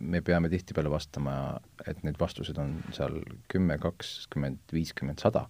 me 0.00 0.20
peame 0.20 0.48
tihtipeale 0.50 0.90
vastama, 0.90 1.34
et 1.86 2.02
need 2.06 2.18
vastused 2.20 2.58
on 2.60 2.76
seal 2.94 3.20
kümme, 3.52 3.78
kakskümmend, 3.82 4.58
viiskümmend, 4.74 5.22
sada, 5.22 5.44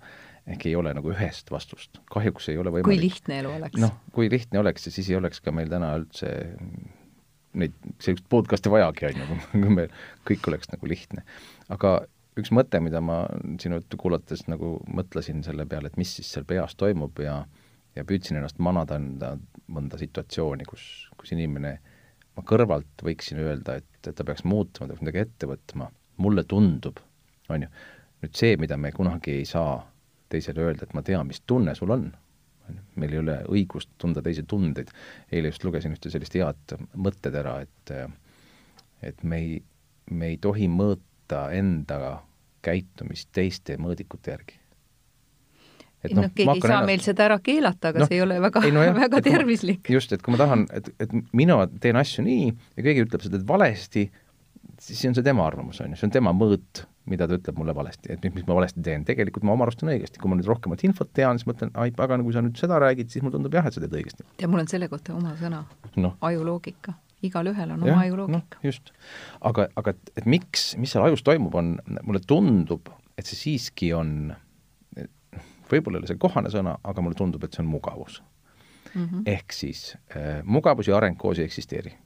ehk 0.46 0.66
ei 0.68 0.74
ole 0.76 0.92
nagu 0.96 1.12
ühest 1.14 1.50
vastust. 1.54 2.02
kahjuks 2.12 2.50
ei 2.52 2.58
ole 2.60 2.72
võimalik 2.74 2.90
kui 2.90 3.00
lihtne 3.00 3.40
elu 3.42 3.54
oleks. 3.58 3.80
noh, 3.80 3.96
kui 4.12 4.28
lihtne 4.30 4.60
oleks, 4.60 4.90
siis 4.90 5.08
ei 5.10 5.16
oleks 5.20 5.40
ka 5.44 5.54
meil 5.56 5.72
täna 5.72 5.94
üldse 6.00 6.34
neid, 7.54 7.76
sellist 8.02 8.26
podcast'i 8.30 8.72
vajagi, 8.72 9.08
on 9.12 9.22
ju, 9.22 9.38
kui 9.54 9.76
meil 9.80 9.96
kõik 10.28 10.50
oleks 10.52 10.70
nagu 10.74 10.90
lihtne. 10.90 11.24
aga 11.72 11.96
üks 12.40 12.50
mõte, 12.54 12.80
mida 12.82 13.00
ma 13.04 13.22
sinu 13.62 13.78
juttu 13.80 13.98
kuulates 14.00 14.46
nagu 14.50 14.76
mõtlesin 14.90 15.42
selle 15.46 15.66
peale, 15.70 15.90
et 15.90 15.98
mis 16.00 16.16
siis 16.18 16.32
seal 16.34 16.46
peas 16.48 16.76
toimub 16.78 17.20
ja 17.22 17.44
ja 17.94 18.02
püüdsin 18.02 18.40
ennast 18.40 18.58
manada 18.58 18.96
enda 18.98 19.36
mõnda 19.70 19.98
situatsiooni, 20.00 20.66
kus, 20.66 20.82
kus 21.14 21.30
inimene, 21.36 21.76
ma 22.34 22.42
kõrvalt 22.42 23.04
võiksin 23.06 23.38
öelda, 23.38 23.76
et, 23.78 24.00
et 24.02 24.16
ta 24.18 24.26
peaks 24.26 24.42
muutuma, 24.42 24.88
ta 24.88 24.94
peaks 24.94 25.04
midagi 25.04 25.22
ette 25.22 25.46
võtma, 25.46 25.86
mulle 26.24 26.42
tundub, 26.50 26.98
on 27.54 27.66
ju, 27.66 27.70
nüüd 28.24 28.34
see, 28.34 28.58
mida 28.58 28.78
me 28.80 28.90
kunagi 28.94 29.38
ei 29.38 29.46
saa 29.46 29.78
teisele 30.32 30.66
öelda, 30.66 30.88
et 30.88 30.98
ma 30.98 31.04
tean, 31.06 31.28
mis 31.30 31.42
tunne 31.46 31.76
sul 31.78 31.94
on, 31.94 32.08
meil 32.98 33.14
ei 33.14 33.20
ole 33.20 33.38
õigust 33.52 33.92
tunda 34.00 34.22
teisi 34.24 34.42
tundeid. 34.48 34.90
eile 35.30 35.50
just 35.52 35.64
lugesin 35.64 35.94
ühte 35.94 36.10
sellist 36.10 36.34
head 36.34 36.78
mõttetera, 36.96 37.58
et 37.62 37.94
et 39.04 39.22
me 39.22 39.38
ei, 39.38 39.58
me 40.10 40.32
ei 40.32 40.38
tohi 40.40 40.66
mõõta 40.72 41.13
enda 41.56 42.18
käitumist 42.64 43.30
teiste 43.34 43.76
mõõdikute 43.80 44.32
järgi. 44.32 44.60
et 46.04 46.12
noh, 46.16 46.28
keegi 46.30 46.56
ei 46.56 46.60
saa 46.60 46.70
ennast... 46.70 46.88
meil 46.90 47.04
seda 47.04 47.28
ära 47.28 47.38
keelata, 47.44 47.92
aga 47.92 48.02
no, 48.02 48.08
see 48.08 48.18
ei 48.18 48.24
ole 48.24 48.40
väga, 48.44 48.64
no 48.74 48.88
väga 49.04 49.22
tervislik. 49.24 49.92
just, 49.96 50.12
et 50.16 50.24
kui 50.24 50.34
ma 50.34 50.40
tahan, 50.40 50.66
et, 50.72 50.90
et 51.00 51.14
mina 51.32 51.60
teen 51.80 52.00
asju 52.00 52.26
nii 52.26 52.48
ja 52.50 52.88
keegi 52.88 53.06
ütleb, 53.06 53.24
teed 53.24 53.46
valesti, 53.48 54.08
siis 54.80 55.00
see 55.00 55.12
on 55.12 55.16
see 55.16 55.26
tema 55.26 55.46
arvamus, 55.46 55.80
on 55.84 55.94
ju, 55.94 56.00
see 56.00 56.08
on 56.10 56.18
tema 56.18 56.34
mõõt 56.36 56.86
mida 57.10 57.26
ta 57.28 57.36
ütleb 57.36 57.58
mulle 57.60 57.74
valesti, 57.76 58.12
et 58.14 58.22
mis, 58.24 58.32
mis 58.38 58.46
ma 58.48 58.56
valesti 58.56 58.82
teen, 58.84 59.04
tegelikult 59.04 59.44
ma 59.44 59.52
oma 59.54 59.66
arust 59.66 59.80
teen 59.80 59.92
õigesti, 59.92 60.20
kui 60.20 60.30
ma 60.32 60.38
nüüd 60.38 60.48
rohkemat 60.48 60.84
infot 60.88 61.10
tean, 61.16 61.40
siis 61.40 61.48
mõtlen, 61.48 61.72
ai 61.80 61.92
pagan, 61.96 62.24
kui 62.24 62.32
sa 62.36 62.42
nüüd 62.44 62.56
seda 62.60 62.78
räägid, 62.80 63.10
siis 63.12 63.24
mulle 63.24 63.36
tundub 63.36 63.56
jah, 63.56 63.66
et 63.68 63.76
sa 63.76 63.82
teed 63.82 63.96
õigesti. 63.98 64.24
ja 64.40 64.48
mul 64.48 64.64
on 64.64 64.70
selle 64.70 64.88
kohta 64.92 65.12
oma 65.16 65.34
sõna 65.40 65.64
no., 66.00 66.14
ajuloogika. 66.24 66.96
Igalühel 67.28 67.74
on 67.74 67.82
oma 67.86 68.00
ajuloogika 68.04 68.58
no,. 68.58 68.62
just. 68.64 68.92
aga, 69.40 69.68
aga 69.80 69.94
et, 69.94 70.12
et 70.20 70.28
miks, 70.30 70.72
mis 70.80 70.94
seal 70.94 71.06
ajus 71.06 71.24
toimub, 71.26 71.54
on, 71.58 71.74
mulle 72.02 72.22
tundub, 72.26 72.90
et 73.18 73.28
see 73.28 73.40
siiski 73.40 73.92
on, 73.96 74.32
võib-olla 75.70 75.98
ei 75.98 76.04
ole 76.04 76.12
see 76.12 76.20
kohane 76.20 76.52
sõna, 76.52 76.76
aga 76.84 77.04
mulle 77.04 77.18
tundub, 77.18 77.44
et 77.44 77.56
see 77.56 77.64
on 77.64 77.70
mugavus 77.72 78.20
mm. 78.94 79.04
-hmm. 79.04 79.22
ehk 79.26 79.52
siis 79.52 79.96
äh, 80.16 80.42
mugavus 80.44 80.88
ja 80.88 80.96
areng 80.96 81.18
koos 81.18 81.38
ei 81.38 81.44
eksisteeri. 81.44 81.96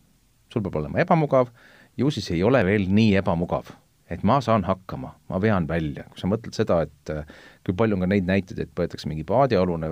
sul 0.52 0.62
peab 0.62 0.76
olema 0.80 0.98
ebamugav, 0.98 1.52
ju 1.96 2.10
siis 2.10 2.30
ei 2.30 2.42
ole 2.42 2.64
veel 2.64 2.88
nii 2.88 3.16
ebamugav 3.16 3.74
et 4.10 4.22
ma 4.24 4.38
saan 4.44 4.64
hakkama, 4.64 5.12
ma 5.28 5.40
vean 5.40 5.68
välja, 5.68 6.06
kui 6.08 6.20
sa 6.20 6.30
mõtled 6.30 6.56
seda, 6.56 6.80
et 6.86 7.12
äh, 7.12 7.28
kui 7.66 7.76
palju 7.76 7.98
on 7.98 8.04
ka 8.04 8.10
neid 8.10 8.28
näiteid, 8.28 8.60
et 8.64 8.74
võetakse 8.76 9.08
mingi 9.10 9.26
paadialune, 9.28 9.90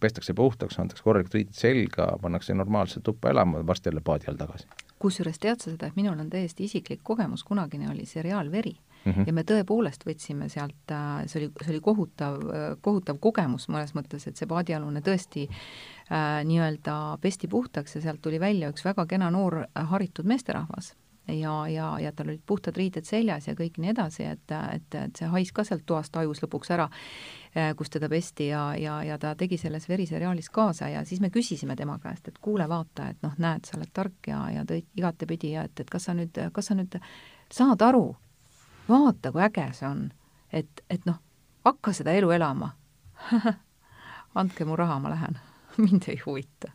pestakse 0.00 0.34
puhtaks, 0.36 0.78
antakse 0.80 1.04
korralikult 1.04 1.38
riided 1.38 1.56
selga, 1.56 2.10
pannakse 2.22 2.56
normaalselt 2.56 3.06
tuppa 3.06 3.32
elama, 3.32 3.64
varsti 3.66 3.90
jälle 3.90 4.04
paadi 4.04 4.28
all 4.28 4.40
tagasi. 4.40 4.68
kusjuures 4.98 5.38
tead 5.38 5.60
sa 5.60 5.70
seda, 5.70 5.88
et 5.90 5.96
minul 5.96 6.20
on 6.20 6.30
täiesti 6.32 6.64
isiklik 6.64 7.02
kogemus, 7.02 7.44
kunagine 7.44 7.90
oli 7.92 8.06
seriaal 8.08 8.50
Veri 8.52 8.76
mm 9.04 9.12
-hmm. 9.12 9.24
ja 9.26 9.32
me 9.32 9.42
tõepoolest 9.42 10.06
võtsime 10.06 10.48
sealt, 10.48 10.90
äh, 10.90 11.26
see 11.26 11.42
oli, 11.42 11.52
see 11.62 11.72
oli 11.74 11.80
kohutav, 11.80 12.34
äh, 12.34 12.76
kohutav 12.80 13.18
kogemus 13.20 13.68
mõnes 13.68 13.94
mõttes, 13.94 14.28
et 14.28 14.36
see 14.36 14.46
paadialune 14.46 15.00
tõesti 15.00 15.48
äh, 15.48 16.44
nii-öelda 16.44 17.18
pesti 17.20 17.48
puhtaks 17.48 17.96
ja 17.96 18.00
sealt 18.00 18.22
tuli 18.22 18.40
välja 18.40 18.68
üks 18.68 18.84
väga 18.84 19.06
kena 19.06 19.30
noor 19.30 19.66
haritud 19.74 20.24
meesterahvas 20.24 20.94
ja, 21.28 21.68
ja, 21.68 22.00
ja 22.00 22.12
tal 22.12 22.28
olid 22.28 22.42
puhtad 22.46 22.76
riided 22.76 23.04
seljas 23.04 23.48
ja 23.48 23.54
kõik 23.56 23.78
nii 23.80 23.90
edasi, 23.94 24.24
et, 24.28 24.54
et, 24.74 24.96
et 24.98 25.16
see 25.16 25.28
hais 25.32 25.52
ka 25.52 25.64
sealt 25.64 25.84
toast 25.86 26.12
tajus 26.12 26.42
lõpuks 26.44 26.72
ära, 26.74 26.88
eh, 27.54 27.72
kus 27.76 27.90
teda 27.90 28.08
pesti 28.12 28.48
ja, 28.50 28.64
ja, 28.78 28.98
ja 29.04 29.18
ta 29.18 29.34
tegi 29.38 29.58
selles 29.60 29.88
veriseriaalis 29.88 30.50
kaasa 30.54 30.88
ja 30.92 31.04
siis 31.04 31.22
me 31.24 31.30
küsisime 31.34 31.76
tema 31.76 31.98
käest, 32.02 32.28
et 32.28 32.38
kuule, 32.38 32.68
vaata, 32.68 33.08
et 33.10 33.22
noh, 33.24 33.36
näed, 33.38 33.64
sa 33.64 33.78
oled 33.78 33.92
tark 33.92 34.28
ja, 34.28 34.42
ja 34.52 34.66
tõid 34.68 34.90
igatepidi 34.96 35.54
ja 35.56 35.64
et, 35.68 35.80
et 35.80 35.90
kas 35.90 36.10
sa 36.10 36.16
nüüd, 36.18 36.40
kas 36.52 36.70
sa 36.70 36.76
nüüd 36.78 36.98
saad 37.52 37.82
aru, 37.82 38.06
vaata, 38.88 39.32
kui 39.32 39.44
äge 39.44 39.70
see 39.78 39.88
on, 39.88 40.08
et, 40.52 40.84
et 40.90 41.08
noh, 41.08 41.20
hakka 41.64 41.96
seda 41.96 42.12
elu 42.12 42.30
elama. 42.36 42.74
Andke 44.40 44.66
mu 44.66 44.76
raha, 44.76 44.98
ma 44.98 45.12
lähen. 45.14 45.38
Mind 45.82 46.08
ei 46.10 46.18
huvita 46.26 46.72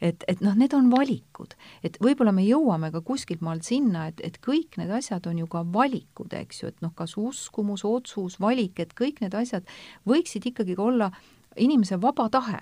et, 0.00 0.24
et 0.28 0.40
noh, 0.44 0.56
need 0.58 0.74
on 0.76 0.90
valikud, 0.92 1.54
et 1.86 1.96
võib-olla 2.02 2.32
me 2.36 2.44
jõuame 2.46 2.90
ka 2.94 3.02
kuskilt 3.06 3.44
maalt 3.44 3.66
sinna, 3.68 4.08
et, 4.10 4.20
et 4.24 4.40
kõik 4.44 4.78
need 4.80 4.92
asjad 4.96 5.26
on 5.30 5.38
ju 5.42 5.48
ka 5.50 5.64
valikud, 5.74 6.32
eks 6.36 6.62
ju, 6.62 6.72
et 6.72 6.84
noh, 6.84 6.94
kas 6.96 7.16
uskumus, 7.20 7.84
otsus, 7.88 8.40
valik, 8.42 8.80
et 8.80 8.94
kõik 8.98 9.22
need 9.24 9.36
asjad 9.36 9.68
võiksid 10.08 10.50
ikkagi 10.52 10.78
olla 10.80 11.10
inimese 11.60 12.00
vaba 12.00 12.28
tahe 12.32 12.60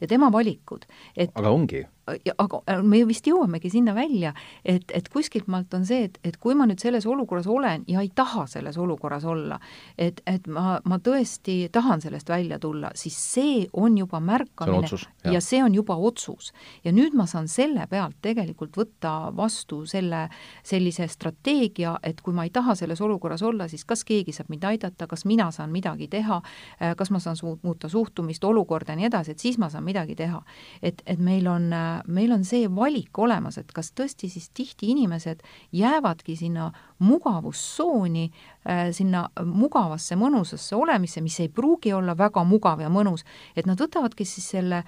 ja 0.00 0.10
tema 0.10 0.30
valikud, 0.32 0.86
et 1.16 1.34
aga 1.36 1.52
ongi 1.54 1.84
ja 2.24 2.34
aga 2.38 2.60
äh, 2.68 2.82
me 2.82 3.00
vist 3.08 3.26
jõuamegi 3.28 3.70
sinna 3.72 3.94
välja, 3.96 4.34
et, 4.64 4.90
et 4.94 5.08
kuskilt 5.12 5.48
maalt 5.48 5.72
on 5.74 5.86
see, 5.88 6.04
et, 6.08 6.18
et 6.24 6.36
kui 6.40 6.56
ma 6.56 6.66
nüüd 6.68 6.82
selles 6.82 7.06
olukorras 7.08 7.48
olen 7.50 7.84
ja 7.88 8.02
ei 8.04 8.10
taha 8.14 8.46
selles 8.50 8.76
olukorras 8.80 9.24
olla, 9.28 9.58
et, 9.98 10.20
et 10.28 10.46
ma, 10.52 10.78
ma 10.84 10.98
tõesti 11.02 11.70
tahan 11.72 12.04
sellest 12.04 12.28
välja 12.28 12.58
tulla, 12.60 12.90
siis 12.98 13.16
see 13.16 13.64
on 13.72 13.96
juba 13.98 14.20
märkamine 14.20 14.88
see 14.88 15.08
on 15.24 15.34
ja 15.34 15.40
see 15.44 15.62
on 15.64 15.74
juba 15.74 15.96
otsus. 15.96 16.52
ja 16.84 16.92
nüüd 16.92 17.16
ma 17.16 17.26
saan 17.30 17.48
selle 17.48 17.86
pealt 17.90 18.18
tegelikult 18.22 18.76
võtta 18.76 19.14
vastu 19.36 19.84
selle, 19.88 20.26
sellise 20.62 21.08
strateegia, 21.08 21.96
et 22.02 22.20
kui 22.20 22.34
ma 22.36 22.44
ei 22.44 22.52
taha 22.52 22.74
selles 22.78 23.00
olukorras 23.00 23.42
olla, 23.42 23.68
siis 23.68 23.84
kas 23.84 24.04
keegi 24.04 24.32
saab 24.32 24.52
mind 24.52 24.68
aidata, 24.74 25.08
kas 25.08 25.24
mina 25.24 25.50
saan 25.54 25.72
midagi 25.72 26.08
teha, 26.12 26.40
äh, 26.80 26.94
kas 26.96 27.10
ma 27.10 27.20
saan 27.22 27.36
su 27.36 27.56
muuta 27.62 27.88
suhtumist, 27.88 28.44
olukorda 28.44 28.92
ja 28.92 29.00
nii 29.00 29.08
edasi, 29.08 29.32
et 29.32 29.40
siis 29.40 29.58
ma 29.58 29.70
saan 29.72 29.84
midagi 29.84 30.14
teha. 30.14 30.42
et, 30.82 31.02
et 31.06 31.18
meil 31.18 31.46
on 31.48 31.72
äh, 31.72 31.93
meil 32.06 32.32
on 32.32 32.44
see 32.44 32.68
valik 32.70 33.18
olemas, 33.18 33.58
et 33.58 33.72
kas 33.72 33.92
tõesti 33.96 34.28
siis 34.32 34.50
tihti 34.54 34.90
inimesed 34.92 35.42
jäävadki 35.72 36.36
sinna 36.36 36.70
mugavustsooni, 36.98 38.30
äh, 38.68 38.88
sinna 38.92 39.26
mugavasse 39.44 40.16
mõnusasse 40.20 40.76
olemisse, 40.76 41.20
mis 41.24 41.40
ei 41.40 41.48
pruugi 41.48 41.92
olla 41.92 42.16
väga 42.18 42.44
mugav 42.44 42.80
ja 42.84 42.90
mõnus, 42.92 43.24
et 43.56 43.66
nad 43.66 43.80
võtavadki 43.80 44.26
siis 44.28 44.48
selle 44.56 44.84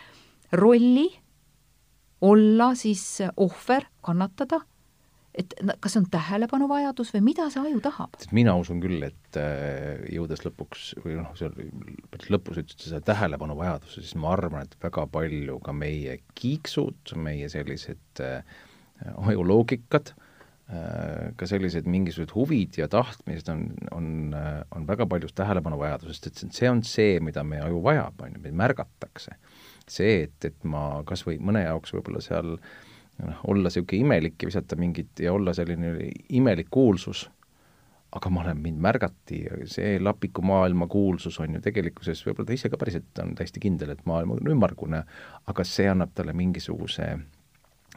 rolli 0.53 1.09
olla 2.21 2.75
siis 2.75 3.03
ohver, 3.37 3.87
kannatada 4.01 4.63
et 5.37 5.55
kas 5.83 5.95
see 5.95 6.03
on 6.03 6.09
tähelepanuvajadus 6.13 7.13
või 7.15 7.23
mida 7.31 7.49
see 7.53 7.63
aju 7.63 7.81
tahab? 7.85 8.17
mina 8.37 8.57
usun 8.59 8.81
küll, 8.83 9.03
et 9.07 9.39
äh, 9.41 10.05
jõudes 10.13 10.45
lõpuks 10.47 10.93
või 11.05 11.19
noh, 11.19 11.33
seal 11.39 11.55
päris 12.13 12.31
lõpus 12.33 12.61
ütlesid 12.63 12.87
seda 12.89 13.03
tähelepanuvajaduse, 13.13 14.01
siis 14.01 14.17
ma 14.21 14.33
arvan, 14.37 14.65
et 14.67 14.79
väga 14.83 15.07
palju 15.13 15.59
ka 15.65 15.75
meie 15.77 16.21
kiiksud, 16.39 17.17
meie 17.21 17.51
sellised 17.53 18.25
äh, 18.25 18.57
ajuloogikad 19.05 20.15
äh,, 20.15 21.37
ka 21.37 21.51
sellised 21.51 21.89
mingisugused 21.91 22.33
huvid 22.37 22.81
ja 22.81 22.89
tahtmised 22.93 23.53
on, 23.53 23.69
on, 23.93 24.11
äh, 24.37 24.59
on 24.77 24.89
väga 24.89 25.09
paljus 25.11 25.37
tähelepanuvajadusest, 25.37 26.33
et 26.33 26.45
see 26.49 26.73
on 26.73 26.83
see, 26.87 27.21
mida 27.21 27.45
meie 27.45 27.67
aju 27.69 27.85
vajab, 27.85 28.25
on 28.25 28.37
ju, 28.39 28.45
meid 28.49 28.57
märgatakse. 28.65 29.37
see, 29.87 30.27
et, 30.27 30.49
et 30.49 30.65
ma 30.67 31.05
kas 31.07 31.23
või 31.29 31.37
mõne 31.39 31.61
jaoks 31.63 31.93
võib-olla 31.95 32.25
seal 32.25 32.57
äh, 32.57 32.86
noh, 33.23 33.41
olla 33.49 33.71
niisugune 33.71 34.03
imelik 34.05 34.43
ja 34.43 34.51
visata 34.51 34.77
mingit 34.77 35.21
ja 35.21 35.33
olla 35.33 35.55
selline 35.57 36.11
imelik 36.29 36.69
kuulsus, 36.71 37.27
aga 38.17 38.31
ma 38.31 38.43
olen, 38.45 38.61
mind 38.63 38.81
märgati 38.83 39.43
ja 39.45 39.57
see 39.69 39.97
Lapiku 40.01 40.43
maailma 40.47 40.87
kuulsus 40.87 41.41
on 41.41 41.57
ju 41.57 41.63
tegelikkuses, 41.65 42.23
võib-olla 42.27 42.51
ta 42.51 42.57
ise 42.57 42.71
ka 42.73 42.79
päriselt 42.81 43.23
on 43.23 43.35
täiesti 43.39 43.63
kindel, 43.63 43.93
et 43.93 44.05
maailm 44.09 44.37
on 44.37 44.53
ümmargune, 44.53 45.03
aga 45.47 45.67
see 45.67 45.89
annab 45.91 46.15
talle 46.15 46.37
mingisuguse 46.37 47.09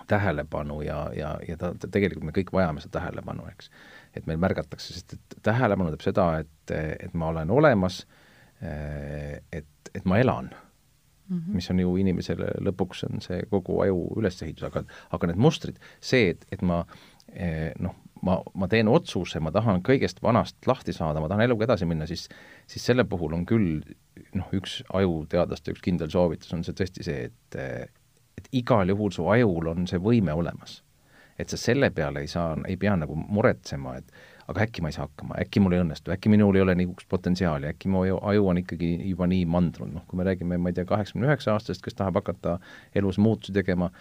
tähelepanu 0.09 0.81
ja, 0.81 1.03
ja, 1.15 1.33
ja 1.47 1.57
ta, 1.57 1.73
ta, 1.79 1.89
tegelikult 1.91 2.25
me 2.29 2.33
kõik 2.35 2.53
vajame 2.55 2.81
seda 2.83 2.99
tähelepanu, 2.99 3.45
eks. 3.51 3.69
et 4.17 4.25
meil 4.29 4.39
märgatakse, 4.41 4.95
sest 4.95 5.17
et 5.17 5.37
tähelepanu 5.45 5.91
tähendab 5.91 6.07
seda, 6.07 6.29
et, 6.45 6.75
et 7.05 7.13
ma 7.13 7.29
olen 7.33 7.51
olemas, 7.53 8.01
et, 8.59 9.93
et 9.93 10.09
ma 10.09 10.19
elan 10.19 10.49
mm, 11.29 11.37
-hmm. 11.37 11.55
mis 11.55 11.69
on 11.71 11.79
ju 11.79 11.95
inimesele 11.97 12.51
lõpuks 12.67 13.05
on 13.09 13.21
see 13.21 13.41
kogu 13.49 13.81
aju 13.85 14.03
ülesehitus, 14.17 14.67
aga, 14.67 14.83
aga 15.11 15.31
need 15.31 15.37
mustrid, 15.37 15.79
see, 16.01 16.29
et, 16.35 16.45
et 16.51 16.61
ma 16.61 16.83
eh, 17.33 17.71
noh, 17.79 17.95
ma, 18.21 18.39
ma 18.53 18.67
teen 18.67 18.87
otsuse, 18.91 19.39
ma 19.39 19.51
tahan 19.51 19.83
kõigest 19.85 20.21
vanast 20.23 20.67
lahti 20.67 20.93
saada, 20.93 21.21
ma 21.21 21.29
tahan 21.31 21.45
eluga 21.47 21.67
edasi 21.69 21.87
minna, 21.89 22.07
siis 22.09 22.27
siis 22.67 22.85
selle 22.85 23.03
puhul 23.03 23.33
on 23.33 23.45
küll 23.45 23.81
noh, 24.33 24.49
üks 24.53 24.81
ajuteadlaste 24.93 25.73
üks 25.73 25.81
kindel 25.85 26.11
soovitus 26.11 26.53
on 26.53 26.63
see 26.63 26.75
tõesti 26.77 27.05
see, 27.05 27.29
et 27.29 27.59
et 28.39 28.47
igal 28.55 28.87
juhul 28.87 29.11
su 29.11 29.27
ajul 29.27 29.73
on 29.73 29.87
see 29.87 29.99
võime 29.99 30.35
olemas. 30.35 30.83
et 31.39 31.49
sa 31.49 31.57
selle 31.57 31.87
peale 31.95 32.19
ei 32.19 32.27
saa, 32.27 32.57
ei 32.67 32.75
pea 32.75 32.97
nagu 32.99 33.15
muretsema, 33.15 33.95
et 33.95 34.11
aga 34.49 34.63
äkki 34.65 34.81
ma 34.81 34.89
ei 34.89 34.95
saa 34.95 35.05
hakkama, 35.05 35.35
äkki 35.43 35.61
mul 35.61 35.75
ei 35.77 35.83
õnnestu, 35.83 36.11
äkki 36.13 36.31
minul 36.33 36.57
ei 36.57 36.63
ole 36.63 36.73
niisugust 36.79 37.09
potentsiaali, 37.11 37.69
äkki 37.69 37.91
mu 37.91 38.01
aju 38.05 38.47
on 38.49 38.61
ikkagi 38.61 38.89
juba 39.11 39.27
nii 39.29 39.43
mandrunud, 39.49 39.93
noh, 39.99 40.05
kui 40.09 40.17
me 40.17 40.25
räägime, 40.25 40.57
ma 40.57 40.71
ei 40.71 40.77
tea, 40.77 40.87
kaheksakümne 40.89 41.29
üheksa 41.29 41.53
aastasest, 41.53 41.83
kes 41.85 41.97
tahab 41.99 42.17
hakata 42.21 42.55
elus 42.97 43.19
muutusi 43.21 43.53
tegema, 43.55 43.91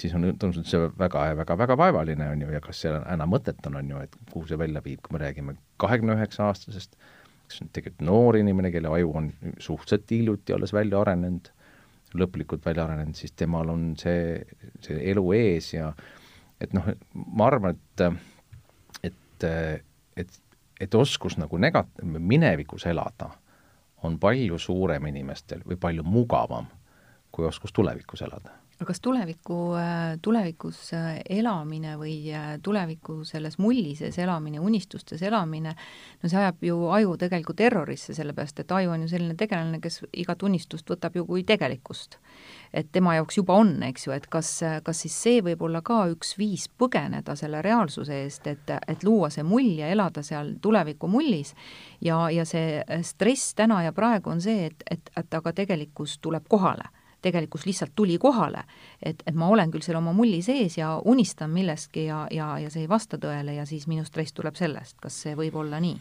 siis 0.00 0.14
on 0.16 0.24
tundnud 0.40 0.68
see 0.68 0.80
väga, 0.98 1.26
väga, 1.42 1.58
väga 1.60 1.76
vaevaline, 1.80 2.30
on 2.32 2.46
ju, 2.46 2.50
ja 2.54 2.62
kas 2.64 2.80
seal 2.84 3.00
enam 3.04 3.34
mõtet 3.34 3.60
on, 3.68 3.76
on 3.82 3.92
ju, 3.94 4.02
et 4.06 4.16
kuhu 4.32 4.48
see 4.48 4.60
välja 4.60 4.82
viib, 4.84 5.02
kui 5.04 5.16
me 5.16 5.22
räägime 5.24 5.56
kahekümne 5.82 6.16
üheksa 6.16 6.48
aastasest, 6.48 6.96
kes 7.48 7.62
on 7.64 7.72
tegelikult 7.72 8.06
noor 8.08 8.38
inimene, 8.40 8.72
kelle 8.72 8.92
aju 8.92 9.12
on 9.20 9.30
suhteliselt 9.58 10.10
hiljuti 10.14 10.56
alles 10.56 10.72
välja 10.76 11.02
arenenud, 11.02 11.52
lõplikult 12.16 12.64
välja 12.64 12.86
arenenud, 12.88 13.16
siis 13.18 13.34
temal 13.36 13.68
on 13.72 13.90
see, 14.00 14.38
see 14.84 14.96
elu 15.10 15.24
ees 15.36 15.74
ja 15.74 15.92
et 16.60 16.72
noh, 16.76 16.88
ma 17.14 17.48
arvan, 17.50 17.76
et, 17.76 18.04
et, 19.04 19.48
et, 20.18 20.40
et 20.80 20.94
oskus 20.94 21.38
nagu 21.38 21.58
negat-, 21.58 22.02
minevikus 22.02 22.86
elada 22.86 23.30
on 24.02 24.18
palju 24.18 24.58
suurem 24.58 25.06
inimestel 25.06 25.62
või 25.66 25.78
palju 25.80 26.04
mugavam 26.06 26.66
kui 27.30 27.46
oskus 27.46 27.72
tulevikus 27.72 28.22
elada 28.22 28.54
aga 28.78 28.86
kas 28.92 29.00
tuleviku, 29.02 29.74
äh, 29.74 30.18
tulevikus 30.22 30.92
äh, 30.94 31.16
elamine 31.28 31.96
või 31.98 32.30
äh, 32.30 32.60
tuleviku 32.62 33.24
selles 33.26 33.56
mulli 33.58 33.96
sees 33.98 34.18
elamine, 34.22 34.60
unistustes 34.62 35.22
elamine, 35.26 35.72
no 36.22 36.28
see 36.30 36.38
ajab 36.38 36.62
ju 36.62 36.76
aju 36.94 37.16
tegelikult 37.18 37.58
errorisse, 37.66 38.14
sellepärast 38.14 38.62
et 38.62 38.74
aju 38.76 38.92
on 38.94 39.02
ju 39.02 39.10
selline 39.10 39.34
tegelane, 39.38 39.80
kes 39.82 40.04
igat 40.22 40.44
unistust 40.46 40.90
võtab 40.94 41.18
ju 41.18 41.26
kui 41.26 41.42
tegelikkust. 41.42 42.18
et 42.72 42.92
tema 42.92 43.16
jaoks 43.16 43.40
juba 43.40 43.56
on, 43.58 43.72
eks 43.82 44.06
ju, 44.06 44.12
et 44.14 44.26
kas, 44.30 44.52
kas 44.84 45.00
siis 45.02 45.16
see 45.22 45.42
võib 45.42 45.62
olla 45.66 45.80
ka 45.82 46.04
üks 46.12 46.36
viis 46.38 46.68
põgeneda 46.68 47.34
selle 47.36 47.62
reaalsuse 47.64 48.22
eest, 48.22 48.46
et, 48.46 48.70
et 48.86 49.02
luua 49.02 49.30
see 49.30 49.42
mull 49.42 49.72
ja 49.80 49.88
elada 49.88 50.22
seal 50.22 50.54
tuleviku 50.62 51.08
mullis 51.10 51.54
ja, 52.00 52.28
ja 52.30 52.44
see 52.46 52.78
stress 53.02 53.56
täna 53.58 53.82
ja 53.88 53.92
praegu 53.92 54.30
on 54.30 54.44
see, 54.44 54.68
et, 54.70 54.86
et, 54.90 55.10
et 55.16 55.34
aga 55.34 55.52
tegelikkus 55.64 56.18
tuleb 56.22 56.46
kohale 56.48 56.92
tegelikkus 57.22 57.66
lihtsalt 57.66 57.92
tuli 57.96 58.18
kohale. 58.18 58.64
et, 59.02 59.22
et 59.26 59.34
ma 59.34 59.48
olen 59.48 59.70
küll 59.70 59.84
seal 59.84 59.98
oma 59.98 60.12
mulli 60.12 60.42
sees 60.42 60.78
ja 60.78 60.96
unistan 61.04 61.50
millestki 61.50 62.04
ja, 62.04 62.26
ja, 62.30 62.58
ja 62.58 62.70
see 62.70 62.86
ei 62.86 62.88
vasta 62.88 63.18
tõele 63.18 63.58
ja 63.58 63.66
siis 63.66 63.86
minu 63.86 64.04
stress 64.04 64.32
tuleb 64.32 64.56
sellest, 64.56 64.98
kas 65.02 65.22
see 65.22 65.36
võib 65.38 65.56
olla 65.58 65.80
nii? 65.80 65.96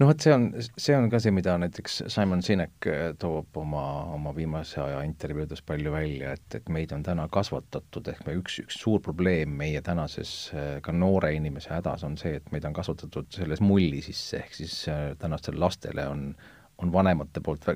no 0.00 0.08
vot, 0.08 0.20
see 0.22 0.32
on, 0.32 0.46
see 0.80 0.96
on 0.96 1.08
ka 1.12 1.20
see, 1.20 1.32
mida 1.34 1.54
näiteks 1.60 1.98
Simon 2.12 2.42
Sinek 2.44 2.88
äh, 2.88 3.00
toob 3.20 3.56
oma, 3.60 3.84
oma 4.14 4.32
viimase 4.36 4.80
aja 4.82 5.02
intervjuudes 5.06 5.62
palju 5.66 5.92
välja, 5.92 6.32
et, 6.38 6.56
et 6.56 6.70
meid 6.72 6.94
on 6.96 7.04
täna 7.06 7.26
kasvatatud, 7.32 8.08
ehk 8.12 8.24
me 8.26 8.36
üks, 8.40 8.60
üks 8.64 8.80
suur 8.80 9.02
probleem 9.04 9.52
meie 9.60 9.82
tänases 9.84 10.32
äh, 10.54 10.70
ka 10.84 10.94
noore 10.96 11.34
inimese 11.36 11.74
hädas 11.74 12.06
on 12.08 12.16
see, 12.20 12.38
et 12.40 12.48
meid 12.54 12.64
on 12.68 12.76
kasvatatud 12.76 13.28
selles 13.36 13.60
mulli 13.64 14.00
sisse, 14.04 14.40
ehk 14.40 14.56
siis 14.62 14.80
äh, 14.88 15.10
tänastele 15.20 15.60
lastele 15.60 16.08
on, 16.08 16.30
on 16.82 16.92
vanemate 16.92 17.42
poolt 17.44 17.66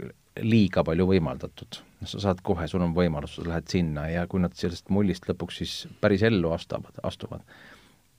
liiga 0.43 0.85
palju 0.85 1.07
võimaldatud. 1.09 1.81
sa 2.05 2.21
saad 2.21 2.43
kohe, 2.45 2.67
sul 2.69 2.83
on 2.85 2.93
võimalus, 2.97 3.39
sa 3.39 3.47
lähed 3.47 3.71
sinna 3.71 4.09
ja 4.11 4.27
kui 4.29 4.43
nad 4.43 4.53
sellest 4.59 4.91
mullist 4.93 5.29
lõpuks 5.29 5.61
siis 5.63 5.75
päris 6.01 6.23
ellu 6.27 6.51
astuvad, 6.53 6.99
astuvad, 7.03 7.45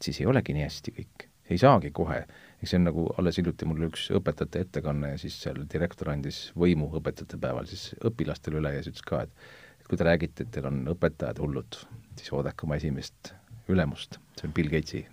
siis 0.02 0.22
ei 0.22 0.30
olegi 0.32 0.56
nii 0.56 0.66
hästi 0.66 0.96
kõik. 0.96 1.28
ei 1.50 1.58
saagi 1.62 1.92
kohe. 1.92 2.26
eks 2.62 2.72
see 2.72 2.80
on 2.80 2.88
nagu, 2.90 3.06
alles 3.20 3.38
hiljuti 3.38 3.66
mul 3.70 3.90
üks 3.90 4.08
õpetajate 4.16 4.64
ettekanne 4.66 5.12
ja 5.12 5.18
siis 5.22 5.38
seal 5.42 5.62
direktor 5.74 6.10
andis 6.10 6.52
võimu 6.58 6.90
õpetajate 6.98 7.38
päeval 7.38 7.68
siis 7.70 7.94
õpilastele 8.06 8.62
üle 8.62 8.74
ja 8.74 8.82
siis 8.84 8.96
ütles 8.96 9.10
ka, 9.10 9.22
et 9.28 9.54
et 9.86 9.90
kui 9.90 10.00
te 10.02 10.06
räägite, 10.08 10.44
et 10.44 10.50
teil 10.50 10.66
on 10.66 10.80
õpetajad 10.96 11.38
hullud, 11.44 11.76
siis 12.18 12.32
oodake 12.34 12.66
oma 12.66 12.80
esimest 12.80 13.36
ülemust, 13.70 14.18
see 14.34 14.48
on 14.48 14.54
Bill 14.58 14.72
Gatesi 14.72 15.04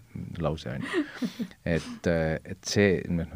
lause, 0.40 0.72
on 0.72 0.86
ju. 0.86 1.02
et, 1.74 2.08
et 2.08 2.68
see, 2.68 3.02
noh, 3.12 3.28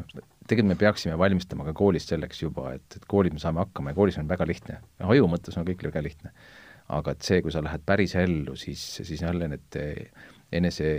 tegelikult 0.47 0.73
me 0.73 0.79
peaksime 0.79 1.17
valmistama 1.19 1.67
ka 1.67 1.73
koolis 1.77 2.07
selleks 2.09 2.41
juba, 2.41 2.71
et, 2.77 2.87
et 2.95 3.05
koolis 3.07 3.35
me 3.35 3.43
saame 3.43 3.63
hakkama 3.63 3.93
ja 3.93 3.99
koolis 3.99 4.17
on 4.21 4.29
väga 4.29 4.47
lihtne. 4.47 4.79
aju 5.13 5.27
mõttes 5.31 5.59
on 5.59 5.67
kõik 5.67 5.83
väga 5.89 6.03
lihtne. 6.03 6.33
aga 6.87 7.11
et 7.11 7.21
see, 7.21 7.41
kui 7.43 7.51
sa 7.51 7.59
lähed 7.63 7.83
päris 7.85 8.15
ellu, 8.15 8.55
siis, 8.55 8.81
siis 9.03 9.21
jälle 9.21 9.47
need 9.51 9.75
enese 10.51 10.91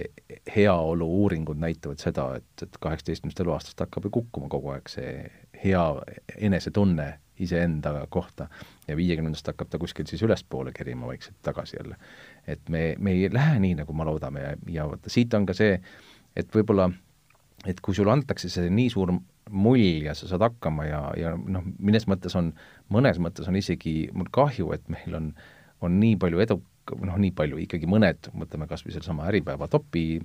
heaolu 0.56 1.06
uuringud 1.22 1.56
näitavad 1.56 2.00
seda, 2.02 2.26
et, 2.36 2.62
et 2.62 2.76
kaheksateistkümnest 2.80 3.40
eluaastast 3.40 3.80
hakkab 3.80 4.04
ju 4.04 4.10
kukkuma 4.18 4.50
kogu 4.52 4.74
aeg 4.74 4.90
see 4.92 5.14
hea 5.62 5.84
enesetunne 6.36 7.08
iseenda 7.40 7.94
kohta 8.10 8.48
ja 8.88 8.96
viiekümnendast 8.96 9.46
hakkab 9.46 9.70
ta 9.70 9.78
kuskilt 9.78 10.10
siis 10.10 10.22
ülespoole 10.22 10.72
kerima 10.76 11.06
vaikselt 11.06 11.38
tagasi 11.42 11.76
jälle. 11.80 11.96
et 12.46 12.68
me, 12.68 12.94
me 12.98 13.12
ei 13.12 13.32
lähe 13.32 13.58
nii, 13.58 13.74
nagu 13.80 13.92
me 13.92 14.04
loodame 14.04 14.42
ja, 14.42 14.56
ja 14.68 14.88
vaata, 14.88 15.10
siit 15.10 15.34
on 15.34 15.46
ka 15.46 15.54
see, 15.56 15.80
et 16.36 16.54
võib-olla 16.54 16.90
et 17.66 17.80
kui 17.82 17.96
sulle 17.96 18.12
antakse 18.12 18.50
see 18.52 18.70
nii 18.70 18.90
suur 18.92 19.12
mull 19.50 20.04
ja 20.04 20.14
sa 20.14 20.28
saad 20.30 20.44
hakkama 20.44 20.86
ja, 20.86 21.00
ja 21.18 21.32
noh, 21.36 21.64
mõnes 21.80 22.06
mõttes 22.10 22.36
on, 22.38 22.52
mõnes 22.92 23.18
mõttes 23.22 23.48
on 23.48 23.56
isegi 23.58 24.10
mul 24.14 24.28
kahju, 24.34 24.70
et 24.76 24.84
meil 24.92 25.16
on, 25.18 25.30
on 25.84 25.96
nii 26.00 26.18
palju 26.20 26.44
edu, 26.44 26.58
noh, 27.00 27.16
nii 27.20 27.32
palju, 27.36 27.58
ikkagi 27.64 27.88
mõned, 27.90 28.30
mõtleme 28.36 28.68
kas 28.68 28.84
või 28.84 28.94
sedasama 28.94 29.26
Äripäeva 29.30 29.68
topi 29.72 30.20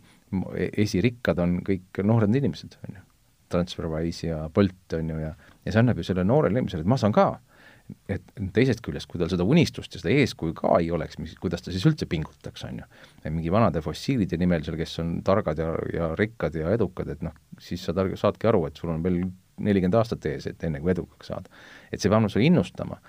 esirikkad 0.83 1.39
on 1.43 1.57
kõik 1.65 2.03
noored 2.03 2.35
inimesed, 2.35 2.77
on 2.87 2.99
ju. 2.99 3.07
Transferwise 3.53 4.31
ja 4.31 4.37
Bolt, 4.49 4.95
on 4.97 5.11
ju, 5.13 5.17
ja 5.21 5.33
ja 5.63 5.71
see 5.71 5.79
annab 5.79 5.99
ju 5.99 6.05
sellele 6.07 6.27
noorele 6.27 6.59
inimesele, 6.59 6.83
et 6.83 6.89
ma 6.89 6.97
saan 6.99 7.13
ka 7.15 7.27
et 8.09 8.23
teisest 8.55 8.81
küljest, 8.85 9.09
kui 9.11 9.19
tal 9.21 9.29
seda 9.31 9.45
unistust 9.47 9.95
ja 9.95 10.01
seda 10.01 10.13
eeskuju 10.15 10.55
ka 10.57 10.77
ei 10.79 10.89
oleks, 10.95 11.19
mis, 11.21 11.35
kuidas 11.41 11.65
ta 11.65 11.73
siis 11.73 11.85
üldse 11.89 12.07
pingutaks, 12.09 12.63
on 12.67 12.81
ju. 12.81 12.87
mingi 13.27 13.51
vanade 13.53 13.83
fossiilide 13.83 14.39
nimel 14.39 14.63
seal, 14.65 14.77
kes 14.79 14.97
on 15.03 15.17
targad 15.25 15.59
ja, 15.59 15.69
ja 15.93 16.09
rikkad 16.19 16.55
ja 16.59 16.71
edukad, 16.75 17.11
et 17.13 17.23
noh, 17.25 17.35
siis 17.61 17.83
sa 17.83 17.95
targ-, 17.95 18.15
saadki 18.19 18.49
aru, 18.49 18.65
et 18.69 18.79
sul 18.79 18.93
on 18.93 19.03
veel 19.03 19.23
nelikümmend 19.63 19.99
aastat 19.99 20.25
ees, 20.31 20.47
et 20.49 20.63
enne 20.65 20.81
kui 20.81 20.93
edukaks 20.93 21.29
saada. 21.29 21.51
et 21.91 22.01
see 22.01 22.11
peab 22.11 22.25
sulle 22.29 22.47
innustama 22.47 22.99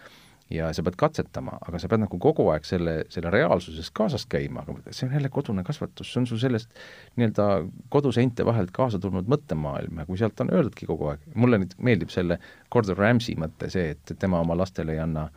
ja 0.54 0.70
sa 0.76 0.82
pead 0.86 0.96
katsetama, 1.00 1.56
aga 1.66 1.80
sa 1.82 1.88
pead 1.90 2.04
nagu 2.04 2.18
kogu 2.22 2.46
aeg 2.52 2.66
selle, 2.68 2.94
selle 3.12 3.32
reaalsuses 3.34 3.90
kaasas 3.94 4.26
käima, 4.30 4.64
aga 4.64 4.94
see 4.94 5.08
on 5.08 5.14
jälle 5.16 5.30
kodune 5.32 5.64
kasvatus, 5.66 6.12
see 6.12 6.22
on 6.22 6.28
su 6.30 6.38
sellest 6.40 6.72
nii-öelda 7.18 7.48
koduseinte 7.92 8.46
vahelt 8.46 8.72
kaasa 8.74 9.00
tulnud 9.02 9.30
mõttemaailm 9.30 10.02
ja 10.02 10.08
kui 10.08 10.20
sealt 10.20 10.40
on 10.44 10.52
öeldudki 10.54 10.88
kogu 10.90 11.12
aeg, 11.12 11.24
mulle 11.34 11.60
nüüd 11.62 11.76
meeldib 11.84 12.12
selle 12.14 12.38
Gordon 12.72 12.98
Ramsay 12.98 13.38
mõte 13.40 13.70
see, 13.72 13.94
et 13.94 14.14
tema 14.18 14.42
oma 14.44 14.56
lastele 14.58 14.96
ei 14.96 15.02
anna, 15.04 15.28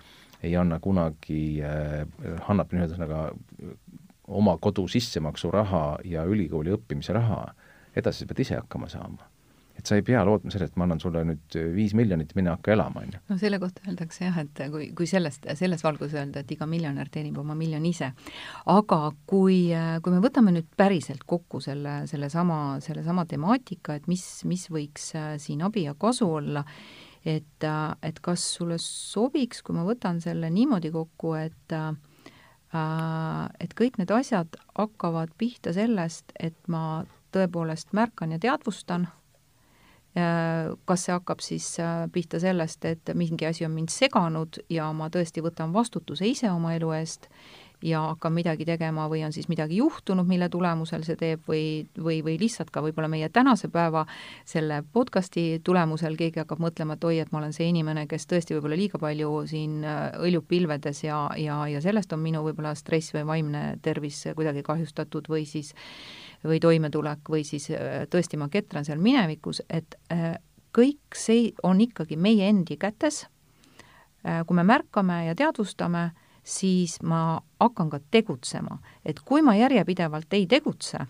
ei 0.43 0.55
anna 0.59 0.81
kunagi 0.83 1.41
äh,, 1.65 2.03
annab 2.47 2.73
nii-öelda 2.73 2.97
ühesõnaga 2.97 3.23
oma 4.27 4.57
kodu 4.61 4.87
sissemaksuraha 4.91 5.85
ja 6.07 6.27
ülikooli 6.27 6.75
õppimise 6.75 7.15
raha, 7.15 7.45
edasi 7.97 8.23
sa 8.23 8.29
pead 8.29 8.45
ise 8.45 8.59
hakkama 8.59 8.91
saama 8.91 9.26
et 9.87 9.93
sa 9.93 9.97
ei 9.99 10.03
pea 10.03 10.21
lootma 10.27 10.51
sellele, 10.51 10.71
et 10.71 10.79
ma 10.79 10.83
annan 10.83 10.99
sulle 10.99 11.21
nüüd 11.27 11.55
viis 11.75 11.93
miljonit, 11.95 12.33
mine 12.35 12.51
hakka 12.51 12.73
elama, 12.73 13.03
on 13.05 13.13
ju. 13.13 13.21
no 13.29 13.37
selle 13.39 13.59
kohta 13.61 13.85
öeldakse 13.87 14.25
jah, 14.25 14.39
et 14.43 14.61
kui, 14.73 14.89
kui 14.97 15.07
sellest, 15.07 15.47
selles 15.59 15.83
valguses 15.85 16.17
öelda, 16.19 16.43
et 16.43 16.51
iga 16.51 16.67
miljonär 16.67 17.07
teenib 17.13 17.39
oma 17.39 17.55
miljoni 17.55 17.93
ise. 17.95 18.11
aga 18.73 18.99
kui, 19.29 19.59
kui 20.03 20.15
me 20.15 20.21
võtame 20.23 20.53
nüüd 20.55 20.67
päriselt 20.77 21.23
kokku 21.27 21.61
selle, 21.63 22.01
sellesama, 22.11 22.59
sellesama 22.83 23.25
temaatika, 23.29 23.95
et 23.95 24.09
mis, 24.11 24.25
mis 24.49 24.67
võiks 24.73 25.13
äh, 25.15 25.35
siin 25.41 25.63
abi 25.63 25.87
ja 25.87 25.95
kasu 25.99 26.27
olla, 26.41 26.65
et, 27.23 27.63
äh, 27.63 27.83
et 28.03 28.19
kas 28.23 28.43
sulle 28.57 28.79
sobiks, 28.83 29.63
kui 29.63 29.77
ma 29.77 29.87
võtan 29.87 30.19
selle 30.23 30.51
niimoodi 30.51 30.91
kokku, 30.95 31.37
et 31.39 31.77
äh, 31.77 31.93
et 33.63 33.71
kõik 33.79 33.95
need 33.97 34.11
asjad 34.11 34.57
hakkavad 34.75 35.31
pihta 35.39 35.71
sellest, 35.73 36.33
et 36.35 36.57
ma 36.67 37.05
tõepoolest 37.33 37.95
märkan 37.95 38.35
ja 38.35 38.41
teadvustan 38.43 39.07
Äh, 39.07 39.26
kas 40.17 41.05
see 41.05 41.13
hakkab 41.13 41.43
siis 41.45 41.67
äh, 41.83 42.07
pihta 42.13 42.39
sellest, 42.41 42.85
et 42.89 43.13
mingi 43.13 43.45
asi 43.45 43.65
on 43.67 43.75
mind 43.75 43.93
seganud 43.93 44.61
ja 44.73 44.89
ma 44.95 45.11
tõesti 45.13 45.43
võtan 45.45 45.75
vastutuse 45.75 46.25
ise 46.25 46.49
oma 46.51 46.73
elu 46.77 46.91
eest 46.97 47.29
ja 47.85 47.99
hakkan 48.01 48.33
midagi 48.33 48.65
tegema 48.65 49.05
või 49.09 49.21
on 49.25 49.33
siis 49.33 49.45
midagi 49.51 49.77
juhtunud, 49.77 50.25
mille 50.25 50.49
tulemusel 50.49 51.03
see 51.05 51.17
teeb 51.19 51.43
või, 51.47 51.85
või, 51.93 52.23
või 52.25 52.37
lihtsalt 52.41 52.71
ka 52.73 52.81
võib-olla 52.81 53.09
meie 53.11 53.29
tänase 53.29 53.69
päeva 53.69 54.05
selle 54.45 54.81
podcasti 54.93 55.61
tulemusel 55.63 56.17
keegi 56.17 56.41
hakkab 56.41 56.63
mõtlema, 56.63 56.97
et 56.97 57.05
oi, 57.05 57.19
et 57.21 57.31
ma 57.31 57.43
olen 57.43 57.53
see 57.53 57.69
inimene, 57.69 58.07
kes 58.09 58.25
tõesti 58.25 58.57
võib-olla 58.57 58.79
liiga 58.79 59.01
palju 59.01 59.33
siin 59.51 59.83
äh, 59.85 60.07
õljub 60.25 60.47
pilvedes 60.49 61.03
ja, 61.05 61.27
ja, 61.37 61.59
ja 61.69 61.81
sellest 61.83 62.17
on 62.17 62.23
minu 62.25 62.41
võib-olla 62.47 62.73
stress 62.75 63.13
või 63.13 63.27
vaimne 63.29 63.65
tervis 63.85 64.23
kuidagi 64.33 64.65
kahjustatud 64.65 65.29
või 65.29 65.45
siis 65.45 65.75
või 66.43 66.59
toimetulek 66.61 67.29
või 67.29 67.43
siis 67.47 67.69
äh, 67.71 68.05
tõesti 68.11 68.37
ma 68.37 68.49
ketran 68.51 68.85
seal 68.85 69.01
minevikus, 69.01 69.61
et 69.69 69.97
äh, 70.13 70.35
kõik 70.75 71.17
see 71.17 71.51
on 71.63 71.81
ikkagi 71.81 72.17
meie 72.17 72.49
endi 72.49 72.77
kätes. 72.77 73.25
Äh, 74.25 74.43
kui 74.45 74.57
me 74.57 74.65
märkame 74.67 75.23
ja 75.27 75.35
teadvustame, 75.35 76.11
siis 76.47 76.99
ma 77.03 77.39
hakkan 77.59 77.89
ka 77.91 77.99
tegutsema, 78.11 78.79
et 79.05 79.19
kui 79.25 79.43
ma 79.43 79.57
järjepidevalt 79.57 80.33
ei 80.33 80.47
tegutse, 80.47 81.05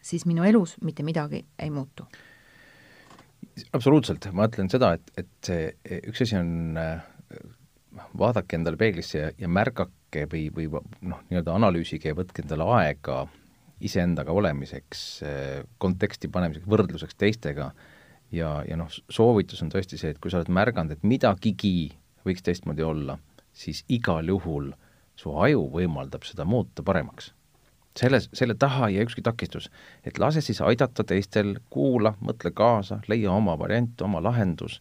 siis 0.00 0.26
minu 0.26 0.46
elus 0.48 0.78
mitte 0.84 1.02
midagi 1.02 1.44
ei 1.58 1.70
muutu. 1.70 2.06
absoluutselt, 3.72 4.30
ma 4.32 4.46
ütlen 4.48 4.70
seda, 4.72 4.94
et, 4.96 5.10
et 5.18 5.28
see 5.44 5.98
üks 6.08 6.22
asi 6.22 6.36
on 6.38 6.76
vaadake 8.18 8.56
endale 8.56 8.78
peeglisse 8.80 9.18
ja, 9.18 9.30
ja 9.38 9.48
märgake 9.48 10.24
või, 10.30 10.46
või 10.54 10.70
noh, 10.70 11.20
nii-öelda 11.28 11.54
analüüsige 11.58 12.12
ja 12.12 12.16
võtke 12.16 12.44
endale 12.44 12.64
aega 12.78 13.26
iseendaga 13.80 14.32
olemiseks, 14.32 15.22
konteksti 15.78 16.28
panemiseks, 16.28 16.68
võrdluseks 16.68 17.16
teistega 17.18 17.70
ja, 18.32 18.50
ja 18.68 18.76
noh, 18.78 18.90
soovitus 19.10 19.62
on 19.64 19.72
tõesti 19.72 19.98
see, 20.00 20.12
et 20.14 20.20
kui 20.22 20.32
sa 20.32 20.40
oled 20.40 20.52
märganud, 20.52 20.94
et 20.94 21.06
midagigi 21.06 21.90
võiks 22.26 22.44
teistmoodi 22.46 22.84
olla, 22.84 23.18
siis 23.52 23.84
igal 23.88 24.28
juhul 24.28 24.70
su 25.18 25.34
aju 25.36 25.66
võimaldab 25.74 26.24
seda 26.28 26.46
muuta 26.48 26.82
paremaks. 26.86 27.34
selles, 27.98 28.28
selle 28.32 28.54
taha 28.54 28.88
ei 28.88 28.94
jää 28.94 29.04
ükski 29.04 29.22
takistus, 29.22 29.70
et 30.04 30.18
lase 30.18 30.40
siis 30.40 30.60
aidata 30.60 31.04
teistel, 31.04 31.56
kuula, 31.70 32.14
mõtle 32.20 32.52
kaasa, 32.54 33.00
leia 33.08 33.32
oma 33.32 33.58
variant, 33.58 34.00
oma 34.02 34.22
lahendus, 34.22 34.80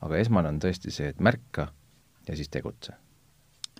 aga 0.00 0.16
esmane 0.16 0.48
on 0.48 0.60
tõesti 0.62 0.90
see, 0.94 1.08
et 1.08 1.20
märka 1.20 1.72
ja 2.28 2.36
siis 2.36 2.48
tegutse. 2.48 2.94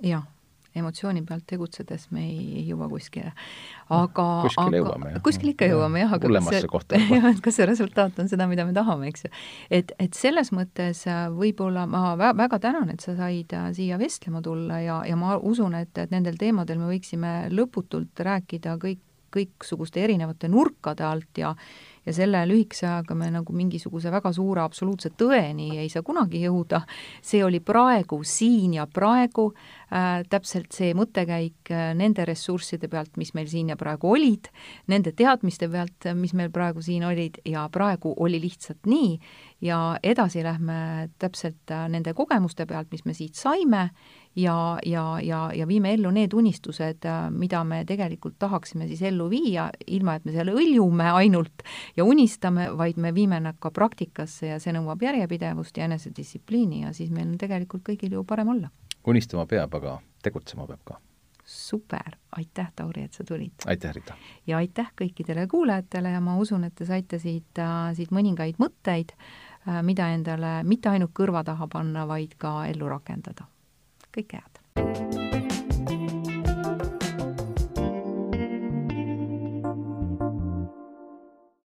jah 0.02 0.33
emotsiooni 0.78 1.22
pealt 1.26 1.44
tegutsedes 1.50 2.08
me 2.14 2.24
ei, 2.26 2.44
ei 2.60 2.64
jõua 2.68 2.88
kuskile. 2.90 3.32
aga 3.94 4.26
no, 4.26 4.48
kuskile 4.48 4.80
jõuame, 4.80 5.12
jah. 5.14 5.22
kuskile 5.26 5.54
ikka 5.54 5.68
jõuame, 5.70 6.02
jah, 6.02 6.14
aga 6.16 6.30
kas 6.34 6.50
see, 6.50 7.22
kas 7.46 7.58
see 7.58 7.68
resultaat 7.70 8.20
on 8.22 8.30
seda, 8.30 8.48
mida 8.50 8.66
me 8.66 8.74
tahame, 8.76 9.08
eks 9.12 9.26
ju. 9.26 9.32
et, 9.80 9.94
et 10.02 10.18
selles 10.18 10.52
mõttes 10.56 11.04
äh, 11.10 11.24
võib-olla 11.34 11.86
ma 11.90 12.14
vä 12.20 12.34
väga 12.44 12.60
tänan, 12.66 12.90
et 12.94 13.04
sa 13.04 13.16
said 13.18 13.54
äh, 13.56 13.70
siia 13.76 13.98
vestlema 14.00 14.42
tulla 14.44 14.80
ja, 14.82 15.00
ja 15.08 15.18
ma 15.20 15.38
usun, 15.38 15.76
et, 15.78 15.94
et 15.98 16.14
nendel 16.14 16.38
teemadel 16.40 16.80
me 16.82 16.90
võiksime 16.92 17.34
lõputult 17.54 18.24
rääkida 18.26 18.78
kõik, 18.82 19.02
kõiksuguste 19.34 20.02
erinevate 20.04 20.48
nurkade 20.50 21.04
alt 21.06 21.40
ja 21.40 21.54
ja 22.06 22.14
selle 22.16 22.42
lühikese 22.48 22.86
ajaga 22.88 23.16
me 23.18 23.30
nagu 23.32 23.54
mingisuguse 23.56 24.12
väga 24.12 24.32
suure 24.36 24.62
absoluutse 24.64 25.10
tõeni 25.18 25.70
ei 25.80 25.88
saa 25.92 26.04
kunagi 26.06 26.42
jõuda, 26.44 26.82
see 27.24 27.42
oli 27.44 27.60
praegu, 27.64 28.20
siin 28.24 28.76
ja 28.78 28.86
praegu 28.86 29.50
äh, 29.52 30.22
täpselt 30.30 30.72
see 30.76 30.92
mõttekäik 30.96 31.72
äh, 31.72 31.92
nende 31.96 32.26
ressursside 32.28 32.90
pealt, 32.92 33.16
mis 33.20 33.34
meil 33.34 33.48
siin 33.50 33.72
ja 33.72 33.78
praegu 33.80 34.12
olid, 34.14 34.50
nende 34.92 35.14
teadmiste 35.16 35.68
pealt, 35.72 36.10
mis 36.18 36.34
meil 36.36 36.52
praegu 36.54 36.84
siin 36.84 37.06
olid 37.08 37.40
ja 37.48 37.66
praegu 37.72 38.14
oli 38.24 38.40
lihtsalt 38.42 38.86
nii 38.90 39.16
ja 39.64 39.96
edasi 40.02 40.42
lähme 40.44 41.08
täpselt 41.18 41.70
äh, 41.70 41.86
nende 41.88 42.12
kogemuste 42.14 42.66
pealt, 42.66 42.90
mis 42.92 43.04
me 43.08 43.14
siit 43.16 43.38
saime 43.38 43.88
ja, 44.36 44.78
ja, 44.86 45.04
ja, 45.22 45.40
ja 45.54 45.66
viime 45.68 45.94
ellu 45.94 46.10
need 46.12 46.34
unistused, 46.36 47.06
äh, 47.08 47.30
mida 47.30 47.62
me 47.64 47.84
tegelikult 47.88 48.36
tahaksime 48.38 48.88
siis 48.90 49.02
ellu 49.08 49.30
viia, 49.32 49.70
ilma 49.86 50.18
et 50.18 50.26
me 50.28 50.34
seal 50.36 50.52
õljume 50.52 51.08
ainult 51.14 51.64
ja 51.96 52.04
unistame, 52.04 52.68
vaid 52.76 53.00
me 53.00 53.14
viime 53.16 53.40
nad 53.40 53.56
ka 53.60 53.72
praktikasse 53.74 54.52
ja 54.52 54.60
see 54.60 54.74
nõuab 54.76 55.02
järjepidevust 55.06 55.80
ja 55.80 55.88
enesedistsipliini 55.88 56.84
ja 56.84 56.92
siis 56.92 57.14
meil 57.14 57.30
on 57.30 57.40
tegelikult 57.40 57.86
kõigil 57.88 58.18
ju 58.18 58.24
parem 58.28 58.52
olla. 58.52 58.70
unistama 59.06 59.46
peab, 59.46 59.74
aga 59.80 59.98
tegutsema 60.22 60.66
peab 60.66 60.84
ka. 60.84 61.00
super, 61.44 62.18
aitäh, 62.36 62.68
Tauri, 62.76 63.08
et 63.08 63.16
sa 63.16 63.24
tulid! 63.24 63.64
aitäh, 63.66 63.96
Rita! 63.96 64.20
ja 64.46 64.60
aitäh 64.60 64.92
kõikidele 65.00 65.48
kuulajatele 65.48 66.12
ja 66.12 66.20
ma 66.20 66.36
usun, 66.36 66.64
et 66.64 66.74
te 66.74 66.84
saite 66.84 67.18
siit, 67.18 67.56
äh, 67.56 67.94
siit 67.96 68.12
mõningaid 68.12 68.60
mõtteid, 68.60 69.16
äh, 69.16 69.43
mida 69.82 70.10
endale 70.12 70.62
mitte 70.64 70.88
ainult 70.92 71.14
kõrva 71.16 71.44
taha 71.44 71.68
panna, 71.72 72.06
vaid 72.06 72.36
ka 72.38 72.64
ellu 72.68 72.88
rakendada 72.88 73.48
kõike 74.14 74.42
head! 74.42 75.33